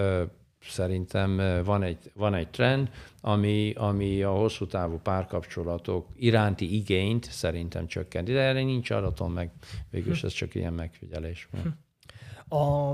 [0.69, 2.89] szerintem van egy, van egy trend,
[3.27, 8.31] ami, ami a hosszú távú párkapcsolatok iránti igényt szerintem csökkenti.
[8.31, 9.51] De erre nincs adatom, meg
[9.89, 11.49] végülis ez csak ilyen megfigyelés.
[12.49, 12.93] A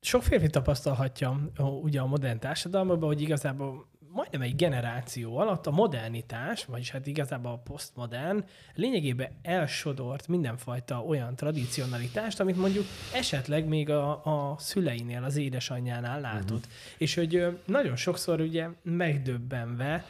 [0.00, 1.50] sok férfi tapasztalhatja
[1.82, 7.52] ugye a modern társadalmakban, hogy igazából majdnem egy generáció alatt a modernitás, vagyis hát igazából
[7.52, 12.84] a posztmodern lényegében elsodort mindenfajta olyan tradicionalitást, amit mondjuk
[13.14, 16.64] esetleg még a, a szüleinél, az édesanyjánál látott.
[16.64, 16.72] Uh-huh.
[16.98, 20.04] És hogy nagyon sokszor ugye megdöbbenve,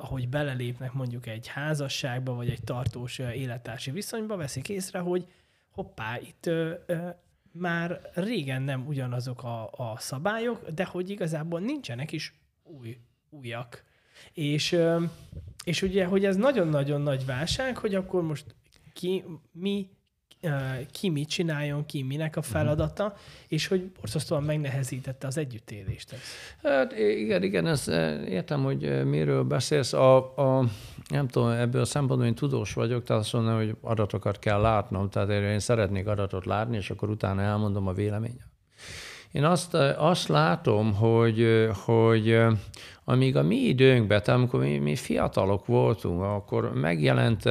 [0.00, 5.26] ahogy belelépnek mondjuk egy házasságba, vagy egy tartós élettársi viszonyba, veszik észre, hogy
[5.70, 6.50] hoppá, itt
[7.52, 12.98] már régen nem ugyanazok a, a szabályok, de hogy igazából nincsenek is új
[13.30, 13.84] újak.
[14.32, 14.76] És,
[15.64, 18.44] és ugye, hogy ez nagyon-nagyon nagy válság, hogy akkor most
[18.92, 19.88] ki, mi,
[20.90, 23.18] ki mit csináljon, ki minek a feladata, uh-huh.
[23.48, 26.14] és hogy borzasztóan megnehezítette az együttélést.
[26.62, 27.88] Hát igen, igen, ez,
[28.28, 29.92] értem, hogy miről beszélsz.
[29.92, 30.64] A, a,
[31.08, 35.10] nem tudom, ebből a szempontból én tudós vagyok, tehát azt mondom, hogy adatokat kell látnom,
[35.10, 38.50] tehát én szeretnék adatot látni, és akkor utána elmondom a véleményem.
[39.32, 42.40] Én azt, azt látom, hogy, hogy
[43.04, 47.44] amíg a mi időnkben, amikor mi, mi fiatalok voltunk, akkor megjelent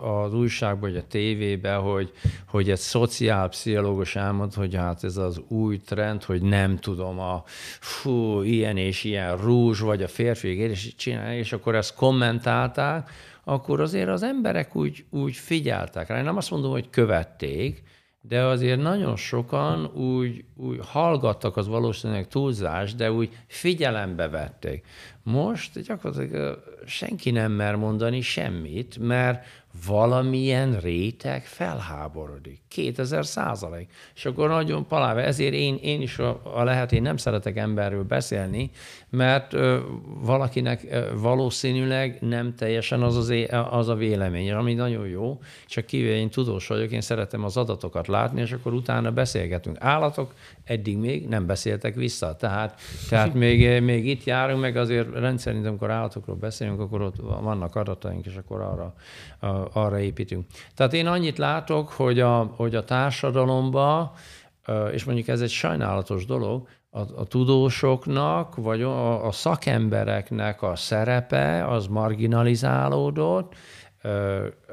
[0.00, 2.12] az újságban, vagy a tévében, hogy,
[2.46, 7.42] hogy egy szociálpszichológus elmond, hogy hát ez az új trend, hogy nem tudom, a
[7.80, 13.10] fú, ilyen és ilyen rúzs, vagy a férfi és csinálni, és akkor ezt kommentálták,
[13.44, 16.18] akkor azért az emberek úgy, úgy figyeltek rá.
[16.18, 17.82] Én nem azt mondom, hogy követték,
[18.22, 24.86] de azért nagyon sokan úgy, úgy hallgattak, az valószínűleg túlzás, de úgy figyelembe vették.
[25.22, 29.46] Most gyakorlatilag senki nem mer mondani semmit, mert
[29.86, 32.60] valamilyen réteg felháborodik.
[32.68, 33.88] 2000 százalék.
[34.14, 35.24] És akkor nagyon paláve.
[35.24, 38.70] Ezért én, én is a, a lehet, én nem szeretek emberről beszélni,
[39.08, 45.06] mert ö, valakinek ö, valószínűleg nem teljesen az, az, é, az a vélemény, ami nagyon
[45.06, 49.76] jó, csak kivéve én tudós vagyok, én szeretem az adatokat látni, és akkor utána beszélgetünk.
[49.80, 50.34] Állatok
[50.64, 55.90] eddig még nem beszéltek vissza, tehát, tehát még, még itt járunk, meg azért rendszerint, amikor
[55.90, 58.94] állatokról beszélünk, akkor ott vannak adataink, és akkor arra,
[59.72, 60.46] arra építünk.
[60.74, 64.12] Tehát én annyit látok, hogy a, hogy a társadalomba,
[64.92, 71.66] és mondjuk ez egy sajnálatos dolog, a, a tudósoknak, vagy a, a szakembereknek a szerepe
[71.68, 73.54] az marginalizálódott,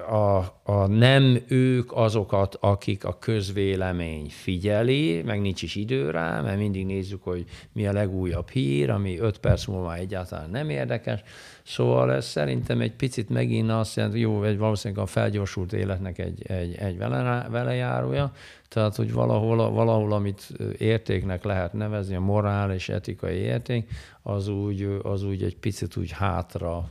[0.09, 6.57] a, a nem ők azokat, akik a közvélemény figyeli, meg nincs is idő rá, mert
[6.57, 11.23] mindig nézzük, hogy mi a legújabb hír, ami öt perc múlva egyáltalán nem érdekes.
[11.63, 16.41] Szóval ez szerintem egy picit megint azt jelenti, jó, egy valószínűleg a felgyorsult életnek egy,
[16.47, 18.31] egy, egy vele, velejárója,
[18.67, 20.47] tehát, hogy valahol, valahol, amit
[20.77, 23.89] értéknek lehet nevezni, a morál és etikai érték,
[24.21, 26.89] az úgy, az úgy egy picit úgy hátra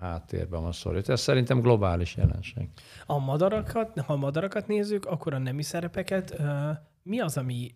[0.00, 1.08] háttérben van szorít.
[1.08, 2.68] Ez szerintem globális jelenség.
[3.06, 6.42] A madarakat, ha a madarakat nézzük, akkor a nemi szerepeket
[7.02, 7.72] mi az, ami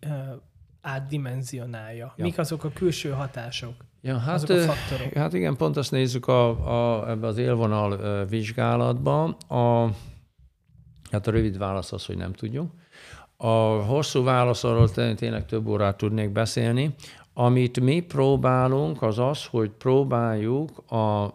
[0.81, 2.13] átdimenzionálja?
[2.17, 2.23] Ja.
[2.23, 3.73] Mik azok a külső hatások?
[4.01, 5.13] Ja, hát, azok a faktorok?
[5.13, 6.49] hát igen, pont azt nézzük a,
[6.99, 9.31] a, ebbe az élvonal vizsgálatban.
[9.47, 9.89] A,
[11.11, 12.71] hát a rövid válasz az, hogy nem tudjuk.
[13.37, 13.47] A
[13.83, 16.95] hosszú válasz arról tényleg több órát tudnék beszélni.
[17.33, 21.31] Amit mi próbálunk, az az, hogy próbáljuk, a, a,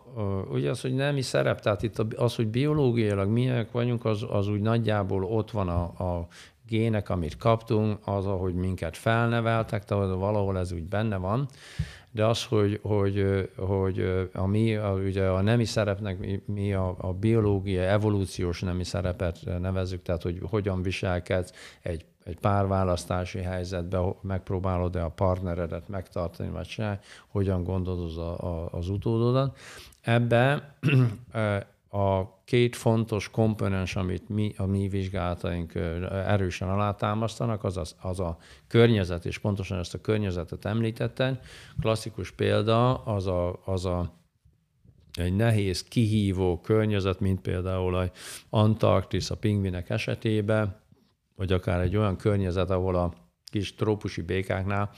[0.50, 4.60] ugye az, hogy nemi szerep, tehát itt az, hogy biológiailag milyenek vagyunk, az, az úgy
[4.60, 6.26] nagyjából ott van a, a
[6.66, 11.48] gének, amit kaptunk, az, ahogy minket felneveltek, tehát valahol ez úgy benne van,
[12.10, 16.94] de az, hogy, hogy, hogy a mi, a, ugye a nemi szerepnek mi, mi a,
[16.98, 21.52] a biológia, evolúciós nemi szerepet nevezzük, tehát hogy hogyan viselkedsz
[21.82, 28.88] egy, egy párválasztási helyzetben, megpróbálod-e a partneredet megtartani, vagy se, hogyan gondolod a, a, az
[28.88, 29.58] utódodat.
[30.00, 30.74] Ebbe
[31.90, 35.74] a két fontos komponens, amit mi, a mi vizsgálataink
[36.10, 38.36] erősen alátámasztanak, az, az, az a
[38.66, 41.40] környezet, és pontosan ezt a környezetet említetted.
[41.80, 44.16] Klasszikus példa az a, az a
[45.12, 48.10] egy nehéz, kihívó környezet, mint például a
[48.50, 50.76] Antarktisz a pingvinek esetében,
[51.38, 53.12] vagy akár egy olyan környezet, ahol a
[53.50, 54.90] kis trópusi békáknál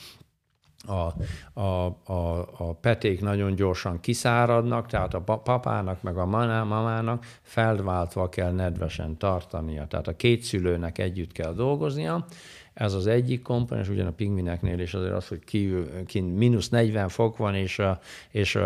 [0.87, 1.13] a,
[1.61, 8.53] a, a, a peték nagyon gyorsan kiszáradnak, tehát a papának meg a mamának feldváltva kell
[8.53, 9.87] nedvesen tartania.
[9.87, 12.27] Tehát a két szülőnek együtt kell dolgoznia.
[12.73, 17.09] Ez az egyik komponens, ugyan a pingvineknél is azért az, hogy kívül, kint mínusz 40
[17.09, 17.83] fok van, és,
[18.31, 18.59] és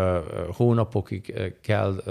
[0.51, 2.03] hónapokig kell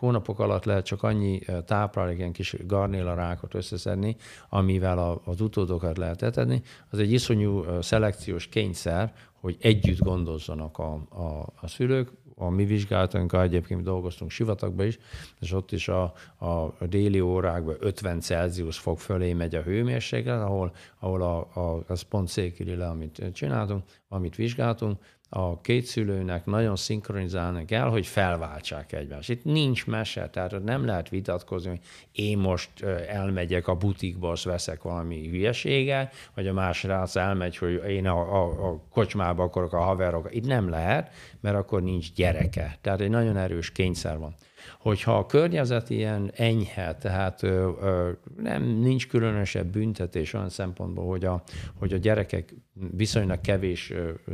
[0.00, 4.16] hónapok alatt lehet csak annyi táplálék, ilyen kis garnélarákot összeszedni,
[4.48, 6.62] amivel az utódokat lehet etetni.
[6.90, 12.10] Az egy iszonyú szelekciós kényszer, hogy együtt gondozzanak a, a, a szülők.
[12.34, 14.98] A mi vizsgálatunkkal egyébként dolgoztunk sivatagba is,
[15.40, 16.02] és ott is a,
[16.38, 22.02] a déli órákban 50 Celsius fok fölé megy a hőmérséklet, ahol, ahol a, a, az
[22.02, 24.98] pont székili le, amit csináltunk, amit vizsgáltunk,
[25.32, 29.30] a két szülőnek nagyon szinkronizálni kell, hogy felváltsák egymást.
[29.30, 31.80] Itt nincs mese, tehát nem lehet vitatkozni, hogy
[32.12, 37.82] én most elmegyek a butikba, azt veszek valami hülyeséget, vagy a más rác elmegy, hogy
[37.88, 40.34] én a, a, a kocsmába akarok a haverok.
[40.34, 42.78] Itt nem lehet, mert akkor nincs gyereke.
[42.80, 44.34] Tehát egy nagyon erős kényszer van
[44.78, 51.24] hogyha a környezet ilyen enyhe, tehát ö, ö, nem nincs különösebb büntetés olyan szempontból, hogy
[51.24, 51.42] a,
[51.78, 52.54] hogy a gyerekek
[52.96, 53.92] viszonylag kevés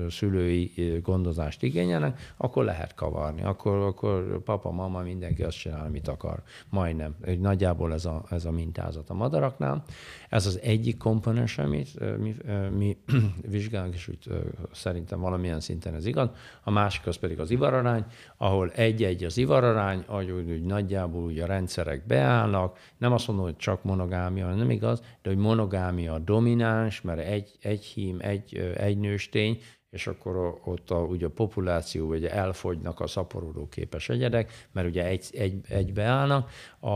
[0.09, 0.73] szülői
[1.03, 3.43] gondozást igényelnek, akkor lehet kavarni.
[3.43, 6.43] Akkor, akkor papa, mama, mindenki azt csinál, amit akar.
[6.71, 7.17] Majdnem.
[7.39, 9.85] Nagyjából ez a, ez a mintázat a madaraknál.
[10.29, 12.37] Ez az egyik komponens, amit mi,
[12.77, 12.97] mi
[13.51, 14.29] vizsgálunk, és úgy
[14.73, 16.29] szerintem valamilyen szinten ez igaz.
[16.65, 18.05] A másik az pedig az ivararány,
[18.37, 22.79] ahol egy-egy az ivararány, ahogy úgy, nagyjából úgy a rendszerek beállnak.
[22.99, 27.85] Nem azt mondom, hogy csak monogámia, nem igaz, de hogy monogámia domináns, mert egy, egy
[27.85, 29.59] hím, egy, egy nőstény,
[29.97, 35.05] és akkor ott a, ugye a populáció ugye elfogynak a szaporodó képes egyedek, mert ugye
[35.05, 36.51] egy, egy, egybeállnak.
[36.81, 36.91] A,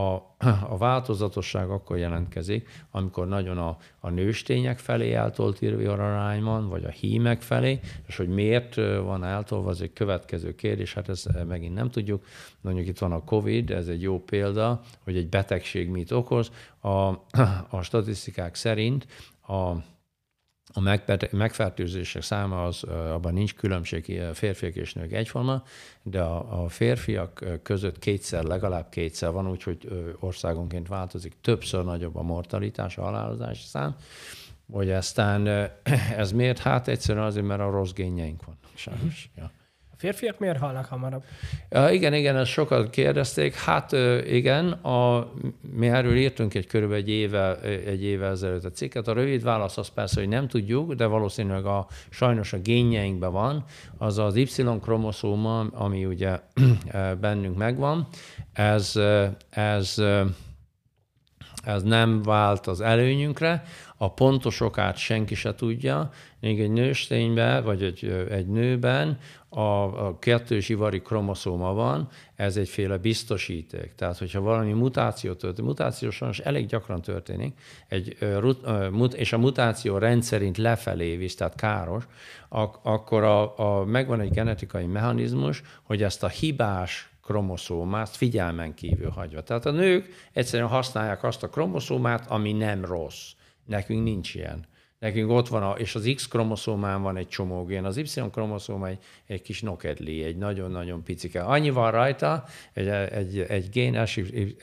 [0.73, 7.41] a változatosság akkor jelentkezik, amikor nagyon a, a nőstények felé eltolt arányban, vagy a hímek
[7.41, 12.25] felé, és hogy miért van eltolva, az egy következő kérdés, hát ezt megint nem tudjuk.
[12.61, 16.51] Mondjuk itt van a COVID, ez egy jó példa, hogy egy betegség mit okoz.
[16.79, 16.89] A,
[17.69, 19.07] a statisztikák szerint
[19.47, 19.75] a
[20.73, 20.79] a
[21.31, 25.63] megfertőzések száma az, abban nincs különbség, férfiak és nők egyforma,
[26.03, 29.87] de a, a férfiak között kétszer, legalább kétszer van, úgyhogy
[30.19, 33.95] országonként változik, többször nagyobb a mortalitás, a halálozási szám,
[34.71, 35.47] hogy aztán
[36.17, 36.59] ez miért?
[36.59, 39.29] Hát egyszerűen azért, mert a rossz génjeink vannak, sajnos.
[39.35, 39.51] Ja
[40.01, 41.23] férfiak miért halnak hamarabb?
[41.91, 43.55] Igen, igen, ezt sokat kérdezték.
[43.55, 43.91] Hát
[44.25, 45.31] igen, a,
[45.75, 49.07] mi erről írtunk egy körülbelül egy éve, egy éve ezelőtt a cikket.
[49.07, 53.63] A rövid válasz az persze, hogy nem tudjuk, de valószínűleg a, sajnos a génjeinkben van,
[53.97, 56.39] az az Y-kromoszóma, ami ugye
[57.19, 58.07] bennünk megvan.
[58.53, 58.99] Ez,
[59.49, 59.95] ez,
[61.63, 63.63] ez nem vált az előnyünkre,
[63.97, 66.09] a pontos okát senki se tudja,
[66.39, 69.19] még egy nőstényben, vagy egy, egy nőben
[69.53, 73.95] a, a kettős ivari kromoszóma van, ez egyféle biztosíték.
[73.95, 78.17] Tehát, hogyha valami mutáció történik, mutáció sajnos elég gyakran történik, egy,
[79.15, 82.03] és a mutáció rendszerint lefelé visz, tehát káros,
[82.49, 89.09] ak- akkor a, a, megvan egy genetikai mechanizmus, hogy ezt a hibás kromoszómát figyelmen kívül
[89.09, 89.43] hagyva.
[89.43, 93.31] Tehát a nők egyszerűen használják azt a kromoszómát, ami nem rossz.
[93.65, 94.65] Nekünk nincs ilyen.
[95.01, 99.41] Nekünk ott van, a, és az X-kromoszómán van egy csomó gén, az Y-kromoszóma egy, egy
[99.41, 101.43] kis nokedli, egy nagyon-nagyon picike.
[101.43, 104.57] Annyi van rajta, egy, egy, egy gén SRY,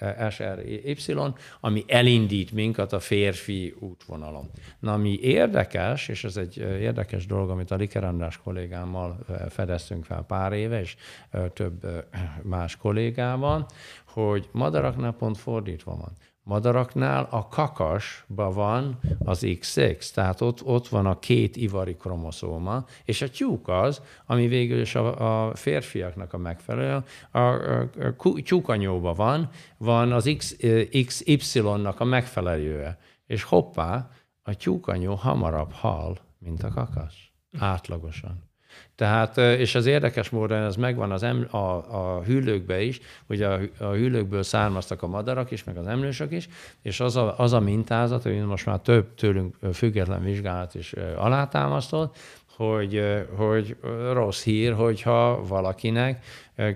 [1.61, 4.51] ami elindít minket a férfi útvonalon.
[4.79, 10.25] Na, ami érdekes, és ez egy érdekes dolog, amit a Liker András kollégámmal fedeztünk fel
[10.27, 10.97] pár éve, és
[11.53, 11.87] több
[12.43, 13.67] más kollégával,
[14.07, 16.13] hogy madaraknál pont fordítva van
[16.49, 23.23] madaraknál a kakasban van az XX, tehát ott, ott van a két ivari kromoszóma, és
[23.23, 29.15] a tyúk az, ami végül is a, a férfiaknak a megfelelő, a, a, a tyúkanyóban
[29.15, 30.37] van, van az
[31.07, 32.99] XY-nak a megfelelője.
[33.27, 34.11] és hoppá,
[34.43, 37.17] a tyúkanyó hamarabb hal, mint a kakasz.
[37.59, 38.48] Átlagosan.
[38.99, 43.61] Tehát, és az érdekes módon ez megvan az em, a, a hűlőkbe is, ugye a,
[43.79, 46.49] a hűlőkből származtak a madarak is, meg az emlősök is,
[46.83, 52.17] és az a, az a mintázat, hogy most már több tőlünk független vizsgálat is alátámasztott,
[52.57, 53.03] hogy,
[53.37, 53.77] hogy
[54.13, 56.25] rossz hír, hogyha valakinek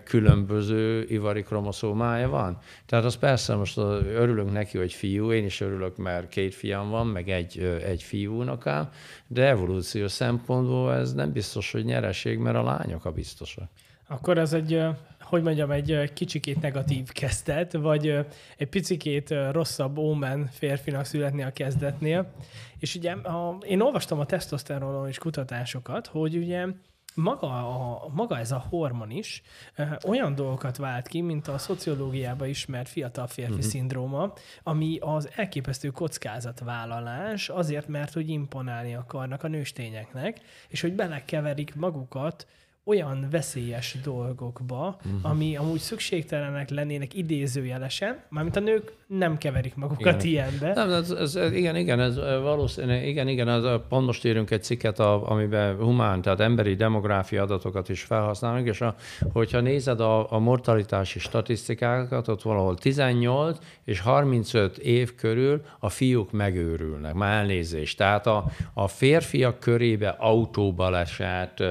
[0.04, 2.58] különböző ivari kromoszómája van.
[2.86, 7.06] Tehát az persze most örülünk neki, hogy fiú, én is örülök, mert két fiam van,
[7.06, 8.88] meg egy, egy fiú unokám,
[9.26, 13.68] de evolúció szempontból ez nem biztos, hogy nyereség, mert a lányok a biztosak.
[14.08, 14.84] Akkor ez egy
[15.32, 18.26] hogy mondjam, egy kicsikét negatív kezdet, vagy
[18.56, 22.32] egy picikét rosszabb ómen férfinak születni a kezdetnél.
[22.78, 26.66] És ugye a, én olvastam a tesztoszteronról is kutatásokat, hogy ugye
[27.14, 29.42] maga, a, maga ez a hormon is
[29.76, 33.66] ö, olyan dolgokat vált ki, mint a szociológiában ismert fiatal férfi uh-huh.
[33.66, 34.32] szindróma,
[34.62, 42.46] ami az elképesztő kockázatvállalás azért, mert hogy imponálni akarnak a nőstényeknek, és hogy belekeverik magukat
[42.84, 45.30] olyan veszélyes dolgokba, uh-huh.
[45.30, 50.26] ami amúgy szükségtelenek lennének idézőjelesen, mármint a nők nem keverik magukat igen.
[50.26, 50.72] ilyenbe.
[50.74, 54.98] Nem, ez, ez, igen, igen, ez valószínűleg, igen, igen, ez, pont most írunk egy cikket,
[54.98, 58.94] a, amiben humán, tehát emberi demográfia adatokat is felhasználunk, és a,
[59.32, 66.32] hogyha nézed a, a mortalitási statisztikákat, ott valahol 18 és 35 év körül a fiúk
[66.32, 67.96] megőrülnek, már elnézést.
[67.96, 68.44] Tehát a,
[68.74, 71.62] a férfiak körébe autóbaleset,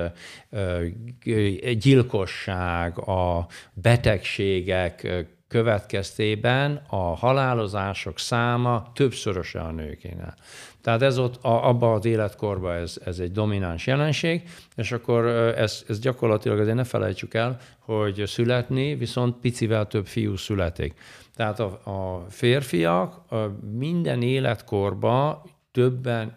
[1.80, 10.36] gyilkosság, a betegségek következtében a halálozások száma többszöröse a nőkénál.
[10.82, 14.44] Tehát ez ott a, abban az életkorban ez, ez egy domináns jelenség,
[14.76, 15.26] és akkor
[15.58, 20.94] ez, ez gyakorlatilag azért ne felejtsük el, hogy születni viszont picivel több fiú születik.
[21.36, 23.36] Tehát a, a férfiak a
[23.78, 25.42] minden életkorban
[25.72, 26.36] többen,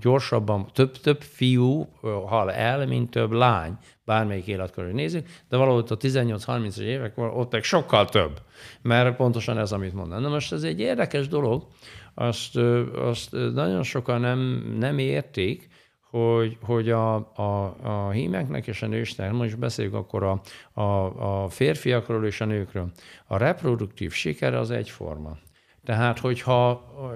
[0.00, 1.88] gyorsabban, több, több fiú
[2.26, 7.62] hal el, mint több lány, bármelyik életkorra nézzük, de valahol a 18-30-as évek, ott meg
[7.62, 8.40] sokkal több,
[8.82, 10.22] mert pontosan ez, amit mondanom.
[10.22, 11.66] Na most ez egy érdekes dolog,
[12.14, 12.56] azt,
[12.94, 14.38] azt nagyon sokan nem,
[14.78, 15.68] nem értik,
[16.10, 20.40] hogy, hogy a, a, a hímeknek és a nősnek, most beszéljük akkor a,
[20.80, 22.90] a, a férfiakról és a nőkről,
[23.26, 25.36] a reproduktív siker az egyforma.
[25.84, 26.72] Tehát, hogyha,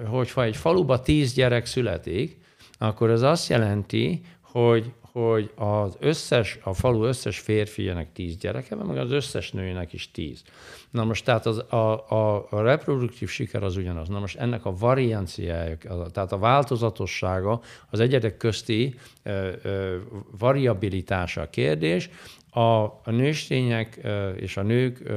[0.09, 2.37] hogyha egy faluba tíz gyerek születik,
[2.77, 4.93] akkor ez azt jelenti, hogy,
[5.27, 10.11] hogy az összes, a falu összes férfiának tíz gyereke van, meg az összes nőnek is
[10.11, 10.43] tíz.
[10.89, 14.07] Na most tehát az, a, a, a reproduktív siker az ugyanaz.
[14.07, 15.77] Na most ennek a varianciája,
[16.11, 19.97] tehát a változatossága, az egyedek közti ö, ö,
[20.37, 22.09] variabilitása a kérdés,
[22.49, 23.99] a, a nőstények
[24.35, 25.11] és a nők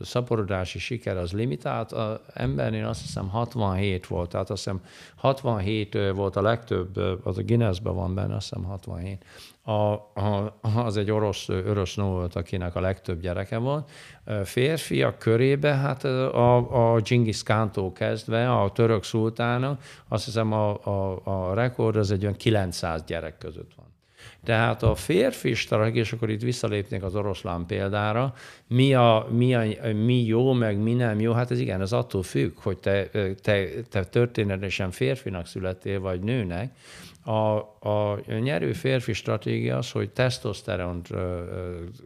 [0.00, 1.92] szaporodási siker az limitált.
[1.92, 4.80] Az embernél azt hiszem 67 volt, tehát azt hiszem
[5.16, 9.24] 67 volt a legtöbb, az a Guinnessben van benne, azt hiszem 67.
[9.62, 13.90] A, a, az egy orosz, orosz nő volt, akinek a legtöbb gyereke volt.
[14.44, 21.20] Férfiak körébe, hát a, a Genghis Kántól kezdve, a török szultána, azt hiszem a, a,
[21.24, 23.83] a rekord az egy olyan 900 gyerek között van.
[24.44, 28.34] Tehát a férfi stratégia, és akkor itt visszalépnék az oroszlán példára,
[28.68, 29.64] mi, a, mi, a,
[30.04, 33.08] mi jó, meg mi nem jó, hát ez igen, ez attól függ, hogy te,
[33.42, 36.72] te, te történetesen férfinak születtél, vagy nőnek,
[37.24, 37.56] a,
[37.88, 40.10] a nyerő férfi stratégia az, hogy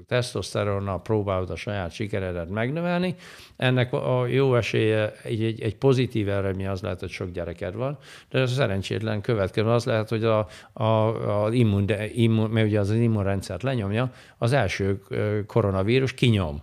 [0.07, 3.15] tesztoszteronnal próbálod a saját sikeredet megnövelni.
[3.57, 7.99] Ennek a jó esélye, egy, egy, egy pozitív eredmény az lehet, hogy sok gyereked van,
[8.31, 12.91] de ez szerencsétlen következő az lehet, hogy a, a, a immun, immun, mert ugye az
[12.91, 15.03] immunrendszert lenyomja, az első
[15.47, 16.63] koronavírus kinyom.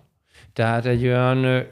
[0.53, 1.65] Tehát egy olyan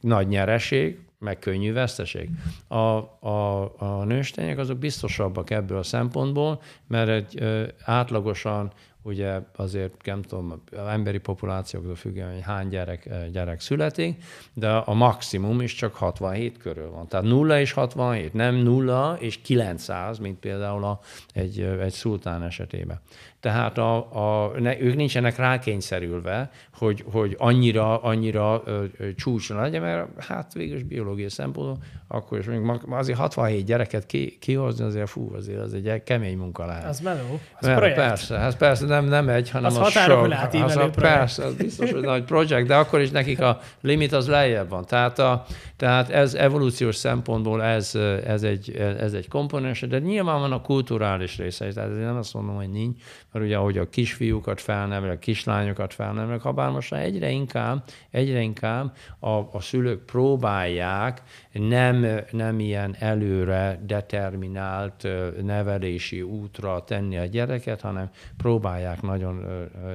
[0.00, 2.30] nagy nyereség, meg könnyű veszteség.
[2.68, 8.72] A, a, a nőstények azok biztosabbak ebből a szempontból, mert egy ö, átlagosan
[9.02, 14.24] ugye azért nem tudom, emberi populációktól függően, hogy hány gyerek, gyerek születik,
[14.54, 17.08] de a maximum is csak 67 körül van.
[17.08, 21.00] Tehát 0 és 67, nem 0 és 900, mint például a,
[21.32, 23.00] egy, egy szultán esetében.
[23.42, 29.82] Tehát a, a, ne, ők nincsenek rákényszerülve, hogy, hogy annyira, annyira ö, ö, csúcson legyen,
[29.82, 31.78] mert hát végül biológiai szempontból,
[32.08, 32.60] akkor is még
[32.90, 36.84] azért 67 gyereket ki, kihozni, azért fú, azért az egy kemény munka lehet.
[36.84, 37.98] Az meló, az mert, projekt.
[37.98, 40.32] Persze, hát persze, nem, nem egy, hanem Az az, sok.
[40.32, 40.90] átívelő az a.
[40.90, 44.84] Persze, az biztos, hogy nagy projekt, de akkor is nekik a limit az lejjebb van.
[44.84, 45.44] Tehát, a,
[45.76, 47.94] tehát ez evolúciós szempontból ez,
[48.24, 52.34] ez, egy, ez egy komponens, de nyilván van a kulturális része, tehát én nem azt
[52.34, 53.00] mondom, hogy nincs,
[53.32, 57.84] mert ugye ahogy a kisfiúkat felnevelek, a kislányokat felnevelek, ha bár most már egyre inkább,
[58.10, 61.22] egyre inkább a, a szülők próbálják
[61.52, 65.08] nem, nem ilyen előre determinált
[65.42, 69.44] nevelési útra tenni a gyereket, hanem próbálják nagyon,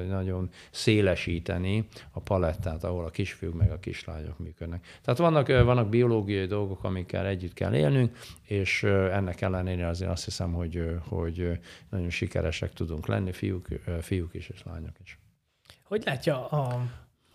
[0.10, 4.86] nagyon szélesíteni a palettát, ahol a kisfiúk meg a kislányok működnek.
[5.02, 10.54] Tehát vannak, vannak biológiai dolgok, amikkel együtt kell élnünk, és ennek ellenére azért azt hiszem,
[10.54, 11.60] hogy, hogy
[11.90, 13.68] nagyon sikeresek tudunk lenni, fiúk,
[14.02, 15.20] fiúk is és lányok is.
[15.84, 16.82] Hogy látja a,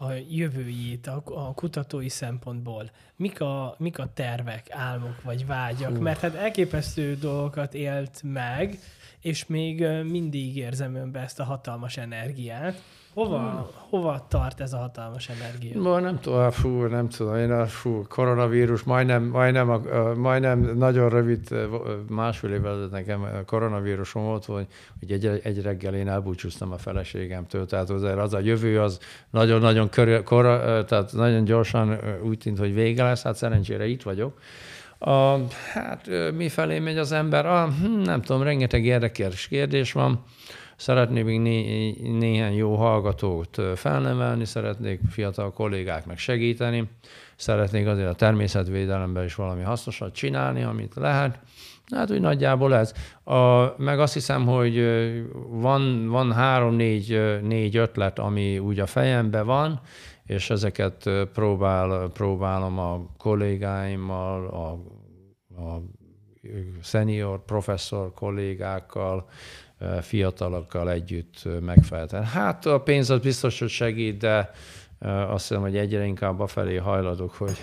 [0.02, 2.90] a jövőjét a, a kutatói szempontból?
[3.16, 5.98] Mik a, mik a tervek, álmok vagy vágyak?
[5.98, 8.78] Mert hát elképesztő dolgokat élt meg,
[9.20, 12.82] és még mindig érzem önbe ezt a hatalmas energiát.
[13.14, 15.80] Hova, hova tart ez a hatalmas energia?
[15.80, 19.80] Ma nem tudom, fú, nem tudom, én a fú, koronavírus, majdnem, majdnem, a,
[20.14, 21.54] majdnem nagyon rövid,
[22.08, 24.66] másfél évvel ezelőtt nekem a koronavírusom volt, hogy,
[24.98, 28.98] hogy egy, egy reggel én elbúcsúztam a feleségemtől, tehát azért az a jövő az
[29.30, 34.38] nagyon-nagyon körül, kora, tehát nagyon gyorsan úgy tűnt, hogy vége lesz, hát szerencsére itt vagyok.
[34.98, 35.36] A,
[35.72, 37.46] hát mifelé megy az ember?
[37.46, 40.24] A, hm, nem tudom, rengeteg érdekes kérdés van.
[40.82, 46.90] Szeretnék még né- néhány jó hallgatót felnevelni, szeretnék fiatal kollégáknak segíteni,
[47.36, 51.38] szeretnék azért a természetvédelemben is valami hasznosat csinálni, amit lehet.
[51.94, 52.92] Hát úgy nagyjából ez.
[53.24, 54.84] A, meg azt hiszem, hogy
[55.48, 59.80] van, van három-négy négy ötlet, ami úgy a fejemben van,
[60.26, 64.70] és ezeket próbál, próbálom a kollégáimmal, a,
[65.62, 65.82] a
[66.82, 69.28] senior professzor kollégákkal,
[70.00, 72.24] fiatalokkal együtt megfelelően.
[72.24, 74.50] Hát a pénz az biztos, hogy segít, de
[75.28, 77.62] azt hiszem, hogy egyre inkább afelé hajladok, hogy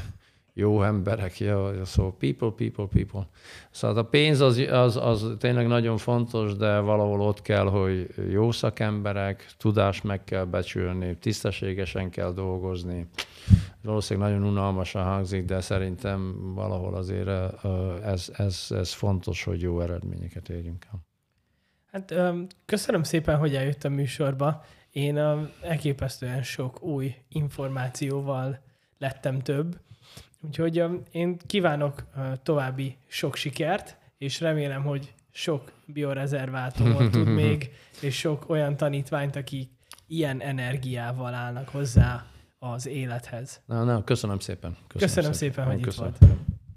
[0.53, 3.27] jó emberek, jó, szó people, people, people.
[3.71, 8.51] Szóval a pénz az, az, az tényleg nagyon fontos, de valahol ott kell, hogy jó
[8.51, 13.07] szakemberek, tudást meg kell becsülni, tisztességesen kell dolgozni.
[13.83, 17.29] Valószínűleg nagyon unalmasan hangzik, de szerintem valahol azért
[18.03, 21.08] ez, ez, ez fontos, hogy jó eredményeket érjünk el.
[21.91, 22.13] Hát
[22.65, 24.65] köszönöm szépen, hogy eljött a műsorba.
[24.91, 25.17] Én
[25.61, 28.59] elképesztően sok új információval
[28.97, 29.79] lettem több.
[30.41, 32.03] Úgyhogy én kívánok
[32.43, 37.71] további sok sikert, és remélem, hogy sok biorezervátumot tud még,
[38.01, 39.69] és sok olyan tanítványt, akik
[40.07, 42.25] ilyen energiával állnak hozzá
[42.59, 43.61] az élethez.
[43.65, 44.77] Na, na, köszönöm szépen.
[44.87, 46.11] Köszönöm, köszönöm szépen, szépen hogy köszönöm.
[46.11, 46.58] itt volt.